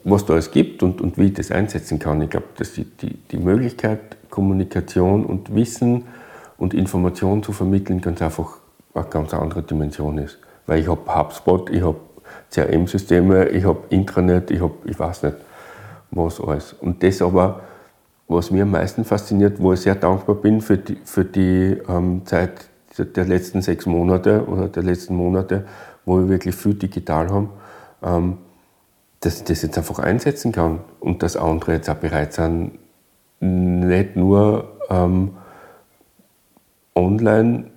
was 0.05 0.27
da 0.27 0.35
alles 0.35 0.51
gibt 0.51 0.83
und, 0.83 1.01
und 1.01 1.19
wie 1.19 1.27
ich 1.27 1.35
das 1.35 1.51
einsetzen 1.51 1.99
kann. 1.99 2.21
Ich 2.23 2.31
glaube, 2.31 2.47
dass 2.57 2.73
die, 2.73 2.85
die, 2.85 3.17
die 3.31 3.38
Möglichkeit, 3.38 4.01
Kommunikation 4.31 5.25
und 5.25 5.55
Wissen 5.55 6.05
und 6.57 6.75
Information 6.75 7.43
zu 7.43 7.53
vermitteln, 7.53 8.01
ganz 8.01 8.23
einfach 8.23 8.59
eine 8.95 9.05
ganz 9.07 9.35
andere 9.35 9.62
Dimension 9.62 10.18
ist. 10.18 10.39
Weil 10.66 10.81
ich 10.81 10.89
habe 10.89 11.14
HubSpot, 11.14 11.70
ich 11.70 11.83
habe 11.83 11.99
CRM-Systeme, 12.51 13.49
ich 13.49 13.64
habe 13.64 13.81
Intranet, 13.91 14.51
ich 14.51 14.61
habe, 14.61 14.74
ich 14.85 14.99
weiß 14.99 15.24
nicht, 15.24 15.37
was 16.11 16.41
alles. 16.41 16.72
Und 16.74 17.03
das 17.03 17.22
aber, 17.22 17.61
was 18.29 18.51
mir 18.51 18.62
am 18.62 18.70
meisten 18.70 19.05
fasziniert, 19.05 19.61
wo 19.61 19.72
ich 19.72 19.81
sehr 19.81 19.95
dankbar 19.95 20.37
bin 20.37 20.61
für 20.61 20.79
die, 20.79 20.99
für 21.05 21.24
die 21.24 21.79
ähm, 21.89 22.22
Zeit, 22.24 22.68
der 22.99 23.24
letzten 23.24 23.62
sechs 23.62 23.86
Monate 23.86 24.47
oder 24.47 24.68
der 24.68 24.82
letzten 24.82 25.16
Monate, 25.16 25.66
wo 26.05 26.18
wir 26.18 26.28
wirklich 26.28 26.55
viel 26.55 26.74
digital 26.74 27.30
haben, 27.30 27.51
ähm, 28.03 28.38
dass 29.20 29.38
ich 29.38 29.45
das 29.45 29.62
jetzt 29.62 29.78
einfach 29.78 29.99
einsetzen 29.99 30.53
kann 30.53 30.80
und 31.01 31.22
dass 31.22 31.36
andere 31.36 31.72
jetzt 31.72 31.88
auch 31.88 31.97
bereit 31.97 32.32
sind, 32.32 32.72
nicht 33.40 34.16
nur 34.16 34.72
ähm, 34.90 35.36
online 36.95 37.70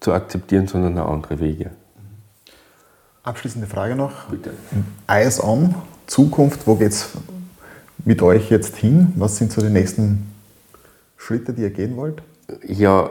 zu 0.00 0.12
akzeptieren, 0.12 0.66
sondern 0.66 0.98
auch 0.98 1.10
andere 1.10 1.40
Wege. 1.40 1.70
Abschließende 3.22 3.66
Frage 3.66 3.94
noch. 3.94 4.24
Bitte. 4.24 4.52
Eyes 5.06 5.42
on, 5.42 5.74
Zukunft, 6.06 6.66
wo 6.66 6.76
geht 6.76 6.92
es 6.92 7.10
mit 8.04 8.22
euch 8.22 8.50
jetzt 8.50 8.76
hin? 8.76 9.12
Was 9.16 9.36
sind 9.36 9.52
so 9.52 9.60
die 9.60 9.70
nächsten 9.70 10.32
Schritte, 11.16 11.52
die 11.52 11.62
ihr 11.62 11.70
gehen 11.70 11.96
wollt? 11.96 12.22
Ja, 12.66 13.10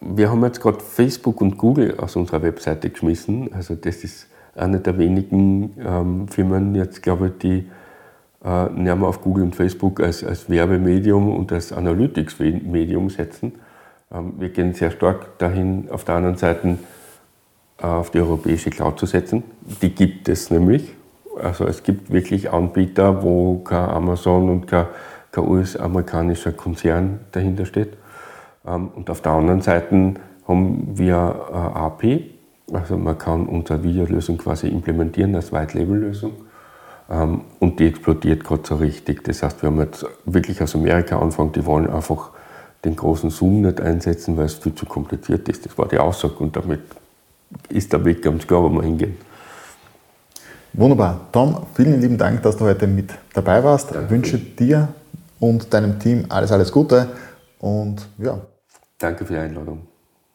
wir 0.00 0.30
haben 0.30 0.42
jetzt 0.44 0.60
gerade 0.60 0.80
Facebook 0.80 1.40
und 1.40 1.58
Google 1.58 1.98
aus 1.98 2.16
unserer 2.16 2.42
Webseite 2.42 2.90
geschmissen. 2.90 3.52
Also 3.52 3.74
das 3.74 4.02
ist 4.02 4.28
eine 4.54 4.80
der 4.80 4.98
wenigen 4.98 5.76
ähm, 5.84 6.28
Firmen 6.28 6.74
jetzt, 6.74 7.02
glaube 7.02 7.28
ich, 7.28 7.38
die 7.38 7.70
äh, 8.44 8.70
nicht 8.70 8.90
auf 8.90 9.20
Google 9.20 9.44
und 9.44 9.54
Facebook 9.54 10.00
als, 10.00 10.24
als 10.24 10.48
Werbemedium 10.48 11.34
und 11.34 11.52
als 11.52 11.72
Analytics-Medium 11.72 13.10
setzen. 13.10 13.52
Ähm, 14.12 14.34
wir 14.38 14.48
gehen 14.48 14.72
sehr 14.74 14.90
stark 14.90 15.38
dahin, 15.38 15.88
auf 15.90 16.04
der 16.04 16.16
anderen 16.16 16.36
Seite 16.36 16.78
äh, 17.78 17.86
auf 17.86 18.10
die 18.10 18.20
europäische 18.20 18.70
Cloud 18.70 18.98
zu 18.98 19.06
setzen. 19.06 19.44
Die 19.82 19.94
gibt 19.94 20.28
es 20.28 20.50
nämlich. 20.50 20.94
Also 21.40 21.66
es 21.66 21.82
gibt 21.82 22.10
wirklich 22.10 22.50
Anbieter, 22.50 23.22
wo 23.22 23.58
kein 23.58 23.88
Amazon 23.90 24.48
und 24.48 24.66
kein, 24.66 24.86
kein 25.30 25.46
US-amerikanischer 25.46 26.52
Konzern 26.52 27.20
dahinter 27.32 27.66
steht. 27.66 27.99
Ähm, 28.70 28.88
und 28.94 29.10
auf 29.10 29.20
der 29.20 29.32
anderen 29.32 29.60
Seite 29.60 30.14
haben 30.46 30.88
wir 30.94 31.46
äh, 31.50 31.54
AP, 31.78 32.20
also 32.72 32.96
man 32.96 33.18
kann 33.18 33.46
unsere 33.46 33.82
Videolösung 33.82 34.38
quasi 34.38 34.68
implementieren 34.68 35.34
als 35.34 35.52
White-Label-Lösung. 35.52 36.32
Ähm, 37.10 37.42
und 37.58 37.80
die 37.80 37.88
explodiert 37.88 38.44
gerade 38.44 38.62
so 38.64 38.76
richtig. 38.76 39.24
Das 39.24 39.42
heißt, 39.42 39.62
wir 39.62 39.70
haben 39.70 39.80
jetzt 39.80 40.06
wirklich 40.24 40.62
aus 40.62 40.74
Amerika 40.74 41.18
angefangen, 41.18 41.52
die 41.52 41.64
wollen 41.66 41.90
einfach 41.90 42.30
den 42.84 42.96
großen 42.96 43.30
Zoom 43.30 43.62
nicht 43.62 43.80
einsetzen, 43.80 44.36
weil 44.36 44.46
es 44.46 44.54
viel 44.54 44.74
zu 44.74 44.86
kompliziert 44.86 45.48
ist. 45.48 45.66
Das 45.66 45.76
war 45.76 45.88
die 45.88 45.98
Aussage 45.98 46.34
und 46.34 46.56
damit 46.56 46.80
ist 47.68 47.92
der 47.92 48.04
Weg 48.04 48.22
ganz 48.22 48.46
klar, 48.46 48.62
wo 48.62 48.68
wir 48.68 48.82
hingehen. 48.82 49.16
Wunderbar. 50.72 51.20
Tom, 51.32 51.66
vielen 51.74 52.00
lieben 52.00 52.16
Dank, 52.16 52.42
dass 52.42 52.56
du 52.56 52.64
heute 52.64 52.86
mit 52.86 53.12
dabei 53.34 53.62
warst. 53.62 53.90
Ich 53.90 54.08
wünsche 54.08 54.38
dir 54.38 54.88
und 55.40 55.74
deinem 55.74 55.98
Team 55.98 56.26
alles, 56.28 56.52
alles 56.52 56.70
Gute 56.70 57.08
und 57.58 58.08
ja. 58.18 58.38
Danke 59.00 59.24
für 59.24 59.32
die 59.32 59.40
Einladung. 59.40 59.88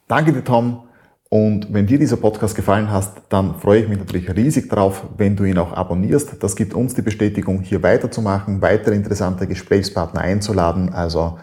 Danke 0.08 0.34
dir, 0.34 0.44
Tom. 0.44 0.82
Und 1.30 1.74
wenn 1.74 1.88
dir 1.88 1.98
dieser 1.98 2.18
Podcast 2.18 2.56
gefallen 2.56 2.92
hat, 2.92 3.24
dann 3.30 3.56
freue 3.56 3.82
ich 3.82 3.88
mich 3.88 3.98
natürlich 3.98 4.30
riesig 4.36 4.70
drauf, 4.70 5.04
wenn 5.18 5.36
du 5.36 5.44
ihn 5.44 5.58
auch 5.58 5.74
abonnierst. 5.74 6.42
Das 6.44 6.56
gibt 6.56 6.74
uns 6.74 6.94
die 6.94 7.02
Bestätigung, 7.02 7.62
hier 7.62 7.84
weiterzumachen, 7.84 8.62
weitere 8.62 8.96
interessante 8.96 9.48
Gesprächspartner 9.48 10.22
einzuladen. 10.22 10.94
Also 10.94 11.40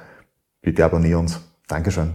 bitte 0.60 0.84
abonniere 0.84 1.18
uns. 1.18 1.40
Dankeschön. 1.68 2.14